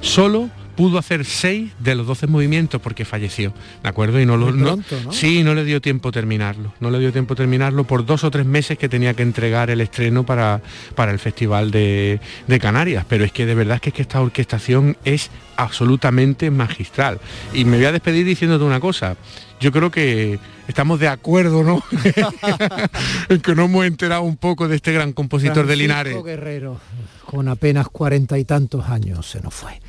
solo 0.00 0.50
pudo 0.74 0.98
hacer 0.98 1.24
seis 1.24 1.70
de 1.78 1.94
los 1.94 2.08
12 2.08 2.26
movimientos 2.26 2.80
porque 2.80 3.04
falleció, 3.04 3.54
¿de 3.80 3.88
acuerdo? 3.88 4.20
Y 4.20 4.26
no 4.26 4.36
lo 4.36 4.50
no, 4.50 4.78
Sí, 5.12 5.44
no 5.44 5.54
le 5.54 5.64
dio 5.64 5.80
tiempo 5.80 6.10
terminarlo. 6.10 6.74
No 6.80 6.90
le 6.90 6.98
dio 6.98 7.12
tiempo 7.12 7.36
terminarlo 7.36 7.84
por 7.84 8.04
dos 8.04 8.24
o 8.24 8.30
tres 8.32 8.44
meses 8.44 8.76
que 8.76 8.88
tenía 8.88 9.14
que 9.14 9.22
entregar 9.22 9.70
el 9.70 9.80
estreno 9.80 10.26
para, 10.26 10.62
para 10.96 11.12
el 11.12 11.20
Festival 11.20 11.70
de, 11.70 12.18
de 12.48 12.58
Canarias. 12.58 13.06
Pero 13.08 13.24
es 13.24 13.30
que 13.30 13.46
de 13.46 13.54
verdad 13.54 13.80
que, 13.80 13.90
es 13.90 13.94
que 13.94 14.02
esta 14.02 14.20
orquestación 14.20 14.96
es 15.04 15.30
absolutamente 15.56 16.50
magistral. 16.50 17.20
Y 17.54 17.64
me 17.64 17.76
voy 17.76 17.86
a 17.86 17.92
despedir 17.92 18.26
diciéndote 18.26 18.64
una 18.64 18.80
cosa 18.80 19.16
yo 19.60 19.72
creo 19.72 19.90
que 19.90 20.38
estamos 20.68 21.00
de 21.00 21.08
acuerdo, 21.08 21.62
¿no? 21.62 21.82
en 23.28 23.40
que 23.40 23.54
nos 23.54 23.66
hemos 23.66 23.86
enterado 23.86 24.22
un 24.22 24.36
poco 24.36 24.68
de 24.68 24.76
este 24.76 24.92
gran 24.92 25.12
compositor 25.12 25.66
de 25.66 25.76
Linares. 25.76 26.22
Guerrero, 26.22 26.80
con 27.24 27.48
apenas 27.48 27.88
cuarenta 27.88 28.38
y 28.38 28.44
tantos 28.44 28.88
años, 28.88 29.28
se 29.28 29.40
nos 29.40 29.54
fue. 29.54 29.80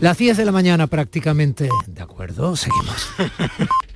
Las 0.00 0.18
10 0.18 0.36
de 0.36 0.44
la 0.44 0.52
mañana 0.52 0.86
prácticamente. 0.86 1.68
De 1.86 2.02
acuerdo, 2.02 2.56
seguimos. 2.56 3.08